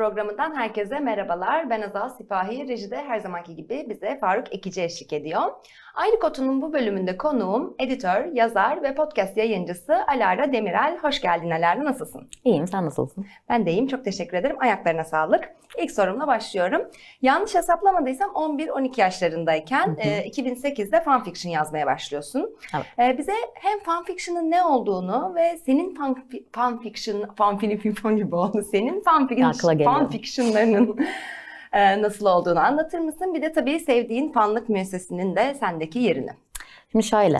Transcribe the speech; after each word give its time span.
Programından 0.00 0.54
herkese 0.54 1.00
merhabalar. 1.00 1.70
Ben 1.70 1.82
Azal 1.82 2.08
Sipahi. 2.08 2.68
Rejide 2.68 2.96
her 2.96 3.18
zamanki 3.18 3.56
gibi 3.56 3.86
bize 3.88 4.18
Faruk 4.18 4.54
Ekici 4.54 4.82
eşlik 4.82 5.12
ediyor. 5.12 5.42
Ayrı 5.94 6.18
Kotu'nun 6.20 6.62
bu 6.62 6.72
bölümünde 6.72 7.16
konuğum 7.16 7.74
editör, 7.78 8.24
yazar 8.24 8.82
ve 8.82 8.94
podcast 8.94 9.36
yayıncısı 9.36 9.94
Alara 10.06 10.52
Demirel. 10.52 10.98
Hoş 11.02 11.20
geldin 11.20 11.50
Alara, 11.50 11.84
nasılsın? 11.84 12.28
İyiyim, 12.44 12.66
sen 12.66 12.86
nasılsın? 12.86 13.26
Ben 13.48 13.66
de 13.66 13.70
iyiyim, 13.70 13.86
çok 13.86 14.04
teşekkür 14.04 14.36
ederim. 14.36 14.56
Ayaklarına 14.60 15.04
sağlık. 15.04 15.48
İlk 15.78 15.90
sorumla 15.90 16.26
başlıyorum. 16.26 16.82
Yanlış 17.22 17.54
hesaplamadıysam 17.54 18.30
11-12 18.30 19.00
yaşlarındayken 19.00 19.96
e, 19.98 20.28
2008'de 20.28 21.00
fanfiction 21.00 21.52
yazmaya 21.52 21.86
başlıyorsun. 21.86 22.56
Evet. 22.74 23.14
E, 23.14 23.18
bize 23.18 23.32
hem 23.54 23.78
fanfiction'ın 23.78 24.50
ne 24.50 24.64
olduğunu 24.64 25.34
ve 25.34 25.58
senin 25.66 25.94
fan, 25.94 26.16
fanfiction, 26.52 27.34
fanfiction 27.36 28.16
gibi 28.16 28.34
oldu. 28.36 28.62
Senin 28.70 29.02
fanfiction, 29.02 29.52
Fanfiction'larının 29.92 30.96
e, 31.72 32.02
nasıl 32.02 32.26
olduğunu 32.26 32.60
anlatır 32.60 32.98
mısın? 32.98 33.34
Bir 33.34 33.42
de 33.42 33.52
tabii 33.52 33.80
sevdiğin 33.80 34.32
fanlık 34.32 34.68
müessesinin 34.68 35.36
de 35.36 35.54
sendeki 35.54 35.98
yerini. 35.98 36.30
Şimdi 36.92 37.04
şöyle, 37.06 37.38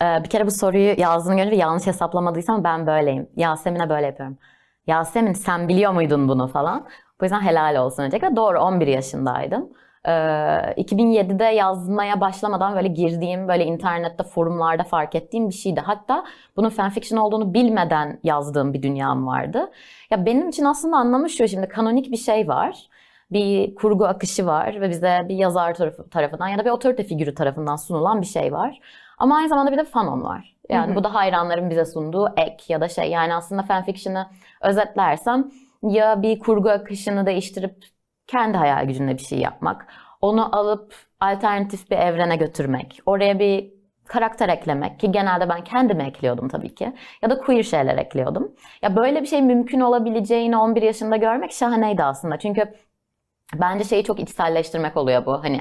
bir 0.00 0.30
kere 0.30 0.46
bu 0.46 0.50
soruyu 0.50 0.94
yazdığını 0.98 1.36
göre 1.36 1.56
yanlış 1.56 1.86
hesaplamadıysam 1.86 2.64
ben 2.64 2.86
böyleyim. 2.86 3.28
Yasemin'e 3.36 3.88
böyle 3.88 4.06
yapıyorum. 4.06 4.38
Yasemin 4.86 5.32
sen 5.32 5.68
biliyor 5.68 5.92
muydun 5.92 6.28
bunu 6.28 6.48
falan. 6.48 6.86
Bu 7.20 7.24
yüzden 7.24 7.40
helal 7.40 7.76
olsun 7.76 8.02
öncelikle. 8.02 8.36
Doğru 8.36 8.58
11 8.58 8.86
yaşındaydım. 8.86 9.68
E, 10.08 10.10
2007'de 10.76 11.44
yazmaya 11.44 12.20
başlamadan 12.20 12.74
böyle 12.76 12.88
girdiğim, 12.88 13.48
böyle 13.48 13.64
internette, 13.64 14.22
forumlarda 14.24 14.82
fark 14.82 15.14
ettiğim 15.14 15.48
bir 15.48 15.54
şeydi. 15.54 15.80
Hatta 15.80 16.24
bunun 16.56 16.70
fanfiction 16.70 17.18
olduğunu 17.18 17.54
bilmeden 17.54 18.20
yazdığım 18.22 18.74
bir 18.74 18.82
dünyam 18.82 19.26
vardı. 19.26 19.70
Ya 20.10 20.26
benim 20.26 20.48
için 20.48 20.64
aslında 20.64 20.96
anlamı 20.96 21.30
şu, 21.30 21.48
şimdi 21.48 21.68
kanonik 21.68 22.12
bir 22.12 22.16
şey 22.16 22.48
var. 22.48 22.88
Bir 23.32 23.74
kurgu 23.74 24.06
akışı 24.06 24.46
var 24.46 24.80
ve 24.80 24.90
bize 24.90 25.26
bir 25.28 25.34
yazar 25.34 25.74
tarafı, 25.74 26.10
tarafından 26.10 26.48
ya 26.48 26.58
da 26.58 26.64
bir 26.64 26.70
otorite 26.70 27.04
figürü 27.04 27.34
tarafından 27.34 27.76
sunulan 27.76 28.20
bir 28.20 28.26
şey 28.26 28.52
var. 28.52 28.80
Ama 29.18 29.36
aynı 29.36 29.48
zamanda 29.48 29.72
bir 29.72 29.78
de 29.78 29.84
fanon 29.84 30.22
var. 30.22 30.56
Yani 30.68 30.88
Hı 30.88 30.92
hı. 30.92 30.96
bu 30.96 31.04
da 31.04 31.14
hayranların 31.14 31.70
bize 31.70 31.84
sunduğu 31.84 32.28
ek 32.36 32.64
ya 32.68 32.80
da 32.80 32.88
şey 32.88 33.10
yani 33.10 33.34
aslında 33.34 33.62
fanfiction'ı 33.62 34.26
özetlersem 34.60 35.50
ya 35.82 36.22
bir 36.22 36.38
kurgu 36.38 36.68
akışını 36.70 37.26
değiştirip 37.26 37.97
kendi 38.28 38.58
hayal 38.58 38.84
gücünde 38.86 39.12
bir 39.18 39.22
şey 39.22 39.38
yapmak, 39.38 39.86
onu 40.20 40.56
alıp 40.56 40.94
alternatif 41.20 41.90
bir 41.90 41.96
evrene 41.96 42.36
götürmek, 42.36 43.00
oraya 43.06 43.38
bir 43.38 43.78
karakter 44.08 44.48
eklemek 44.48 45.00
ki 45.00 45.12
genelde 45.12 45.48
ben 45.48 45.64
kendime 45.64 46.04
ekliyordum 46.04 46.48
tabii 46.48 46.74
ki 46.74 46.92
ya 47.22 47.30
da 47.30 47.38
queer 47.38 47.62
şeyler 47.62 47.98
ekliyordum. 47.98 48.54
Ya 48.82 48.96
böyle 48.96 49.22
bir 49.22 49.26
şey 49.26 49.42
mümkün 49.42 49.80
olabileceğini 49.80 50.56
11 50.56 50.82
yaşında 50.82 51.16
görmek 51.16 51.52
şahaneydi 51.52 52.04
aslında. 52.04 52.38
Çünkü 52.38 52.74
bence 53.54 53.84
şeyi 53.84 54.04
çok 54.04 54.20
içselleştirmek 54.20 54.96
oluyor 54.96 55.26
bu. 55.26 55.44
Hani 55.44 55.60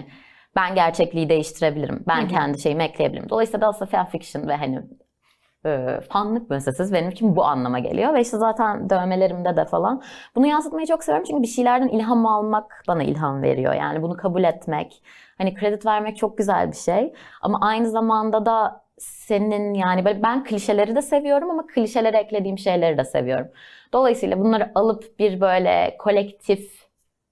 ben 0.55 0.75
gerçekliği 0.75 1.29
değiştirebilirim. 1.29 2.03
Ben 2.07 2.21
Hı 2.21 2.25
hı. 2.25 2.27
kendi 2.27 2.61
şeyimi 2.61 2.83
ekleyebilirim. 2.83 3.29
Dolayısıyla 3.29 3.61
da 3.61 3.67
aslında 3.67 3.91
fanfiction 3.91 4.47
ve 4.47 4.55
hani 4.55 4.81
e, 5.67 6.01
fanlık 6.01 6.49
müessesesi 6.49 6.93
benim 6.93 7.09
için 7.09 7.35
bu 7.35 7.45
anlama 7.45 7.79
geliyor. 7.79 8.13
Ve 8.13 8.21
işte 8.21 8.37
zaten 8.37 8.89
dövmelerimde 8.89 9.55
de 9.55 9.65
falan. 9.65 10.01
Bunu 10.35 10.47
yansıtmayı 10.47 10.87
çok 10.87 11.03
seviyorum 11.03 11.25
çünkü 11.27 11.41
bir 11.41 11.47
şeylerden 11.47 11.87
ilham 11.87 12.25
almak 12.25 12.83
bana 12.87 13.03
ilham 13.03 13.41
veriyor. 13.41 13.73
Yani 13.73 14.01
bunu 14.01 14.17
kabul 14.17 14.43
etmek, 14.43 15.03
hani 15.37 15.53
kredi 15.53 15.85
vermek 15.85 16.17
çok 16.17 16.37
güzel 16.37 16.71
bir 16.71 16.77
şey. 16.77 17.13
Ama 17.41 17.59
aynı 17.61 17.89
zamanda 17.89 18.45
da 18.45 18.87
senin 18.97 19.73
yani 19.73 20.05
böyle 20.05 20.23
ben 20.23 20.43
klişeleri 20.43 20.95
de 20.95 21.01
seviyorum 21.01 21.49
ama 21.49 21.67
klişelere 21.67 22.17
eklediğim 22.17 22.57
şeyleri 22.57 22.97
de 22.97 23.03
seviyorum. 23.03 23.47
Dolayısıyla 23.93 24.39
bunları 24.39 24.71
alıp 24.75 25.19
bir 25.19 25.41
böyle 25.41 25.95
kolektif 25.99 26.86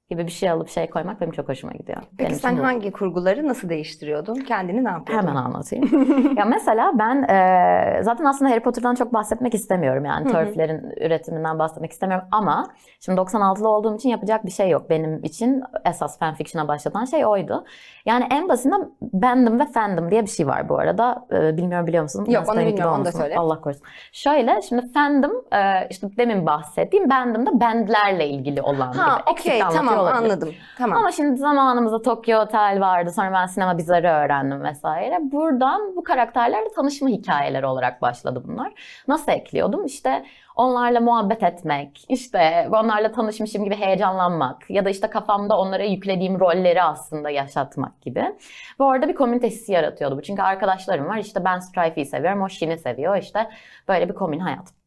gibi 0.10 0.26
bir 0.26 0.32
şey 0.32 0.50
alıp 0.50 0.70
şey 0.70 0.90
koymak 0.90 1.22
benim 1.22 1.32
çok 1.32 1.50
hoşuma 1.50 1.74
gidiyor. 1.74 1.98
Peki 2.18 2.30
Benim 2.30 2.40
sen 2.40 2.58
bu. 2.58 2.64
hangi 2.64 2.92
kurguları 2.92 3.48
nasıl 3.48 3.70
değiştiriyordun? 3.70 4.36
Kendini 4.36 4.84
ne 4.84 4.90
yapıyordun? 4.90 5.28
Hemen 5.28 5.36
anlatayım. 5.42 5.90
ya 6.38 6.46
mesela 6.46 6.92
ben 7.00 7.24
e, 7.24 8.04
zaten 8.04 8.26
aslında 8.26 8.52
Harry 8.52 8.60
Potter'dan 8.60 8.96
çok 8.96 9.14
bahsetmek 9.14 9.54
istemiyorum 9.54 10.06
yani 10.06 10.32
törflerin 10.32 10.94
üretiminden 11.06 11.60
bahsetmek 11.60 11.92
istemiyorum 11.92 12.28
ama 12.32 12.68
şimdi 13.00 13.22
96'lı 13.22 13.70
olduğum 13.70 13.96
için 13.96 14.10
yapacak 14.10 14.46
bir 14.46 14.52
şey 14.52 14.70
yok. 14.70 14.90
Benim 14.90 15.24
için 15.24 15.64
esas 15.86 16.20
fanfiction'a 16.20 16.68
başlatan 16.68 17.06
şey 17.06 17.26
oydu. 17.26 17.66
Yani 18.06 18.28
en 18.32 18.50
basitinden 18.50 18.92
Bandom 19.02 19.60
ve 19.60 19.66
Fandom 19.66 20.12
diye 20.12 20.22
bir 20.22 20.30
şey 20.30 20.48
var 20.48 20.70
bu 20.70 20.78
arada. 20.80 21.26
E, 21.32 21.58
bilmiyorum 21.58 21.88
biliyor 21.88 22.04
musun? 22.04 22.26
Yok, 22.30 22.44
onu 22.50 22.60
bilmiyorum, 22.60 22.94
onu 22.94 23.06
da 23.06 23.12
söyle. 23.12 23.36
Allah 23.38 23.62
korusun. 23.62 23.84
Şöyle 24.12 24.62
şimdi 24.62 24.92
Fandom 24.94 25.32
e, 25.54 25.88
işte 25.90 26.08
demin 26.18 26.46
bahsettiğim 26.46 27.10
Bandom 27.10 27.46
da 27.46 27.60
bandlerle 27.62 28.28
ilgili 28.28 28.62
olan 28.62 28.94
Ha, 28.94 29.20
gibi. 29.20 29.32
Eksik 29.32 29.52
okey, 29.52 29.62
tamam 29.96 30.14
olabilirim. 30.14 30.32
anladım. 30.32 30.54
Tamam. 30.78 30.98
Ama 30.98 31.12
şimdi 31.12 31.38
zamanımızda 31.38 32.02
Tokyo 32.02 32.40
Otel 32.40 32.78
vardı. 32.82 33.12
Sonra 33.12 33.34
ben 33.34 33.46
sinema 33.46 33.78
bizarı 33.78 34.08
öğrendim 34.08 34.64
vesaire. 34.64 35.20
Buradan 35.22 35.96
bu 35.96 36.04
karakterlerle 36.04 36.72
tanışma 36.76 37.10
hikayeleri 37.10 37.66
olarak 37.66 38.02
başladı 38.02 38.44
bunlar. 38.48 38.74
Nasıl 39.08 39.32
ekliyordum? 39.32 39.86
İşte 39.86 40.26
onlarla 40.56 41.00
muhabbet 41.00 41.44
etmek, 41.44 42.06
işte 42.10 42.70
onlarla 42.72 43.12
tanışmışım 43.12 43.64
gibi 43.64 43.76
heyecanlanmak 43.76 44.70
ya 44.70 44.86
da 44.86 44.90
işte 44.90 45.10
kafamda 45.10 45.58
onlara 45.58 45.84
yüklediğim 45.84 46.40
rolleri 46.40 46.84
aslında 46.84 47.30
yaşatmak 47.30 48.02
gibi. 48.02 48.20
Ve 48.80 48.84
orada 48.84 49.08
bir 49.08 49.16
komünite 49.16 49.48
hissi 49.48 49.72
yaratıyordu 49.72 50.18
bu. 50.18 50.22
Çünkü 50.22 50.42
arkadaşlarım 50.42 51.06
var. 51.08 51.18
İşte 51.18 51.46
ben 51.46 51.60
Strife'yi 51.60 52.06
seviyorum, 52.06 52.42
o 52.42 52.50
Shin'i 52.50 52.78
seviyor. 52.78 53.18
İşte 53.18 53.50
böyle 53.88 54.10
bir 54.10 54.14
komün 54.14 54.40
hayat. 54.40 54.85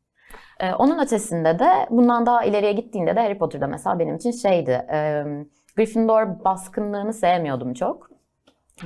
Ee, 0.60 0.74
onun 0.74 0.98
ötesinde 0.98 1.58
de 1.58 1.86
bundan 1.90 2.26
daha 2.26 2.44
ileriye 2.44 2.72
gittiğinde 2.72 3.16
de 3.16 3.20
Harry 3.20 3.38
Potter'da 3.38 3.66
mesela 3.66 3.98
benim 3.98 4.16
için 4.16 4.30
şeydi. 4.30 4.70
e, 4.70 5.24
Gryffindor 5.76 6.44
baskınlığını 6.44 7.12
sevmiyordum 7.12 7.74
çok. 7.74 8.10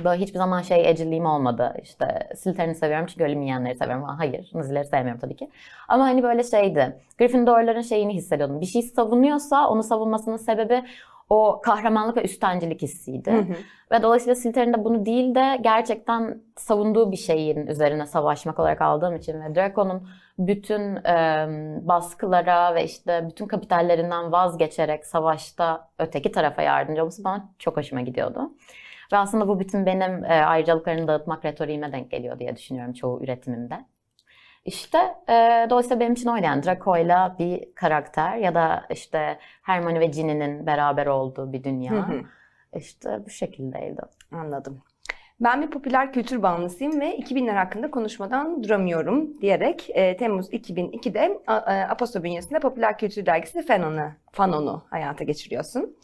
Böyle 0.03 0.21
hiçbir 0.21 0.37
zaman 0.37 0.61
şey 0.61 0.89
ecilliğim 0.89 1.25
olmadı. 1.25 1.73
İşte 1.81 2.29
Slytherin'i 2.35 2.75
seviyorum 2.75 3.05
çünkü 3.05 3.23
ölüm 3.23 3.41
yiyenleri 3.41 3.75
seviyorum. 3.75 4.03
Hayır, 4.03 4.51
Nazileri 4.53 4.85
sevmiyorum 4.85 5.19
tabii 5.21 5.35
ki. 5.35 5.49
Ama 5.87 6.03
hani 6.03 6.23
böyle 6.23 6.43
şeydi. 6.43 6.97
Gryffindorların 7.19 7.81
şeyini 7.81 8.13
hissediyordum. 8.13 8.61
Bir 8.61 8.65
şey 8.65 8.81
savunuyorsa 8.81 9.69
onu 9.69 9.83
savunmasının 9.83 10.37
sebebi 10.37 10.83
o 11.29 11.61
kahramanlık 11.63 12.17
ve 12.17 12.23
üstencilik 12.23 12.81
hissiydi. 12.81 13.31
Hı 13.31 13.37
hı. 13.37 13.55
Ve 13.91 14.03
dolayısıyla 14.03 14.35
Slytherin 14.35 14.73
de 14.73 14.83
bunu 14.83 15.05
değil 15.05 15.35
de 15.35 15.57
gerçekten 15.61 16.41
savunduğu 16.55 17.11
bir 17.11 17.17
şeyin 17.17 17.67
üzerine 17.67 18.05
savaşmak 18.05 18.59
olarak 18.59 18.81
aldığım 18.81 19.15
için 19.15 19.41
ve 19.41 19.55
Draco'nun 19.55 20.07
bütün 20.39 20.95
e, 20.95 21.47
baskılara 21.81 22.75
ve 22.75 22.83
işte 22.83 23.27
bütün 23.29 23.47
kapitallerinden 23.47 24.31
vazgeçerek 24.31 25.05
savaşta 25.05 25.89
öteki 25.99 26.31
tarafa 26.31 26.61
yardımcı 26.61 27.01
olması 27.01 27.23
bana 27.23 27.49
çok 27.59 27.77
hoşuma 27.77 28.01
gidiyordu. 28.01 28.51
Ve 29.11 29.17
aslında 29.17 29.47
bu 29.47 29.59
bütün 29.59 29.85
benim 29.85 30.25
e, 30.25 30.27
ayrıcalıklarını 30.45 31.07
dağıtmak 31.07 31.45
retoriğime 31.45 31.91
denk 31.91 32.11
geliyor 32.11 32.39
diye 32.39 32.55
düşünüyorum 32.55 32.93
çoğu 32.93 33.23
üretimimde. 33.23 33.85
İşte 34.65 34.97
e, 35.29 35.67
dolayısıyla 35.69 35.99
benim 35.99 36.13
için 36.13 36.29
oydu 36.29 36.43
yani 36.45 36.63
Draco'yla 36.63 37.35
bir 37.39 37.75
karakter 37.75 38.37
ya 38.37 38.55
da 38.55 38.83
işte 38.89 39.37
Hermione 39.61 39.99
ve 39.99 40.05
Ginny'nin 40.05 40.65
beraber 40.65 41.05
olduğu 41.05 41.53
bir 41.53 41.63
dünya. 41.63 41.91
Hı 41.91 41.99
hı. 42.13 42.21
İşte 42.75 43.19
bu 43.25 43.29
şekildeydi. 43.29 44.01
Anladım. 44.31 44.81
Ben 45.39 45.61
bir 45.61 45.71
popüler 45.71 46.13
kültür 46.13 46.43
bağımlısıyım 46.43 46.99
ve 47.01 47.17
2000'ler 47.17 47.55
hakkında 47.55 47.91
konuşmadan 47.91 48.63
duramıyorum 48.63 49.41
diyerek 49.41 49.89
e, 49.89 50.17
Temmuz 50.17 50.53
2002'de 50.53 51.39
a- 51.47 51.73
e, 51.73 51.83
Aposto 51.87 52.23
bünyesinde 52.23 52.59
popüler 52.59 52.97
kültür 52.97 53.25
dergisi 53.25 53.65
Fanon'u, 53.65 54.11
Fanon'u 54.31 54.83
hayata 54.89 55.23
geçiriyorsun. 55.23 55.97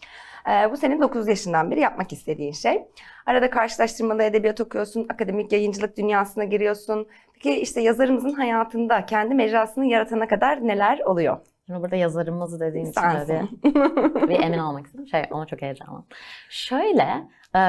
E, 0.48 0.72
bu 0.72 0.78
senin 0.78 1.02
9 1.02 1.28
yaşından 1.28 1.72
beri 1.72 1.80
yapmak 1.80 2.14
istediğin 2.14 2.52
şey. 2.52 2.82
Arada 3.26 3.50
karşılaştırmalı 3.50 4.24
edebiyat 4.24 4.62
okuyorsun, 4.62 5.08
akademik 5.10 5.52
yayıncılık 5.52 5.98
dünyasına 5.98 6.44
giriyorsun. 6.44 7.08
Peki 7.34 7.62
işte 7.62 7.82
yazarımızın 7.82 8.34
hayatında 8.34 9.06
kendi 9.06 9.36
mecrasını 9.36 9.86
yaratana 9.86 10.28
kadar 10.28 10.68
neler 10.68 11.00
oluyor? 11.00 11.38
Şimdi 11.66 11.82
burada 11.82 11.96
yazarımız 11.96 12.60
dediğin 12.60 12.86
için 12.86 13.02
Sensin. 13.02 13.62
tabii 13.64 14.30
bir 14.30 14.40
emin 14.40 14.58
olmak 14.58 14.86
istedim. 14.86 15.08
Şey 15.08 15.24
ama 15.32 15.46
çok 15.46 15.62
heyecanlı. 15.62 16.04
Şöyle 16.50 17.08
Ee, 17.56 17.60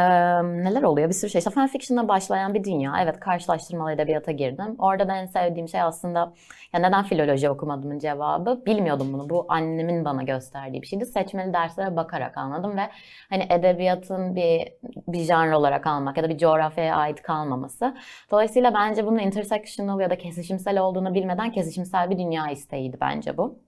neler 0.43 0.83
oluyor? 0.83 1.09
Bir 1.09 1.15
sürü 1.15 1.31
şey. 1.31 1.39
İşte 1.39 1.51
fanfiction'la 1.51 2.09
başlayan 2.09 2.55
bir 2.55 2.65
dünya. 2.65 2.93
Evet 3.03 3.21
karşılaştırmalı 3.21 3.93
edebiyata 3.93 4.33
girdim. 4.33 4.77
Orada 4.79 5.09
da 5.09 5.17
en 5.17 5.27
sevdiğim 5.27 5.69
şey 5.69 5.83
aslında 5.83 6.33
ya 6.73 6.81
neden 6.81 7.05
filoloji 7.05 7.51
okumadımın 7.51 7.99
cevabı. 7.99 8.63
Bilmiyordum 8.67 9.13
bunu. 9.13 9.31
Bu 9.31 9.47
annemin 9.49 10.05
bana 10.05 10.23
gösterdiği 10.23 10.83
bir 10.83 10.87
şeydi. 10.87 11.07
Seçmeli 11.07 11.53
derslere 11.53 11.97
bakarak 11.97 12.39
anladım 12.39 12.77
ve 12.77 12.91
hani 13.31 13.47
edebiyatın 13.51 14.37
bir 14.37 14.73
bir 15.09 15.21
janr 15.21 15.53
olarak 15.53 15.87
almak 15.87 16.17
ya 16.17 16.25
da 16.25 16.29
bir 16.29 16.39
coğrafyaya 16.39 16.97
ait 16.97 17.23
kalmaması. 17.23 17.97
Dolayısıyla 18.31 18.75
bence 18.75 19.07
bunun 19.07 19.19
intersectional 19.19 20.01
ya 20.01 20.11
da 20.11 20.19
kesişimsel 20.19 20.79
olduğunu 20.81 21.15
bilmeden 21.15 21.53
kesişimsel 21.53 22.11
bir 22.11 22.19
dünya 22.19 22.51
isteğiydi 22.51 22.97
bence 23.01 23.37
bu. 23.37 23.59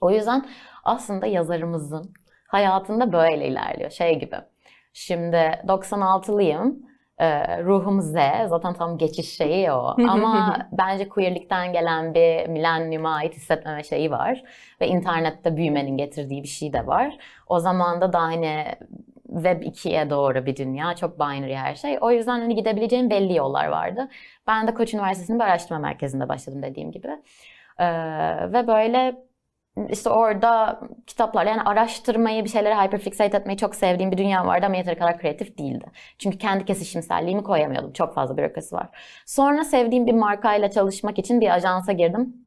O 0.00 0.10
yüzden 0.10 0.46
aslında 0.84 1.26
yazarımızın 1.26 2.12
hayatında 2.48 3.12
böyle 3.12 3.48
ilerliyor. 3.48 3.90
Şey 3.90 4.18
gibi. 4.18 4.36
Şimdi 4.94 5.36
96'lıyım. 5.68 6.74
Ee, 7.18 7.62
ruhum 7.64 8.00
Z. 8.00 8.14
Zaten 8.48 8.74
tam 8.74 8.98
geçiş 8.98 9.36
şeyi 9.36 9.72
o. 9.72 9.96
Ama 10.08 10.56
bence 10.72 11.08
queerlikten 11.08 11.72
gelen 11.72 12.14
bir 12.14 12.46
milenyuma 12.48 13.14
ait 13.14 13.34
hissetmeme 13.34 13.82
şeyi 13.82 14.10
var. 14.10 14.42
Ve 14.80 14.88
internette 14.88 15.56
büyümenin 15.56 15.96
getirdiği 15.96 16.42
bir 16.42 16.48
şey 16.48 16.72
de 16.72 16.86
var. 16.86 17.18
O 17.46 17.58
zaman 17.58 18.00
da 18.00 18.12
daha 18.12 18.22
hani 18.22 18.64
Web 19.26 19.62
2'ye 19.62 20.10
doğru 20.10 20.46
bir 20.46 20.56
dünya. 20.56 20.94
Çok 20.94 21.18
binary 21.20 21.54
her 21.54 21.74
şey. 21.74 21.98
O 22.00 22.10
yüzden 22.10 22.40
hani 22.40 22.54
gidebileceğim 22.54 23.10
belli 23.10 23.34
yollar 23.34 23.66
vardı. 23.68 24.08
Ben 24.46 24.66
de 24.68 24.74
Koç 24.74 24.94
Üniversitesi'nin 24.94 25.38
bir 25.38 25.44
araştırma 25.44 25.80
merkezinde 25.80 26.28
başladım 26.28 26.62
dediğim 26.62 26.90
gibi. 26.92 27.08
Ee, 27.78 27.86
ve 28.52 28.66
böyle 28.66 29.16
işte 29.90 30.10
orada 30.10 30.80
kitaplar 31.06 31.46
yani 31.46 31.62
araştırmayı 31.62 32.44
bir 32.44 32.48
şeylere 32.48 32.74
hyperfixate 32.74 33.36
etmeyi 33.36 33.58
çok 33.58 33.74
sevdiğim 33.74 34.12
bir 34.12 34.18
dünya 34.18 34.46
vardı 34.46 34.66
ama 34.66 34.76
yeteri 34.76 34.98
kadar 34.98 35.18
kreatif 35.18 35.58
değildi. 35.58 35.86
Çünkü 36.18 36.38
kendi 36.38 36.64
kesişimselliğimi 36.64 37.42
koyamıyordum. 37.42 37.92
Çok 37.92 38.14
fazla 38.14 38.36
bürokrasi 38.36 38.74
var. 38.74 38.88
Sonra 39.26 39.64
sevdiğim 39.64 40.06
bir 40.06 40.12
markayla 40.12 40.70
çalışmak 40.70 41.18
için 41.18 41.40
bir 41.40 41.54
ajansa 41.54 41.92
girdim. 41.92 42.43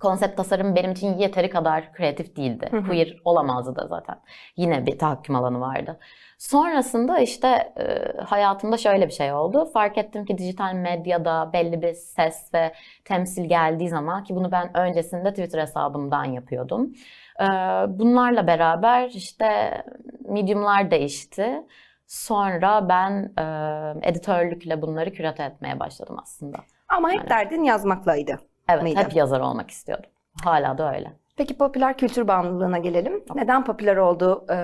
Konsept 0.00 0.36
tasarım 0.36 0.76
benim 0.76 0.92
için 0.92 1.18
yeteri 1.18 1.50
kadar 1.50 1.92
kreatif 1.92 2.36
değildi. 2.36 2.70
Queer 2.86 3.16
olamazdı 3.24 3.76
da 3.76 3.86
zaten. 3.86 4.20
Yine 4.56 4.86
bir 4.86 4.98
tahakküm 4.98 5.36
alanı 5.36 5.60
vardı. 5.60 5.98
Sonrasında 6.38 7.18
işte 7.18 7.72
e, 7.78 8.12
hayatımda 8.20 8.76
şöyle 8.76 9.06
bir 9.06 9.12
şey 9.12 9.32
oldu. 9.32 9.64
Fark 9.72 9.98
ettim 9.98 10.24
ki 10.24 10.38
dijital 10.38 10.74
medyada 10.74 11.50
belli 11.52 11.82
bir 11.82 11.92
ses 11.92 12.54
ve 12.54 12.72
temsil 13.04 13.44
geldiği 13.44 13.88
zaman 13.88 14.24
ki 14.24 14.34
bunu 14.34 14.52
ben 14.52 14.76
öncesinde 14.76 15.30
Twitter 15.30 15.60
hesabımdan 15.60 16.24
yapıyordum. 16.24 16.92
E, 17.40 17.44
bunlarla 17.88 18.46
beraber 18.46 19.08
işte 19.08 19.82
mediumlar 20.28 20.90
değişti. 20.90 21.62
Sonra 22.06 22.88
ben 22.88 23.32
e, 23.38 24.08
editörlükle 24.08 24.82
bunları 24.82 25.12
kürate 25.12 25.42
etmeye 25.42 25.80
başladım 25.80 26.16
aslında. 26.22 26.58
Ama 26.88 27.10
hep 27.10 27.30
derdin 27.30 27.62
yazmaklaydı. 27.62 28.38
Evet, 28.68 28.82
mıydı? 28.82 29.00
hep 29.00 29.16
yazar 29.16 29.40
olmak 29.40 29.70
istiyordum. 29.70 30.10
Hala 30.44 30.78
da 30.78 30.94
öyle. 30.94 31.12
Peki 31.36 31.58
popüler 31.58 31.98
kültür 31.98 32.28
bağımlılığına 32.28 32.78
gelelim. 32.78 33.24
Neden 33.34 33.64
popüler 33.64 33.96
oldu 33.96 34.46
e, 34.50 34.56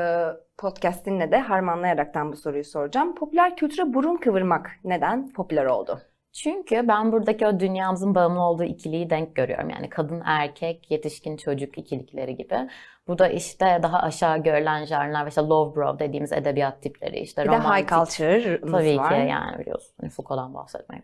podcastinle 0.58 1.32
de 1.32 1.38
harmanlayaraktan 1.38 2.32
bu 2.32 2.37
soruyu 2.37 2.64
soracağım. 2.64 3.14
Popüler 3.14 3.56
kültüre 3.56 3.94
burun 3.94 4.16
kıvırmak 4.16 4.70
neden 4.84 5.32
popüler 5.32 5.64
oldu? 5.64 6.00
Çünkü 6.32 6.88
ben 6.88 7.12
buradaki 7.12 7.46
o 7.46 7.60
dünyamızın 7.60 8.14
bağımlı 8.14 8.40
olduğu 8.40 8.64
ikiliyi 8.64 9.10
denk 9.10 9.34
görüyorum. 9.34 9.70
Yani 9.70 9.88
kadın, 9.88 10.22
erkek, 10.25 10.90
yetişkin, 10.90 11.37
çocuk 11.37 11.78
ikilikleri 11.78 12.37
gibi. 12.37 12.69
Bu 13.08 13.19
da 13.19 13.28
işte 13.28 13.81
daha 13.82 13.99
aşağı 13.99 14.38
görülen 14.38 14.84
janrlar 14.84 15.25
ve 15.25 15.28
işte 15.28 15.40
love 15.40 15.76
bro 15.76 15.99
dediğimiz 15.99 16.32
edebiyat 16.32 16.82
tipleri. 16.82 17.19
işte 17.20 17.43
Bir 17.44 17.49
romantik. 17.49 17.90
high 17.90 17.99
culture'ımız 17.99 18.72
Tabii 18.72 18.99
var. 18.99 19.08
ki 19.08 19.28
yani 19.28 19.58
biliyorsun 19.58 19.94
hani 20.00 20.10
Foucault'dan 20.10 20.54
bahsetmek. 20.54 21.02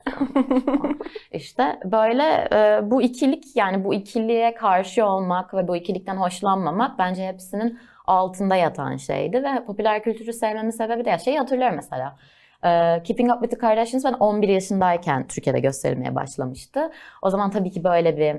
İşte 1.33 1.79
böyle 1.85 2.49
e, 2.53 2.91
bu 2.91 3.03
ikilik 3.03 3.57
yani 3.57 3.85
bu 3.85 3.95
ikiliğe 3.95 4.55
karşı 4.55 5.07
olmak 5.07 5.55
ve 5.55 5.69
bu 5.69 5.77
ikilikten 5.77 6.17
hoşlanmamak 6.17 6.99
bence 6.99 7.27
hepsinin 7.29 7.79
altında 8.07 8.57
yatan 8.57 8.97
şeydi 8.97 9.43
ve 9.43 9.65
popüler 9.67 10.03
kültürü 10.03 10.33
sevmemin 10.33 10.71
sebebi 10.71 11.05
de 11.05 11.19
şeyi 11.19 11.39
hatırlıyorum 11.39 11.77
mesela. 11.77 12.17
E, 12.65 13.03
Keeping 13.03 13.31
Up 13.33 13.41
with 13.41 13.55
the 13.55 13.59
Kardashians 13.59 14.05
ben 14.05 14.13
11 14.13 14.49
yaşındayken 14.49 15.27
Türkiye'de 15.27 15.61
gösterilmeye 15.61 16.15
başlamıştı. 16.15 16.91
O 17.23 17.31
zaman 17.31 17.51
tabii 17.51 17.71
ki 17.71 17.85
böyle 17.85 18.17
bir 18.17 18.37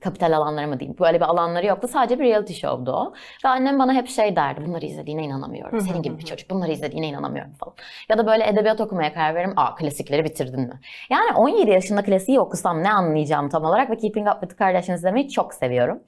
kapital 0.00 0.36
alanları 0.36 0.68
mı 0.68 0.80
diyeyim 0.80 0.96
böyle 1.00 1.20
bir 1.20 1.24
alanları 1.24 1.66
yoktu. 1.66 1.88
Sadece 1.88 2.18
bir 2.18 2.24
reality 2.24 2.52
show'du 2.52 2.92
o. 2.92 3.12
Ve 3.44 3.48
annem 3.48 3.78
bana 3.78 3.92
hep 3.92 4.08
şey 4.08 4.36
derdi. 4.36 4.66
Bunları 4.66 4.86
izlediğine 4.86 5.24
inanamıyorum. 5.24 5.80
Senin 5.80 6.02
gibi 6.02 6.18
bir 6.18 6.24
çocuk 6.24 6.50
bunları 6.50 6.72
izlediğine 6.72 7.08
inanamıyorum 7.08 7.52
falan. 7.52 7.74
Ya 8.08 8.18
da 8.18 8.26
böyle 8.26 8.48
edebiyat 8.48 8.80
okumaya 8.80 9.14
karar 9.14 9.34
veririm. 9.34 9.52
Aa 9.56 9.74
klasikleri 9.74 10.24
bitirdin 10.24 10.60
mi? 10.60 10.80
Yani 11.10 11.32
17 11.36 11.70
yaşında 11.70 12.02
klasiği 12.02 12.40
okusam 12.40 12.82
ne 12.82 12.92
anlayacağım 12.92 13.48
tam 13.48 13.64
olarak 13.64 13.90
ve 13.90 13.96
Keeping 13.96 14.28
Up 14.28 14.40
with 14.40 14.50
the 14.50 14.64
Kardashians 14.64 14.98
izlemeyi 14.98 15.28
çok 15.28 15.54
seviyorum. 15.54 16.00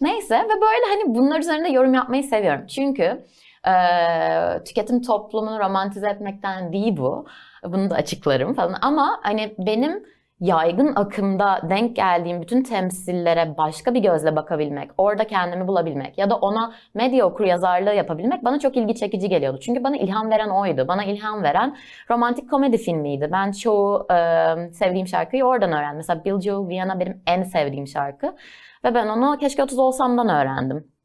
Neyse 0.00 0.34
ve 0.34 0.60
böyle 0.60 0.86
hani 0.88 1.14
bunlar 1.14 1.40
üzerinde 1.40 1.68
yorum 1.68 1.94
yapmayı 1.94 2.22
seviyorum. 2.22 2.66
Çünkü 2.66 3.24
e, 3.66 3.74
tüketim 4.64 5.02
toplumunu 5.02 5.58
romantize 5.60 6.08
etmekten 6.08 6.72
değil 6.72 6.96
bu. 6.96 7.26
Bunu 7.64 7.90
da 7.90 7.94
açıklarım 7.94 8.54
falan. 8.54 8.78
Ama 8.82 9.20
hani 9.22 9.54
benim 9.58 10.04
yaygın 10.40 10.92
akımda 10.96 11.60
denk 11.70 11.96
geldiğim 11.96 12.42
bütün 12.42 12.62
temsillere 12.62 13.54
başka 13.58 13.94
bir 13.94 14.00
gözle 14.00 14.36
bakabilmek, 14.36 14.90
orada 14.98 15.26
kendimi 15.26 15.68
bulabilmek 15.68 16.18
ya 16.18 16.30
da 16.30 16.36
ona 16.36 16.72
medya 16.94 17.26
okur 17.26 17.44
yazarlığı 17.44 17.94
yapabilmek 17.94 18.44
bana 18.44 18.58
çok 18.58 18.76
ilgi 18.76 18.94
çekici 18.94 19.28
geliyordu. 19.28 19.58
Çünkü 19.62 19.84
bana 19.84 19.96
ilham 19.96 20.30
veren 20.30 20.48
oydu. 20.48 20.88
Bana 20.88 21.04
ilham 21.04 21.42
veren 21.42 21.76
romantik 22.10 22.50
komedi 22.50 22.78
filmiydi. 22.78 23.28
Ben 23.32 23.52
çoğu 23.52 24.06
e, 24.12 24.72
sevdiğim 24.72 25.06
şarkıyı 25.06 25.44
oradan 25.44 25.72
öğrendim. 25.72 25.96
Mesela 25.96 26.24
Bill 26.24 26.40
Joel 26.40 26.68
Vienna 26.68 27.00
benim 27.00 27.22
en 27.26 27.42
sevdiğim 27.42 27.86
şarkı. 27.86 28.36
Ve 28.84 28.94
ben 28.94 29.08
onu 29.08 29.38
Keşke 29.38 29.62
30 29.62 29.78
Olsam'dan 29.78 30.28
öğrendim. 30.28 30.99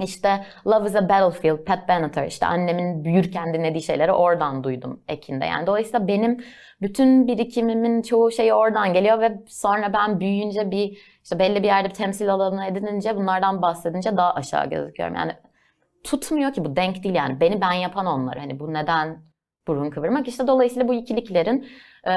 İşte 0.00 0.46
Love 0.66 0.88
is 0.88 0.96
a 0.96 1.08
Battlefield, 1.08 1.64
Pat 1.64 1.88
Benatar. 1.88 2.26
işte 2.26 2.46
annemin 2.46 3.04
büyürken 3.04 3.54
dinlediği 3.54 3.82
şeyleri 3.82 4.12
oradan 4.12 4.64
duydum 4.64 5.02
Ekin'de. 5.08 5.44
Yani 5.44 5.66
dolayısıyla 5.66 6.08
benim 6.08 6.44
bütün 6.82 7.26
birikimimin 7.26 8.02
çoğu 8.02 8.30
şeyi 8.30 8.54
oradan 8.54 8.92
geliyor 8.92 9.20
ve 9.20 9.38
sonra 9.46 9.92
ben 9.92 10.20
büyüyünce 10.20 10.70
bir 10.70 10.98
işte 11.22 11.38
belli 11.38 11.62
bir 11.62 11.66
yerde 11.66 11.88
bir 11.88 11.94
temsil 11.94 12.32
alanı 12.32 12.66
edinince 12.66 13.16
bunlardan 13.16 13.62
bahsedince 13.62 14.16
daha 14.16 14.34
aşağı 14.34 14.70
gözüküyorum. 14.70 15.14
Yani 15.14 15.32
tutmuyor 16.04 16.52
ki 16.52 16.64
bu 16.64 16.76
denk 16.76 17.04
değil 17.04 17.14
yani. 17.14 17.40
Beni 17.40 17.60
ben 17.60 17.72
yapan 17.72 18.06
onlar. 18.06 18.38
Hani 18.38 18.60
bu 18.60 18.74
neden 18.74 19.22
burun 19.66 19.90
kıvırmak? 19.90 20.28
İşte 20.28 20.46
dolayısıyla 20.46 20.88
bu 20.88 20.94
ikiliklerin 20.94 21.68
e, 22.08 22.14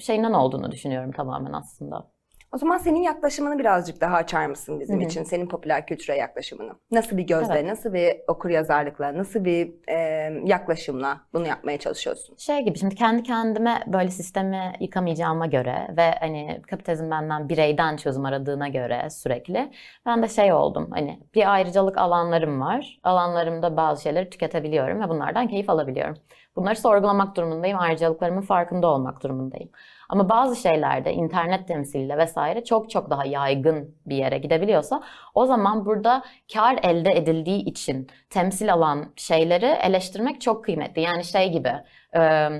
şeyinden 0.00 0.32
olduğunu 0.32 0.72
düşünüyorum 0.72 1.12
tamamen 1.12 1.52
aslında. 1.52 2.11
O 2.54 2.58
zaman 2.58 2.78
senin 2.78 3.02
yaklaşımını 3.02 3.58
birazcık 3.58 4.00
daha 4.00 4.16
açar 4.16 4.46
mısın 4.46 4.80
bizim 4.80 5.00
Hı 5.00 5.04
hı. 5.04 5.06
için? 5.06 5.22
Senin 5.22 5.48
popüler 5.48 5.86
kültüre 5.86 6.16
yaklaşımını. 6.16 6.72
Nasıl 6.90 7.16
bir 7.16 7.22
gözle, 7.22 7.54
Evet. 7.54 7.66
nasıl 7.66 7.92
bir 7.92 8.16
okur 8.28 8.50
yazarlıkla, 8.50 9.18
nasıl 9.18 9.44
bir 9.44 9.72
e, 9.88 9.96
yaklaşımla 10.44 11.20
bunu 11.32 11.46
yapmaya 11.46 11.78
çalışıyorsun? 11.78 12.36
Şey 12.36 12.60
gibi 12.64 12.78
şimdi 12.78 12.94
kendi 12.94 13.22
kendime 13.22 13.82
böyle 13.86 14.10
sistemi 14.10 14.72
yıkamayacağıma 14.80 15.46
göre 15.46 15.88
ve 15.96 16.10
hani 16.20 16.62
kapitalizm 16.70 17.10
benden 17.10 17.48
bireyden 17.48 17.96
çözüm 17.96 18.24
aradığına 18.24 18.68
göre 18.68 19.10
sürekli 19.10 19.70
ben 20.06 20.22
de 20.22 20.28
şey 20.28 20.52
oldum 20.52 20.88
hani 20.90 21.20
bir 21.34 21.52
ayrıcalık 21.52 21.98
alanlarım 21.98 22.60
var. 22.60 23.00
Alanlarımda 23.02 23.76
bazı 23.76 24.02
şeyleri 24.02 24.30
tüketebiliyorum 24.30 25.00
ve 25.00 25.08
bunlardan 25.08 25.48
keyif 25.48 25.70
alabiliyorum. 25.70 26.16
Bunları 26.56 26.76
sorgulamak 26.76 27.36
durumundayım. 27.36 27.78
Ayrıcalıklarımın 27.78 28.40
farkında 28.40 28.86
olmak 28.86 29.22
durumundayım. 29.22 29.70
Ama 30.12 30.28
bazı 30.28 30.56
şeylerde 30.56 31.12
internet 31.12 31.68
temsiliyle 31.68 32.18
vesaire 32.18 32.64
çok 32.64 32.90
çok 32.90 33.10
daha 33.10 33.24
yaygın 33.24 33.96
bir 34.06 34.16
yere 34.16 34.38
gidebiliyorsa 34.38 35.02
o 35.34 35.46
zaman 35.46 35.86
burada 35.86 36.24
kar 36.54 36.78
elde 36.82 37.10
edildiği 37.10 37.64
için 37.64 38.10
temsil 38.30 38.72
alan 38.72 39.12
şeyleri 39.16 39.66
eleştirmek 39.66 40.40
çok 40.40 40.64
kıymetli. 40.64 41.02
Yani 41.02 41.24
şey 41.24 41.52
gibi 41.52 41.72
e, 42.16 42.50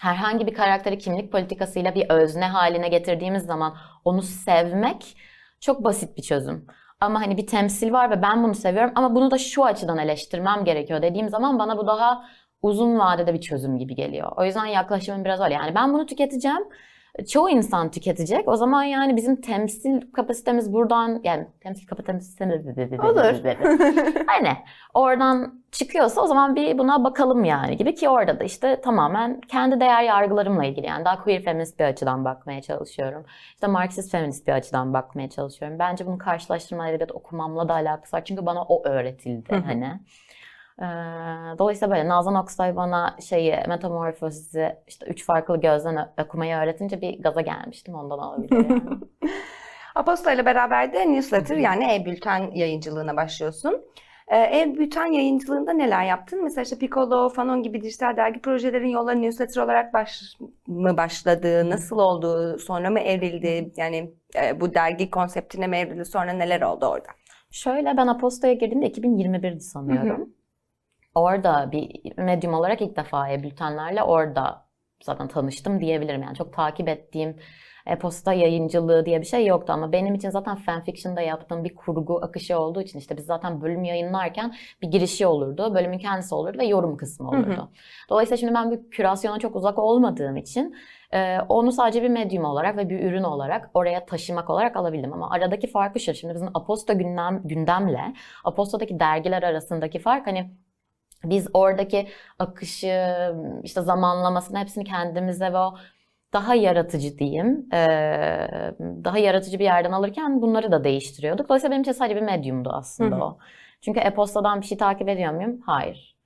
herhangi 0.00 0.46
bir 0.46 0.54
karakteri 0.54 0.98
kimlik 0.98 1.32
politikasıyla 1.32 1.94
bir 1.94 2.10
özne 2.10 2.44
haline 2.44 2.88
getirdiğimiz 2.88 3.42
zaman 3.42 3.76
onu 4.04 4.22
sevmek 4.22 5.16
çok 5.60 5.84
basit 5.84 6.16
bir 6.16 6.22
çözüm. 6.22 6.66
Ama 7.00 7.20
hani 7.20 7.36
bir 7.36 7.46
temsil 7.46 7.92
var 7.92 8.10
ve 8.10 8.22
ben 8.22 8.44
bunu 8.44 8.54
seviyorum 8.54 8.92
ama 8.94 9.14
bunu 9.14 9.30
da 9.30 9.38
şu 9.38 9.64
açıdan 9.64 9.98
eleştirmem 9.98 10.64
gerekiyor 10.64 11.02
dediğim 11.02 11.28
zaman 11.28 11.58
bana 11.58 11.78
bu 11.78 11.86
daha 11.86 12.24
uzun 12.62 12.98
vadede 12.98 13.34
bir 13.34 13.40
çözüm 13.40 13.78
gibi 13.78 13.94
geliyor. 13.94 14.32
O 14.36 14.44
yüzden 14.44 14.66
yaklaşımım 14.66 15.24
biraz 15.24 15.40
öyle. 15.40 15.54
Yani 15.54 15.74
ben 15.74 15.92
bunu 15.92 16.06
tüketeceğim. 16.06 16.62
Çoğu 17.28 17.50
insan 17.50 17.90
tüketecek. 17.90 18.48
O 18.48 18.56
zaman 18.56 18.82
yani 18.82 19.16
bizim 19.16 19.40
temsil 19.40 20.12
kapasitemiz 20.12 20.72
buradan 20.72 21.20
yani 21.24 21.46
temsil 21.60 21.86
kapasitemiz 21.86 22.36
Olur. 22.98 24.26
Hani 24.26 24.56
oradan 24.94 25.62
çıkıyorsa 25.72 26.20
o 26.20 26.26
zaman 26.26 26.56
bir 26.56 26.78
buna 26.78 27.04
bakalım 27.04 27.44
yani 27.44 27.76
gibi 27.76 27.94
ki 27.94 28.08
orada 28.08 28.40
da 28.40 28.44
işte 28.44 28.80
tamamen 28.80 29.40
kendi 29.40 29.80
değer 29.80 30.02
yargılarımla 30.02 30.64
ilgili 30.64 30.86
yani 30.86 31.04
daha 31.04 31.22
queer 31.22 31.42
feminist 31.42 31.78
bir 31.78 31.84
açıdan 31.84 32.24
bakmaya 32.24 32.62
çalışıyorum. 32.62 33.24
İşte 33.54 33.66
Marksist 33.66 34.10
feminist 34.10 34.46
bir 34.46 34.52
açıdan 34.52 34.94
bakmaya 34.94 35.30
çalışıyorum. 35.30 35.78
Bence 35.78 36.06
bunun 36.06 36.18
karşılaştırma 36.18 36.88
edebiyat 36.88 37.12
okumamla 37.12 37.68
da 37.68 37.74
alakası 37.74 38.16
var. 38.16 38.24
Çünkü 38.24 38.46
bana 38.46 38.62
o 38.62 38.84
öğretildi 38.84 39.54
hani. 39.66 40.00
Dolayısıyla 41.58 41.96
böyle 41.96 42.08
Nazan 42.08 42.34
Aksoy 42.34 42.76
bana 42.76 43.16
şeyi 43.28 43.56
Metamorfosis'i 43.68 44.76
işte 44.88 45.06
üç 45.06 45.24
farklı 45.24 45.60
gözden 45.60 46.12
okumayı 46.24 46.56
öğretince 46.56 47.00
bir 47.00 47.22
gaza 47.22 47.40
gelmiştim 47.40 47.94
ondan 47.94 48.18
olabilir 48.18 48.56
yani. 48.56 48.82
Aposto 49.94 50.30
ile 50.30 50.46
beraber 50.46 50.92
de 50.92 51.12
newsletter 51.12 51.56
yani 51.56 51.84
e-bülten 51.94 52.50
yayıncılığına 52.54 53.16
başlıyorsun. 53.16 53.84
E-bülten 54.32 55.06
yayıncılığında 55.06 55.72
neler 55.72 56.04
yaptın? 56.04 56.42
Mesela 56.42 56.62
işte 56.62 56.78
Piccolo, 56.78 57.28
Fanon 57.28 57.62
gibi 57.62 57.82
dijital 57.82 58.16
dergi 58.16 58.40
projelerin 58.40 58.88
yolları 58.88 59.22
newsletter 59.22 59.62
olarak 59.62 59.94
baş, 59.94 60.36
mı 60.66 60.96
başladı? 60.96 61.70
Nasıl 61.70 61.98
oldu? 61.98 62.58
Sonra 62.58 62.90
mı 62.90 63.00
evrildi? 63.00 63.72
Yani 63.76 64.14
e, 64.42 64.60
bu 64.60 64.74
dergi 64.74 65.10
konseptine 65.10 65.66
mi 65.66 65.76
evrildi? 65.76 66.04
Sonra 66.04 66.32
neler 66.32 66.62
oldu 66.62 66.86
orada? 66.86 67.08
Şöyle 67.50 67.96
ben 67.96 68.06
Aposto'ya 68.06 68.52
girdiğimde 68.52 68.86
2021'di 68.86 69.60
sanıyorum. 69.60 70.20
Hı 70.20 70.22
hı. 70.22 70.41
Orada 71.14 71.72
bir 71.72 72.12
medyum 72.16 72.54
olarak 72.54 72.80
ilk 72.80 72.96
defa 72.96 73.28
e-bültenlerle 73.28 74.02
orada 74.02 74.66
zaten 75.02 75.28
tanıştım 75.28 75.80
diyebilirim. 75.80 76.22
Yani 76.22 76.36
çok 76.36 76.52
takip 76.52 76.88
ettiğim 76.88 77.36
e-posta 77.86 78.32
yayıncılığı 78.32 79.06
diye 79.06 79.20
bir 79.20 79.26
şey 79.26 79.46
yoktu 79.46 79.72
ama 79.72 79.92
benim 79.92 80.14
için 80.14 80.30
zaten 80.30 80.56
fanfiction'da 80.56 81.20
yaptığım 81.20 81.64
bir 81.64 81.74
kurgu 81.74 82.20
akışı 82.22 82.58
olduğu 82.58 82.82
için 82.82 82.98
işte 82.98 83.16
biz 83.16 83.24
zaten 83.24 83.60
bölüm 83.60 83.84
yayınlarken 83.84 84.54
bir 84.82 84.88
girişi 84.88 85.26
olurdu, 85.26 85.74
bölümün 85.74 85.98
kendisi 85.98 86.34
olurdu 86.34 86.58
ve 86.58 86.66
yorum 86.66 86.96
kısmı 86.96 87.32
Hı 87.32 87.36
hı. 87.36 87.40
olurdu. 87.40 87.70
Dolayısıyla 88.10 88.36
şimdi 88.36 88.54
ben 88.54 88.70
bir 88.70 88.90
kürasyona 88.90 89.38
çok 89.38 89.56
uzak 89.56 89.78
olmadığım 89.78 90.36
için 90.36 90.76
e, 91.12 91.38
onu 91.48 91.72
sadece 91.72 92.02
bir 92.02 92.08
medyum 92.08 92.44
olarak 92.44 92.76
ve 92.76 92.88
bir 92.88 93.04
ürün 93.04 93.22
olarak 93.22 93.70
oraya 93.74 94.06
taşımak 94.06 94.50
olarak 94.50 94.76
alabildim. 94.76 95.12
Ama 95.12 95.30
aradaki 95.30 95.66
farkı 95.66 96.00
şu, 96.00 96.14
şimdi 96.14 96.34
bizim 96.34 96.48
Aposto 96.54 96.98
gündem, 96.98 97.40
gündemle 97.44 98.14
Aposto'daki 98.44 99.00
dergiler 99.00 99.42
arasındaki 99.42 99.98
fark 99.98 100.26
hani 100.26 100.50
biz 101.24 101.48
oradaki 101.54 102.08
akışı, 102.38 103.34
işte 103.62 103.80
zamanlamasını 103.80 104.58
hepsini 104.58 104.84
kendimize 104.84 105.52
ve 105.52 105.58
o 105.58 105.74
daha 106.32 106.54
yaratıcı 106.54 107.18
diyeyim, 107.18 107.70
daha 109.04 109.18
yaratıcı 109.18 109.58
bir 109.58 109.64
yerden 109.64 109.92
alırken 109.92 110.42
bunları 110.42 110.72
da 110.72 110.84
değiştiriyorduk. 110.84 111.48
Dolayısıyla 111.48 111.72
benim 111.72 111.82
için 111.82 111.92
sadece 111.92 112.16
bir 112.16 112.22
medyumdu 112.22 112.70
aslında 112.72 113.16
Hı 113.16 113.20
hı. 113.20 113.24
o. 113.24 113.38
Çünkü 113.80 114.00
e-postadan 114.00 114.60
bir 114.60 114.66
şey 114.66 114.78
takip 114.78 115.08
ediyor 115.08 115.32
muyum? 115.32 115.60
Hayır. 115.66 116.16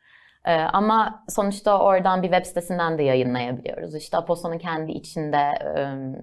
Ama 0.73 1.25
sonuçta 1.29 1.79
oradan 1.79 2.23
bir 2.23 2.31
web 2.31 2.47
sitesinden 2.47 2.99
de 2.99 3.03
yayınlayabiliyoruz. 3.03 3.95
İşte 3.95 4.17
Aposto'nun 4.17 4.59
kendi 4.59 4.93
içinde 4.93 5.51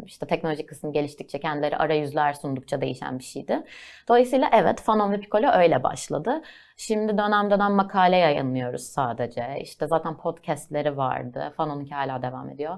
işte 0.05 0.25
teknolojik 0.27 0.69
kısmı 0.69 0.93
geliştikçe 0.93 1.39
kendileri 1.39 1.77
arayüzler 1.77 2.33
sundukça 2.33 2.81
değişen 2.81 3.19
bir 3.19 3.23
şeydi. 3.23 3.63
Dolayısıyla 4.07 4.49
evet 4.53 4.81
Fanon 4.81 5.11
ve 5.11 5.19
Piccolo 5.19 5.51
öyle 5.51 5.83
başladı. 5.83 6.41
Şimdi 6.77 7.17
dönem 7.17 7.51
dönem 7.51 7.71
makale 7.73 8.17
yayınlıyoruz 8.17 8.81
sadece. 8.83 9.57
İşte 9.61 9.87
zaten 9.87 10.17
podcastleri 10.17 10.97
vardı. 10.97 11.53
Fanon'unki 11.57 11.95
hala 11.95 12.21
devam 12.21 12.49
ediyor. 12.49 12.77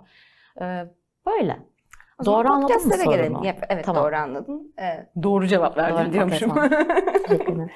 Ee, 0.61 0.85
böyle. 1.25 1.59
O 2.21 2.25
Doğru 2.25 2.49
anladın 2.51 2.75
mı 2.87 2.93
sorumu? 2.93 3.11
gelelim. 3.11 3.43
Yap, 3.43 3.57
evet 3.69 3.85
Tamam. 3.85 4.03
doğru 4.03 4.15
anladın. 4.15 4.73
Ee, 4.79 5.09
doğru 5.23 5.47
cevap 5.47 5.77
verdin 5.77 6.03
Doğru, 6.03 6.13
diyormuşum. 6.13 6.53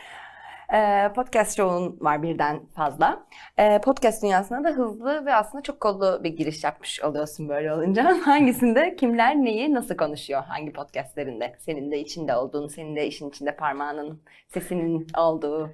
Ee, 0.73 1.11
podcast 1.15 1.57
show'un 1.57 1.97
var 2.01 2.23
birden 2.23 2.65
fazla. 2.65 3.25
Ee, 3.57 3.81
podcast 3.81 4.23
dünyasına 4.23 4.63
da 4.63 4.69
hızlı 4.69 5.25
ve 5.25 5.33
aslında 5.35 5.61
çok 5.63 5.79
kollu 5.79 6.23
bir 6.23 6.29
giriş 6.37 6.63
yapmış 6.63 7.01
oluyorsun 7.01 7.49
böyle 7.49 7.73
olunca. 7.73 8.17
Hangisinde 8.25 8.95
kimler 8.95 9.35
neyi 9.35 9.73
nasıl 9.73 9.97
konuşuyor? 9.97 10.43
Hangi 10.47 10.73
podcastlerinde? 10.73 11.55
Senin 11.59 11.91
de 11.91 11.99
içinde 11.99 12.35
olduğun, 12.35 12.67
senin 12.67 12.95
de 12.95 13.07
işin 13.07 13.29
içinde 13.29 13.55
parmağının, 13.55 14.21
sesinin 14.47 15.07
olduğu. 15.17 15.69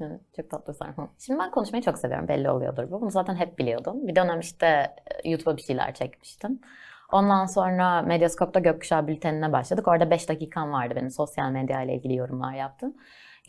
Evet, 0.00 0.20
çok 0.36 0.50
tatlı 0.50 0.74
sarma. 0.74 1.08
Şimdi 1.18 1.40
ben 1.40 1.50
konuşmayı 1.50 1.82
çok 1.82 1.98
seviyorum. 1.98 2.28
Belli 2.28 2.50
oluyordur 2.50 2.90
bu. 2.90 3.00
Bunu 3.00 3.10
zaten 3.10 3.36
hep 3.36 3.58
biliyordum. 3.58 4.06
Bir 4.08 4.16
dönem 4.16 4.40
işte 4.40 4.66
e, 5.24 5.30
YouTube'a 5.30 5.56
bir 5.56 5.62
şeyler 5.62 5.94
çekmiştim. 5.94 6.60
Ondan 7.12 7.46
sonra 7.46 8.02
Medyascope'da 8.02 8.58
Gökkuşağı 8.58 9.06
Bülteni'ne 9.06 9.52
başladık. 9.52 9.88
Orada 9.88 10.10
5 10.10 10.28
dakikam 10.28 10.72
vardı 10.72 10.94
benim 10.96 11.10
sosyal 11.10 11.50
medya 11.50 11.82
ile 11.82 11.94
ilgili 11.94 12.16
yorumlar 12.16 12.54
yaptım. 12.54 12.94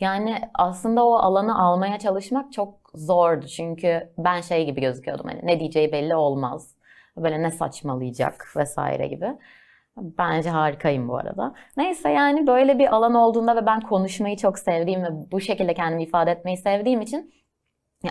Yani 0.00 0.40
aslında 0.54 1.06
o 1.06 1.14
alanı 1.14 1.62
almaya 1.62 1.98
çalışmak 1.98 2.52
çok 2.52 2.74
zordu. 2.94 3.46
Çünkü 3.46 4.10
ben 4.18 4.40
şey 4.40 4.66
gibi 4.66 4.80
gözüküyordum. 4.80 5.26
Hani 5.28 5.40
ne 5.42 5.60
diyeceği 5.60 5.92
belli 5.92 6.14
olmaz. 6.14 6.74
Böyle 7.16 7.42
ne 7.42 7.50
saçmalayacak 7.50 8.52
vesaire 8.56 9.06
gibi. 9.06 9.36
Bence 9.96 10.50
harikayım 10.50 11.08
bu 11.08 11.16
arada. 11.16 11.54
Neyse 11.76 12.10
yani 12.10 12.46
böyle 12.46 12.78
bir 12.78 12.94
alan 12.94 13.14
olduğunda 13.14 13.56
ve 13.56 13.66
ben 13.66 13.80
konuşmayı 13.80 14.36
çok 14.36 14.58
sevdiğim 14.58 15.02
ve 15.02 15.08
bu 15.32 15.40
şekilde 15.40 15.74
kendimi 15.74 16.02
ifade 16.02 16.30
etmeyi 16.30 16.56
sevdiğim 16.56 17.00
için 17.00 17.32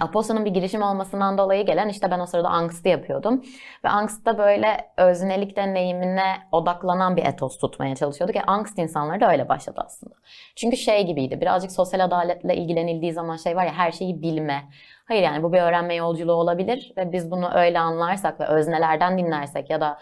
Aposto'nun 0.02 0.46
bir 0.46 0.52
girişim 0.52 0.82
olmasından 0.82 1.38
dolayı 1.38 1.66
gelen 1.66 1.90
işte 1.90 2.12
ben 2.12 2.20
o 2.20 2.26
sırada 2.26 2.50
Angst'ı 2.50 2.90
yapıyordum. 2.90 3.44
Ve 3.86 3.90
Angst'ta 3.90 4.38
böyle 4.38 4.92
öznelik 4.98 5.56
deneyimine 5.56 6.36
odaklanan 6.52 7.18
bir 7.18 7.26
etos 7.26 7.58
tutmaya 7.58 7.96
çalışıyorduk. 7.96 8.36
Yani 8.36 8.46
Angst 8.46 8.80
insanları 8.80 9.22
da 9.22 9.32
öyle 9.32 9.50
başladı 9.50 9.82
aslında. 9.86 10.16
Çünkü 10.56 10.78
şey 10.78 11.06
gibiydi 11.06 11.42
birazcık 11.42 11.72
sosyal 11.72 12.00
adaletle 12.00 12.56
ilgilenildiği 12.56 13.14
zaman 13.14 13.38
şey 13.38 13.56
var 13.56 13.66
ya 13.66 13.74
her 13.74 13.92
şeyi 13.92 14.22
bilme. 14.22 14.64
Hayır 15.08 15.24
yani 15.24 15.44
bu 15.44 15.54
bir 15.54 15.62
öğrenme 15.62 15.96
yolculuğu 15.96 16.34
olabilir 16.34 16.94
ve 16.98 17.12
biz 17.12 17.32
bunu 17.32 17.50
öyle 17.54 17.80
anlarsak 17.80 18.40
ve 18.40 18.46
öznelerden 18.46 19.18
dinlersek 19.18 19.70
ya 19.70 19.82
da 19.82 19.98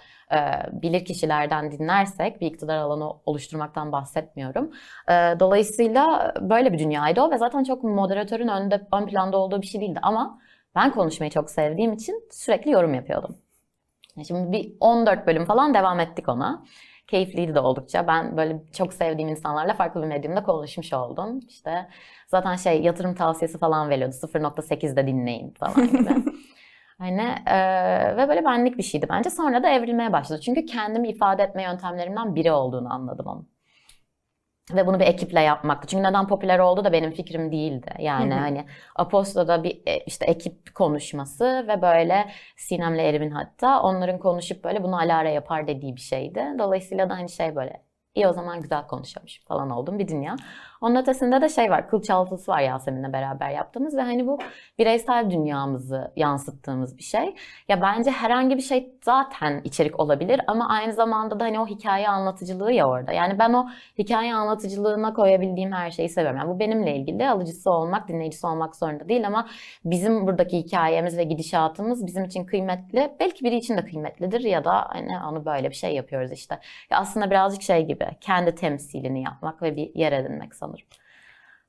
bilir 0.72 1.05
kişilerden 1.05 1.72
dinlersek 1.72 2.41
bir 2.41 2.48
iktidar 2.48 2.77
alanı 2.77 3.13
oluşturmaktan 3.25 3.91
bahsetmiyorum. 3.91 4.72
Dolayısıyla 5.39 6.34
böyle 6.41 6.74
bir 6.74 6.79
dünyaydı 6.79 7.22
o 7.22 7.31
ve 7.31 7.38
zaten 7.38 7.63
çok 7.63 7.84
moderatörün 7.84 8.48
önde 8.48 8.88
ön 8.93 9.05
planda 9.05 9.38
olduğu 9.38 9.62
bir 9.62 9.67
şey 9.67 9.81
değildi 9.81 10.00
ama 10.01 10.39
ben 10.75 10.91
konuşmayı 10.91 11.31
çok 11.31 11.50
sevdiğim 11.50 11.93
için 11.93 12.24
sürekli 12.31 12.72
yorum 12.72 12.93
yapıyordum. 12.93 13.36
Şimdi 14.27 14.51
bir 14.51 14.74
14 14.79 15.27
bölüm 15.27 15.46
falan 15.46 15.74
devam 15.74 16.00
ettik 16.00 16.29
ona. 16.29 16.63
Keyifliydi 17.07 17.55
de 17.55 17.60
oldukça. 17.60 18.07
Ben 18.07 18.38
böyle 18.38 18.63
çok 18.74 18.93
sevdiğim 18.93 19.29
insanlarla 19.29 19.74
farklı 19.74 20.01
bir 20.01 20.07
medyumda 20.07 20.43
konuşmuş 20.43 20.93
oldum. 20.93 21.39
İşte 21.50 21.88
zaten 22.27 22.55
şey 22.55 22.81
yatırım 22.81 23.15
tavsiyesi 23.15 23.57
falan 23.57 23.89
veriyordu. 23.89 24.15
0.8'de 24.15 25.07
dinleyin 25.07 25.51
falan 25.51 25.88
gibi. 25.88 26.10
Hani 26.98 27.22
e, 27.48 27.58
ve 28.18 28.27
böyle 28.30 28.46
benlik 28.46 28.77
bir 28.77 28.84
şeydi 28.84 29.06
bence. 29.10 29.30
Sonra 29.30 29.63
da 29.63 29.70
evrilmeye 29.70 30.13
başladı. 30.13 30.42
Çünkü 30.42 30.66
kendimi 30.66 31.10
ifade 31.10 31.44
etme 31.44 31.63
yöntemlerimden 31.63 32.36
biri 32.36 32.51
olduğunu 32.51 32.94
anladım 32.94 33.27
onun. 33.27 33.50
Ve 34.75 34.88
bunu 34.88 35.00
bir 35.00 35.06
ekiple 35.06 35.42
yapmaktı. 35.42 35.88
Çünkü 35.88 36.04
neden 36.04 36.27
popüler 36.27 36.60
oldu 36.60 36.84
da 36.84 36.92
benim 36.92 37.12
fikrim 37.12 37.51
değildi. 37.51 37.94
Yani 38.00 38.34
Hı 38.34 38.38
hı. 38.38 38.42
hani 38.42 38.66
Aposto'da 38.96 39.63
bir 39.63 39.82
e, 39.86 40.00
işte 40.06 40.25
ekip 40.25 40.75
konuşması 40.75 41.66
ve 41.68 41.82
böyle 41.82 42.32
Sinem'le 42.58 43.00
Erim'in 43.00 43.32
hatta 43.32 43.82
onların 43.82 44.20
konuşup 44.20 44.63
böyle 44.63 44.84
bunu 44.84 44.98
Alara 45.00 45.30
yapar 45.30 45.68
dediği 45.68 45.96
bir 45.96 46.01
şeydi. 46.01 46.46
Dolayısıyla 46.60 47.10
da 47.10 47.13
hani 47.18 47.30
şey 47.30 47.56
böyle 47.56 47.87
iyi 48.17 48.27
o 48.27 48.33
zaman 48.33 48.62
güzel 48.62 48.88
konuşuyormuş 48.88 49.41
falan 49.47 49.69
oldum 49.69 50.00
bir 50.00 50.07
dünya. 50.07 50.36
Onun 50.81 50.95
ötesinde 50.95 51.41
de 51.41 51.50
şey 51.50 51.71
var, 51.71 51.89
kılçaltısı 51.89 52.51
var 52.51 52.62
Yasemin'le 52.62 53.13
beraber 53.13 53.50
yaptığımız 53.50 53.97
ve 53.97 54.01
hani 54.01 54.27
bu 54.27 54.39
bireysel 54.79 55.31
dünyamızı 55.31 56.12
yansıttığımız 56.15 56.97
bir 56.97 57.03
şey. 57.03 57.36
Ya 57.67 57.81
bence 57.81 58.12
herhangi 58.12 58.57
bir 58.57 58.62
şey 58.62 58.93
zaten 59.03 59.62
içerik 59.63 60.00
olabilir 60.00 60.41
ama 60.47 60.69
aynı 60.69 60.93
zamanda 60.93 61.39
da 61.39 61.43
hani 61.43 61.59
o 61.59 61.67
hikaye 61.67 62.09
anlatıcılığı 62.09 62.71
ya 62.71 62.89
orada. 62.89 63.12
Yani 63.12 63.39
ben 63.39 63.53
o 63.53 63.67
hikaye 63.97 64.36
anlatıcılığına 64.36 65.13
koyabildiğim 65.13 65.71
her 65.71 65.91
şeyi 65.91 66.09
seviyorum. 66.09 66.38
Yani 66.38 66.50
bu 66.50 66.59
benimle 66.59 66.95
ilgili 66.95 67.29
alıcısı 67.29 67.71
olmak, 67.71 68.07
dinleyicisi 68.07 68.47
olmak 68.47 68.75
zorunda 68.75 69.09
değil 69.09 69.27
ama 69.27 69.47
bizim 69.86 70.27
buradaki 70.27 70.57
hikayemiz 70.57 71.17
ve 71.17 71.24
gidişatımız 71.24 72.05
bizim 72.05 72.24
için 72.25 72.45
kıymetli. 72.45 73.12
Belki 73.19 73.45
biri 73.45 73.55
için 73.55 73.77
de 73.77 73.86
kıymetlidir 73.86 74.41
ya 74.41 74.65
da 74.65 74.86
hani 74.89 75.19
onu 75.29 75.45
böyle 75.45 75.69
bir 75.69 75.75
şey 75.75 75.95
yapıyoruz 75.95 76.31
işte. 76.31 76.59
Ya 76.89 76.97
aslında 76.97 77.31
birazcık 77.31 77.62
şey 77.62 77.86
gibi 77.86 78.06
kendi 78.21 78.55
temsilini 78.55 79.23
yapmak 79.23 79.61
ve 79.61 79.75
bir 79.75 79.95
yer 79.95 80.11
edinmek 80.11 80.55
sanırım. 80.55 80.87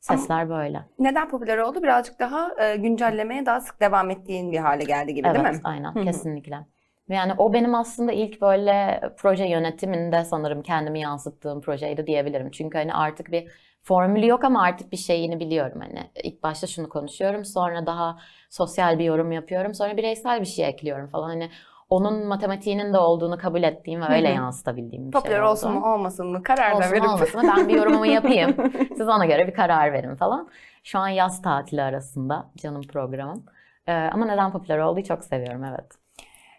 Sesler 0.00 0.50
böyle. 0.50 0.83
Neden 0.99 1.28
popüler 1.28 1.59
oldu? 1.59 1.83
Birazcık 1.83 2.18
daha 2.18 2.64
e, 2.64 2.76
güncellemeye 2.76 3.47
daha 3.47 3.61
sık 3.61 3.80
devam 3.80 4.11
ettiğin 4.11 4.52
bir 4.52 4.59
hale 4.59 4.85
geldi 4.85 5.14
gibi 5.14 5.25
değil 5.25 5.45
Evet, 5.45 5.54
mi? 5.54 5.61
aynen 5.64 5.95
Hı 5.95 6.00
hı. 6.00 6.04
kesinlikle. 6.04 6.66
Yani 7.09 7.33
o 7.38 7.52
benim 7.52 7.75
aslında 7.75 8.12
ilk 8.12 8.40
böyle 8.40 9.00
proje 9.16 9.45
yönetiminde 9.45 10.25
sanırım 10.25 10.62
kendimi 10.62 11.00
yansıttığım 11.00 11.61
projeydi 11.61 12.07
diyebilirim. 12.07 12.50
Çünkü 12.50 12.78
hani 12.78 12.95
artık 12.95 13.33
bir 13.33 13.49
formülü 13.83 14.26
yok 14.26 14.45
ama 14.45 14.62
artık 14.62 14.92
bir 14.92 14.97
şeyini 14.97 15.40
biliyorum 15.40 15.80
hani. 15.80 16.11
İlk 16.25 16.42
başta 16.42 16.66
şunu 16.66 16.88
konuşuyorum, 16.88 17.45
sonra 17.45 17.87
daha 17.87 18.18
sosyal 18.50 18.99
bir 18.99 19.04
yorum 19.04 19.33
yapıyorum, 19.33 19.75
sonra 19.75 19.97
bireysel 19.97 20.40
bir 20.40 20.47
şey 20.47 20.68
ekliyorum 20.68 21.09
falan 21.09 21.28
hani. 21.28 21.50
Onun 21.90 22.26
matematiğinin 22.26 22.92
de 22.92 22.99
olduğunu 22.99 23.38
kabul 23.38 23.62
ettiğim 23.62 24.00
ve 24.00 24.07
öyle 24.09 24.28
yansıtabildiğim 24.28 25.07
bir 25.07 25.12
Popüler 25.12 25.35
şey 25.35 25.40
oldu. 25.42 25.50
olsun 25.50 25.73
mu 25.73 25.92
olmasın 25.95 26.26
mı 26.33 26.42
karar 26.42 26.73
da 26.73 26.76
Olsun 26.76 26.92
verip. 26.92 27.04
olmasın 27.04 27.40
mı 27.42 27.52
ben 27.57 27.68
bir 27.68 27.75
yorumumu 27.75 28.07
yapayım. 28.07 28.57
Siz 28.97 29.09
ona 29.09 29.26
göre 29.26 29.47
bir 29.49 29.54
karar 29.54 29.92
verin 29.92 30.14
falan. 30.16 30.49
Şu 30.85 30.99
an 30.99 31.09
yaz 31.09 31.42
tatili 31.42 31.83
arasında 31.83 32.50
canım 32.57 32.83
programım. 32.83 33.47
Ee, 33.87 33.92
ama 33.95 34.26
neden 34.26 34.52
popüler 34.52 34.78
olduğu 34.78 35.02
çok 35.02 35.25
seviyorum 35.25 35.64
evet. 35.64 35.87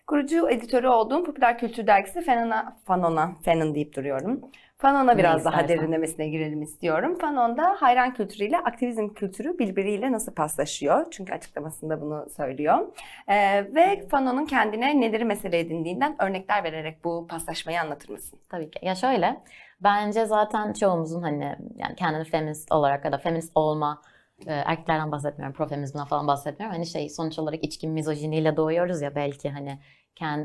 Kurucu 0.07 0.49
editörü 0.49 0.87
olduğum 0.87 1.23
popüler 1.23 1.57
kültür 1.57 1.87
dergisi 1.87 2.21
Fanon'a, 2.21 2.77
Fanon'a, 2.85 3.31
Fanon 3.45 3.75
deyip 3.75 3.95
duruyorum. 3.95 4.41
Fanon'a 4.81 5.17
biraz 5.17 5.45
daha 5.45 5.67
derinlemesine 5.67 6.29
girelim 6.29 6.61
istiyorum. 6.61 7.17
Fanon'da 7.21 7.75
hayran 7.79 8.13
kültürüyle 8.13 8.57
aktivizm 8.57 9.07
kültürü 9.07 9.59
birbiriyle 9.59 10.11
nasıl 10.11 10.33
paslaşıyor? 10.33 11.05
Çünkü 11.11 11.33
açıklamasında 11.33 12.01
bunu 12.01 12.27
söylüyor. 12.37 12.87
Ee, 13.27 13.75
ve 13.75 14.07
Fanon'un 14.11 14.45
kendine 14.45 15.01
neleri 15.01 15.25
mesele 15.25 15.59
edindiğinden 15.59 16.15
örnekler 16.19 16.63
vererek 16.63 17.03
bu 17.03 17.27
paslaşmayı 17.27 17.81
anlatır 17.81 18.09
mısın? 18.09 18.39
Tabii 18.49 18.71
ki. 18.71 18.79
Ya 18.81 18.95
şöyle, 18.95 19.43
bence 19.81 20.25
zaten 20.25 20.73
çoğumuzun 20.73 21.21
hani 21.21 21.55
yani 21.75 21.95
kendini 21.95 22.23
feminist 22.23 22.71
olarak 22.71 23.05
ya 23.05 23.11
da 23.11 23.17
feminist 23.17 23.51
olma 23.55 24.01
e, 24.47 24.53
erkeklerden 24.53 25.11
bahsetmiyorum, 25.11 25.55
profeminizmden 25.55 26.05
falan 26.05 26.27
bahsetmiyorum. 26.27 26.75
Hani 26.75 26.85
şey 26.85 27.09
sonuç 27.09 27.39
olarak 27.39 27.63
içkin 27.63 27.91
mizojiniyle 27.91 28.57
doğuyoruz 28.57 29.01
ya 29.01 29.15
belki 29.15 29.49
hani 29.49 29.79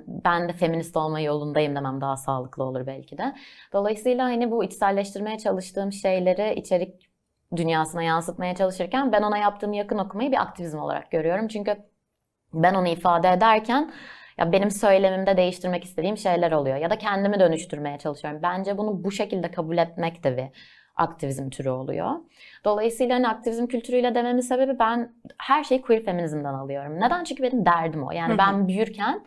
ben 0.07 0.49
de 0.49 0.53
feminist 0.53 0.97
olma 0.97 1.21
yolundayım 1.21 1.77
demem 1.77 2.01
daha 2.01 2.17
sağlıklı 2.17 2.65
olur 2.65 2.87
belki 2.87 3.19
de. 3.19 3.35
Dolayısıyla 3.73 4.25
hani 4.25 4.51
bu 4.51 4.65
içselleştirmeye 4.65 5.39
çalıştığım 5.39 5.93
şeyleri 5.93 6.55
içerik 6.55 7.11
dünyasına 7.57 8.03
yansıtmaya 8.03 8.55
çalışırken 8.55 9.13
ben 9.13 9.23
ona 9.23 9.39
yaptığım 9.39 9.73
yakın 9.73 9.99
okumayı 9.99 10.33
bir 10.33 10.43
aktivizm 10.43 10.79
olarak 10.79 11.11
görüyorum. 11.11 11.49
Çünkü 11.49 11.77
ben 12.55 12.75
onu 12.75 12.89
ifade 12.89 13.29
ederken 13.29 13.93
ya 14.39 14.53
benim 14.53 14.71
söylemimde 14.71 15.37
değiştirmek 15.37 15.85
istediğim 15.85 16.17
şeyler 16.17 16.53
oluyor 16.53 16.77
ya 16.77 16.91
da 16.91 16.99
kendimi 16.99 17.41
dönüştürmeye 17.41 17.99
çalışıyorum. 17.99 18.41
Bence 18.43 18.79
bunu 18.79 19.05
bu 19.05 19.11
şekilde 19.11 19.51
kabul 19.51 19.79
etmek 19.79 20.25
de 20.25 20.37
bir 20.37 20.45
aktivizm 20.97 21.51
türü 21.51 21.71
oluyor. 21.71 22.11
Dolayısıyla 22.65 23.17
hani 23.17 23.29
aktivizm 23.29 23.67
kültürüyle 23.67 24.15
dememin 24.15 24.41
sebebi 24.41 24.79
ben 24.79 25.13
her 25.39 25.65
şeyi 25.65 25.83
queer 25.83 26.05
feminizmden 26.05 26.55
alıyorum. 26.55 27.01
Neden? 27.01 27.25
Çünkü 27.25 27.43
benim 27.43 27.67
derdim 27.67 28.03
o. 28.03 28.13
Yani 28.13 28.39
ben 28.39 28.69
büyürken 28.69 29.27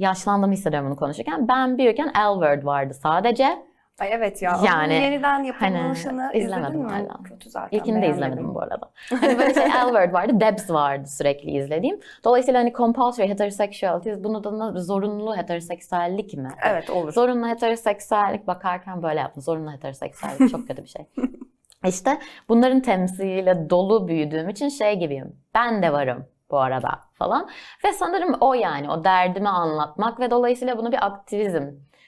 yaşlandığımı 0.00 0.52
hissediyorum 0.52 0.88
bunu 0.88 0.96
konuşurken. 0.96 1.48
Ben 1.48 1.78
büyürken 1.78 2.08
L 2.08 2.32
word 2.32 2.64
vardı 2.64 2.94
sadece. 2.94 3.70
Ay 3.98 4.12
evet 4.12 4.42
ya. 4.42 4.60
Yani, 4.64 4.94
onun 4.94 5.02
yeniden 5.02 5.42
yapılmışını 5.42 6.20
hani, 6.20 6.38
izledin 6.38 6.46
izlemedim 6.46 6.80
mi? 6.80 6.90
hala. 6.90 7.22
Kötü 7.24 7.50
zaten. 7.50 7.78
İlkini 7.78 8.02
de 8.02 8.08
izlemedim 8.08 8.54
bu 8.54 8.60
arada. 8.60 8.90
Hani 9.10 9.38
böyle 9.38 9.54
şey 9.54 9.62
L 9.68 9.86
word 9.86 10.12
vardı, 10.12 10.40
Debs 10.40 10.70
vardı 10.70 11.08
sürekli 11.08 11.50
izlediğim. 11.50 12.00
Dolayısıyla 12.24 12.60
hani 12.60 12.72
compulsory 12.72 13.28
heterosexuality, 13.28 14.10
bunu 14.24 14.44
da 14.44 14.80
zorunlu 14.80 15.36
heteroseksüellik 15.36 16.34
mi? 16.34 16.50
Evet 16.62 16.90
olur. 16.90 17.12
Zorunlu 17.12 17.48
heteroseksüellik 17.48 18.46
bakarken 18.46 19.02
böyle 19.02 19.20
yaptım. 19.20 19.42
Zorunlu 19.42 19.72
heteroseksüellik 19.72 20.50
çok 20.50 20.68
kötü 20.68 20.82
bir 20.82 20.88
şey. 20.88 21.06
İşte 21.86 22.18
bunların 22.48 22.80
temsiliyle 22.80 23.70
dolu 23.70 24.08
büyüdüğüm 24.08 24.48
için 24.48 24.68
şey 24.68 24.98
gibiyim. 24.98 25.36
Ben 25.54 25.82
de 25.82 25.92
varım 25.92 26.26
bu 26.50 26.58
arada 26.58 26.90
falan. 27.12 27.48
Ve 27.84 27.92
sanırım 27.92 28.36
o 28.40 28.54
yani 28.54 28.90
o 28.90 29.04
derdimi 29.04 29.48
anlatmak 29.48 30.20
ve 30.20 30.30
dolayısıyla 30.30 30.78
bunu 30.78 30.92
bir 30.92 31.06
aktivizm 31.06 31.64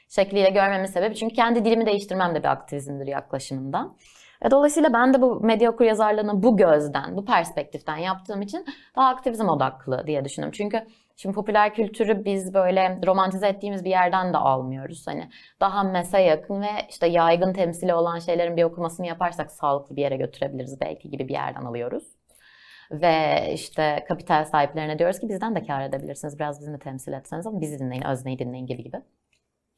şekliyle 0.09 0.51
görmemin 0.51 0.87
sebebi. 0.87 1.15
Çünkü 1.15 1.35
kendi 1.35 1.65
dilimi 1.65 1.87
değiştirmem 1.87 2.35
de 2.35 2.43
bir 2.43 2.49
aktivizmdir 2.49 3.07
yaklaşımında. 3.07 3.91
Ve 4.45 4.51
dolayısıyla 4.51 4.93
ben 4.93 5.15
de 5.15 5.23
bu 5.23 5.41
medya 5.41 5.71
okur 5.71 5.85
yazarlığını 5.85 6.43
bu 6.43 6.57
gözden, 6.57 7.17
bu 7.17 7.25
perspektiften 7.25 7.97
yaptığım 7.97 8.43
için 8.43 8.67
daha 8.97 9.09
aktivizm 9.09 9.49
odaklı 9.49 10.07
diye 10.07 10.25
düşünüyorum. 10.25 10.55
Çünkü 10.57 10.87
şimdi 11.17 11.35
popüler 11.35 11.75
kültürü 11.75 12.25
biz 12.25 12.55
böyle 12.55 13.01
romantize 13.07 13.49
ettiğimiz 13.49 13.85
bir 13.85 13.91
yerden 13.91 14.33
de 14.33 14.37
almıyoruz. 14.37 15.07
Hani 15.07 15.29
daha 15.61 15.83
mese 15.83 16.21
yakın 16.21 16.63
ve 16.63 16.71
işte 16.89 17.07
yaygın 17.07 17.53
temsili 17.53 17.95
olan 17.95 18.19
şeylerin 18.19 18.57
bir 18.57 18.65
okumasını 18.65 19.07
yaparsak 19.07 19.51
sağlıklı 19.51 19.97
bir 19.97 20.03
yere 20.03 20.17
götürebiliriz 20.17 20.81
belki 20.81 21.11
gibi 21.11 21.29
bir 21.29 21.35
yerden 21.35 21.63
alıyoruz. 21.63 22.05
Ve 22.93 23.47
işte 23.53 24.05
kapital 24.09 24.45
sahiplerine 24.45 24.99
diyoruz 24.99 25.21
ki 25.21 25.29
bizden 25.29 25.55
de 25.55 25.67
kar 25.67 25.83
edebilirsiniz. 25.83 26.39
Biraz 26.39 26.61
bizi 26.61 26.79
temsil 26.79 27.13
etseniz 27.13 27.47
ama 27.47 27.61
bizi 27.61 27.79
dinleyin, 27.79 28.05
özneyi 28.05 28.39
dinleyin 28.39 28.67
gibi 28.67 28.83
gibi. 28.83 28.97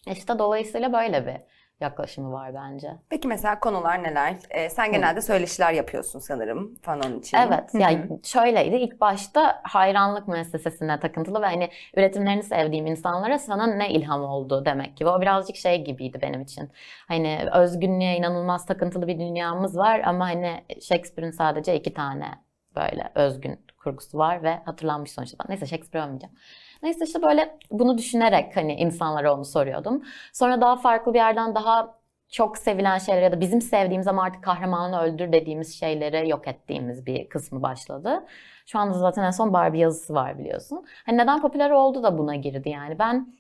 İşte 0.06 0.38
dolayısıyla 0.38 0.92
böyle 0.92 1.26
bir 1.26 1.36
yaklaşımı 1.80 2.32
var 2.32 2.54
bence. 2.54 2.92
Peki 3.10 3.28
mesela 3.28 3.60
konular 3.60 4.02
neler? 4.02 4.34
Ee, 4.50 4.70
sen 4.70 4.92
genelde 4.92 5.20
söyleşiler 5.20 5.72
yapıyorsun 5.72 6.18
sanırım 6.18 6.74
Fanon 6.82 7.18
için. 7.18 7.38
Evet, 7.38 7.74
Hı 7.74 7.78
hı. 7.78 8.18
şöyleydi. 8.24 8.76
İlk 8.76 9.00
başta 9.00 9.60
hayranlık 9.62 10.28
müessesesine 10.28 11.00
takıntılı 11.00 11.42
ve 11.42 11.46
hani 11.46 11.68
üretimlerini 11.96 12.42
sevdiğim 12.42 12.86
insanlara 12.86 13.38
sana 13.38 13.66
ne 13.66 13.90
ilham 13.90 14.24
oldu 14.24 14.64
demek 14.64 14.96
gibi. 14.96 15.08
O 15.08 15.20
birazcık 15.20 15.56
şey 15.56 15.84
gibiydi 15.84 16.18
benim 16.22 16.40
için. 16.42 16.70
Hani 17.08 17.38
özgünlüğe 17.54 18.16
inanılmaz 18.16 18.66
takıntılı 18.66 19.06
bir 19.06 19.18
dünyamız 19.18 19.78
var 19.78 20.00
ama 20.04 20.24
hani 20.24 20.64
Shakespeare'in 20.80 21.30
sadece 21.30 21.76
iki 21.76 21.94
tane 21.94 22.43
böyle 22.76 23.12
özgün 23.14 23.60
kurgusu 23.78 24.18
var 24.18 24.42
ve 24.42 24.56
hatırlanmış 24.64 25.12
sonuçta. 25.12 25.44
Neyse 25.48 25.66
Shakespeare 25.66 26.04
övmeyeceğim. 26.06 26.34
Neyse 26.82 27.04
işte 27.04 27.22
böyle 27.22 27.58
bunu 27.70 27.98
düşünerek 27.98 28.56
hani 28.56 28.74
insanlara 28.74 29.34
onu 29.34 29.44
soruyordum. 29.44 30.02
Sonra 30.32 30.60
daha 30.60 30.76
farklı 30.76 31.14
bir 31.14 31.18
yerden 31.18 31.54
daha 31.54 31.98
çok 32.28 32.58
sevilen 32.58 32.98
şeyler 32.98 33.22
ya 33.22 33.32
da 33.32 33.40
bizim 33.40 33.60
sevdiğimiz 33.60 34.08
ama 34.08 34.22
artık 34.22 34.44
kahramanı 34.44 35.00
öldür 35.00 35.32
dediğimiz 35.32 35.80
şeyleri 35.80 36.28
yok 36.28 36.48
ettiğimiz 36.48 37.06
bir 37.06 37.28
kısmı 37.28 37.62
başladı. 37.62 38.24
Şu 38.66 38.78
anda 38.78 38.98
zaten 38.98 39.22
en 39.24 39.30
son 39.30 39.52
Barbie 39.52 39.80
yazısı 39.80 40.14
var 40.14 40.38
biliyorsun. 40.38 40.84
Hani 41.06 41.18
neden 41.18 41.40
popüler 41.40 41.70
oldu 41.70 42.02
da 42.02 42.18
buna 42.18 42.34
girdi 42.34 42.68
yani. 42.68 42.98
Ben 42.98 43.34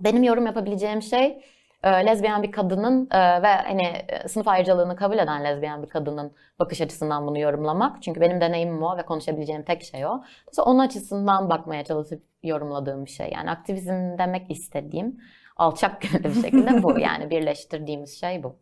benim 0.00 0.22
yorum 0.22 0.46
yapabileceğim 0.46 1.02
şey 1.02 1.44
e, 1.82 1.88
lezbiyen 2.06 2.42
bir 2.42 2.52
kadının 2.52 3.08
e, 3.10 3.42
ve 3.42 3.46
hani 3.46 3.82
e, 3.82 4.28
sınıf 4.28 4.48
ayrıcalığını 4.48 4.96
kabul 4.96 5.18
eden 5.18 5.44
lezbiyen 5.44 5.82
bir 5.82 5.88
kadının 5.88 6.32
bakış 6.58 6.80
açısından 6.80 7.26
bunu 7.26 7.38
yorumlamak. 7.38 8.02
Çünkü 8.02 8.20
benim 8.20 8.40
deneyimim 8.40 8.82
o 8.82 8.96
ve 8.96 9.02
konuşabileceğim 9.02 9.62
tek 9.62 9.82
şey 9.82 10.06
o. 10.06 10.08
Dolayısıyla 10.08 10.64
onun 10.64 10.78
açısından 10.78 11.50
bakmaya 11.50 11.84
çalışıp 11.84 12.22
yorumladığım 12.42 13.04
bir 13.04 13.10
şey. 13.10 13.30
Yani 13.34 13.50
aktivizm 13.50 14.18
demek 14.18 14.50
istediğim 14.50 15.20
alçak 15.56 16.00
gönüllü 16.00 16.28
bir 16.28 16.42
şekilde 16.42 16.82
bu. 16.82 16.98
Yani 17.00 17.30
birleştirdiğimiz 17.30 18.20
şey 18.20 18.42
bu. 18.42 18.56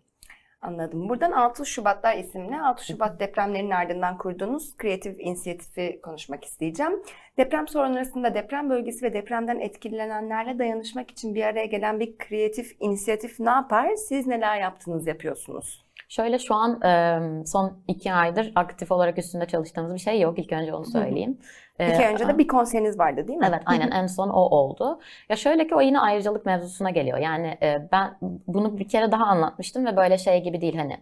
Anladım. 0.62 1.08
Buradan 1.08 1.32
6 1.32 1.66
Şubatlar 1.66 2.16
isimli 2.16 2.60
6 2.60 2.86
Şubat 2.86 3.20
depremlerinin 3.20 3.70
ardından 3.70 4.18
kurduğunuz 4.18 4.76
kreatif 4.76 5.20
inisiyatifi 5.20 6.00
konuşmak 6.02 6.44
isteyeceğim. 6.44 7.02
Deprem 7.38 7.68
sonrasında 7.68 8.34
deprem 8.34 8.70
bölgesi 8.70 9.06
ve 9.06 9.12
depremden 9.12 9.60
etkilenenlerle 9.60 10.58
dayanışmak 10.58 11.10
için 11.10 11.34
bir 11.34 11.42
araya 11.42 11.66
gelen 11.66 12.00
bir 12.00 12.18
kreatif 12.18 12.76
inisiyatif 12.80 13.40
ne 13.40 13.50
yapar? 13.50 13.94
Siz 13.94 14.26
neler 14.26 14.60
yaptınız, 14.60 15.06
yapıyorsunuz? 15.06 15.84
Şöyle 16.08 16.38
şu 16.38 16.54
an 16.54 16.80
son 17.46 17.78
iki 17.88 18.12
aydır 18.12 18.52
aktif 18.54 18.92
olarak 18.92 19.18
üstünde 19.18 19.46
çalıştığımız 19.46 19.94
bir 19.94 19.98
şey 19.98 20.20
yok. 20.20 20.38
İlk 20.38 20.52
önce 20.52 20.74
onu 20.74 20.86
söyleyeyim. 20.86 21.38
İki 21.80 22.02
E, 22.02 22.06
ay 22.06 22.12
önce 22.12 22.28
de 22.28 22.38
bir 22.38 22.48
konseriniz 22.48 22.98
vardı 22.98 23.28
değil 23.28 23.38
mi? 23.38 23.46
Evet 23.48 23.62
aynen 23.66 23.90
en 23.90 24.06
son 24.06 24.28
o 24.28 24.40
oldu. 24.40 25.00
Ya 25.28 25.36
şöyle 25.36 25.66
ki 25.68 25.74
o 25.74 25.80
yine 25.80 26.00
ayrıcalık 26.00 26.46
mevzusuna 26.46 26.90
geliyor. 26.90 27.18
Yani 27.18 27.58
e, 27.62 27.88
ben 27.92 28.18
bunu 28.46 28.78
bir 28.78 28.88
kere 28.88 29.12
daha 29.12 29.24
anlatmıştım 29.24 29.86
ve 29.86 29.96
böyle 29.96 30.18
şey 30.18 30.42
gibi 30.42 30.60
değil 30.60 30.76
hani 30.76 31.00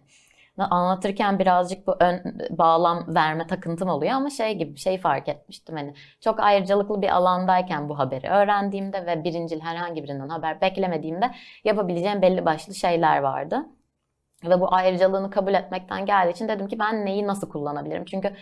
anlatırken 0.59 1.39
birazcık 1.39 1.87
bu 1.87 1.95
ön 1.99 2.39
bağlam 2.49 3.15
verme 3.15 3.47
takıntım 3.47 3.89
oluyor 3.89 4.11
ama 4.11 4.29
şey 4.29 4.57
gibi 4.57 4.75
bir 4.75 4.79
şey 4.79 4.97
fark 4.97 5.29
etmiştim 5.29 5.75
hani 5.75 5.93
çok 6.21 6.39
ayrıcalıklı 6.39 7.01
bir 7.01 7.09
alandayken 7.09 7.89
bu 7.89 7.99
haberi 7.99 8.27
öğrendiğimde 8.29 9.05
ve 9.05 9.23
birincil 9.23 9.59
herhangi 9.59 10.03
birinden 10.03 10.29
haber 10.29 10.61
beklemediğimde 10.61 11.31
yapabileceğim 11.63 12.21
belli 12.21 12.45
başlı 12.45 12.75
şeyler 12.75 13.17
vardı. 13.19 13.65
Ve 14.43 14.59
bu 14.59 14.73
ayrıcalığını 14.73 15.29
kabul 15.29 15.53
etmekten 15.53 16.05
geldiği 16.05 16.31
için 16.31 16.47
dedim 16.47 16.67
ki 16.67 16.79
ben 16.79 17.05
neyi 17.05 17.27
nasıl 17.27 17.49
kullanabilirim? 17.49 18.05
Çünkü 18.05 18.33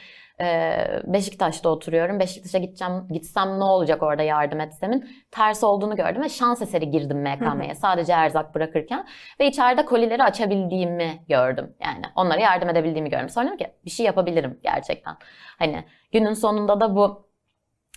e, 0.41 0.77
Beşiktaş'ta 1.03 1.69
oturuyorum. 1.69 2.19
Beşiktaş'a 2.19 2.57
gideceğim, 2.57 3.07
gitsem 3.09 3.59
ne 3.59 3.63
olacak 3.63 4.03
orada 4.03 4.23
yardım 4.23 4.59
etsemin 4.59 5.09
ters 5.31 5.63
olduğunu 5.63 5.95
gördüm 5.95 6.23
ve 6.23 6.29
şans 6.29 6.61
eseri 6.61 6.91
girdim 6.91 7.21
MKM'ye 7.21 7.75
sadece 7.75 8.13
erzak 8.13 8.55
bırakırken 8.55 9.07
ve 9.39 9.47
içeride 9.47 9.85
kolileri 9.85 10.23
açabildiğimi 10.23 11.23
gördüm. 11.29 11.75
Yani 11.79 12.05
onlara 12.15 12.39
yardım 12.39 12.69
edebildiğimi 12.69 13.09
gördüm. 13.09 13.29
Sonra 13.29 13.45
dedim 13.47 13.57
ki 13.57 13.67
bir 13.85 13.91
şey 13.91 14.05
yapabilirim 14.05 14.59
gerçekten. 14.63 15.15
Hani 15.59 15.85
günün 16.11 16.33
sonunda 16.33 16.79
da 16.79 16.95
bu 16.95 17.24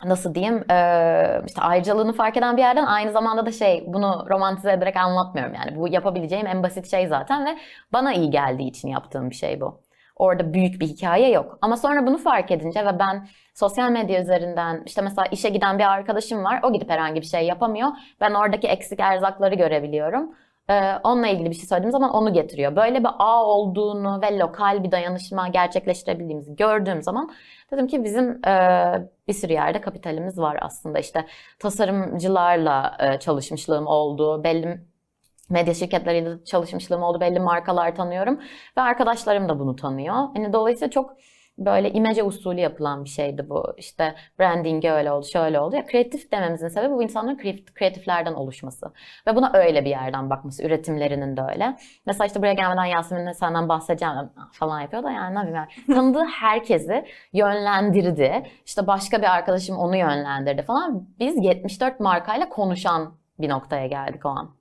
nasıl 0.05 0.35
diyeyim 0.35 0.65
e, 0.71 1.43
işte 1.47 1.61
ayrıcalığını 1.61 2.13
fark 2.13 2.37
eden 2.37 2.57
bir 2.57 2.63
yerden 2.63 2.87
aynı 2.87 3.13
zamanda 3.13 3.47
da 3.47 3.53
şey 3.53 3.85
bunu 3.87 4.27
romantize 4.31 4.73
ederek 4.73 4.97
anlatmıyorum 4.97 5.55
yani 5.55 5.77
bu 5.77 5.89
yapabileceğim 5.89 6.47
en 6.47 6.63
basit 6.63 6.91
şey 6.91 7.07
zaten 7.07 7.47
ve 7.47 7.59
bana 7.93 8.13
iyi 8.13 8.31
geldiği 8.31 8.69
için 8.69 8.89
yaptığım 8.89 9.31
bir 9.31 9.35
şey 9.35 9.61
bu. 9.61 9.81
Orada 10.17 10.55
büyük 10.55 10.81
bir 10.81 10.87
hikaye 10.87 11.31
yok. 11.31 11.59
Ama 11.61 11.77
sonra 11.77 12.07
bunu 12.07 12.19
fark 12.19 12.51
edince 12.51 12.87
ve 12.87 12.99
ben 12.99 13.29
sosyal 13.55 13.91
medya 13.91 14.23
üzerinden 14.23 14.83
işte 14.87 15.03
mesela 15.03 15.27
işe 15.27 15.49
giden 15.49 15.79
bir 15.79 15.85
arkadaşım 15.85 16.45
var. 16.45 16.61
O 16.63 16.73
gidip 16.73 16.91
herhangi 16.91 17.21
bir 17.21 17.27
şey 17.27 17.47
yapamıyor. 17.47 17.89
Ben 18.21 18.35
oradaki 18.35 18.69
eksik 18.69 19.01
erzakları 19.01 19.55
görebiliyorum. 19.55 20.35
Ee, 20.71 20.93
onunla 21.05 21.29
ilgili 21.29 21.51
bir 21.51 21.55
şey 21.55 21.65
söylediğim 21.65 21.93
zaman 21.93 22.11
onu 22.11 22.33
getiriyor. 22.33 22.77
Böyle 22.77 23.01
bir 23.01 23.11
ağ 23.19 23.45
olduğunu 23.45 24.23
ve 24.23 24.39
lokal 24.39 24.85
bir 24.85 24.91
dayanışma 24.91 25.49
gerçekleştirebildiğimizi 25.49 26.57
gördüğüm 26.57 27.03
zaman 27.03 27.31
dedim 27.72 27.87
ki 27.87 28.04
bizim 28.04 28.48
e, 28.48 29.09
bir 29.28 29.33
sürü 29.33 29.52
yerde 29.52 29.81
kapitalimiz 29.81 30.38
var 30.38 30.59
aslında. 30.61 30.98
İşte 30.98 31.26
tasarımcılarla 31.59 32.96
e, 33.00 33.18
çalışmışlığım 33.18 33.87
oldu. 33.87 34.44
Belli 34.44 34.81
medya 35.50 35.74
şirketleriyle 35.74 36.44
çalışmışlığım 36.44 37.02
oldu. 37.02 37.20
Belli 37.20 37.40
markalar 37.40 37.96
tanıyorum 37.96 38.40
ve 38.76 38.81
arkadaşlarım 38.81 39.48
da 39.48 39.59
bunu 39.59 39.76
tanıyor. 39.76 40.14
Hani 40.14 40.52
dolayısıyla 40.52 40.90
çok 40.90 41.16
böyle 41.59 41.92
imece 41.92 42.23
usulü 42.23 42.61
yapılan 42.61 43.05
bir 43.05 43.09
şeydi 43.09 43.49
bu. 43.51 43.75
İşte 43.77 44.14
branding'e 44.38 44.92
öyle 44.92 45.12
oldu, 45.12 45.27
şöyle 45.27 45.61
oldu. 45.61 45.77
Ya 45.77 45.87
kreatif 45.87 46.33
dememizin 46.33 46.68
sebebi 46.68 46.92
bu 46.92 47.03
insanların 47.03 47.37
kreatif- 47.37 47.75
kreatiflerden 47.75 48.35
oluşması. 48.35 48.87
Ve 49.27 49.37
buna 49.37 49.51
öyle 49.55 49.85
bir 49.85 49.90
yerden 49.90 50.31
bakması, 50.31 50.62
üretimlerinin 50.66 51.37
de 51.37 51.42
öyle. 51.53 51.77
Mesela 52.07 52.27
işte 52.27 52.40
buraya 52.40 52.53
gelmeden 52.55 52.85
Yasemin'le 52.85 53.33
senden 53.33 53.68
bahsedeceğim 53.68 54.14
falan 54.53 54.81
yapıyor 54.81 55.03
da 55.03 55.11
yani 55.11 55.35
ne 55.35 55.42
bileyim 55.42 55.66
tanıdığı 55.94 56.25
herkesi 56.25 57.05
yönlendirdi. 57.33 58.42
İşte 58.66 58.87
başka 58.87 59.18
bir 59.18 59.35
arkadaşım 59.37 59.77
onu 59.77 59.97
yönlendirdi 59.97 60.62
falan. 60.62 61.09
Biz 61.21 61.44
74 61.44 62.01
markayla 62.01 62.49
konuşan 62.49 63.14
bir 63.38 63.49
noktaya 63.49 63.87
geldik 63.87 64.27
o 64.27 64.29
an. 64.29 64.58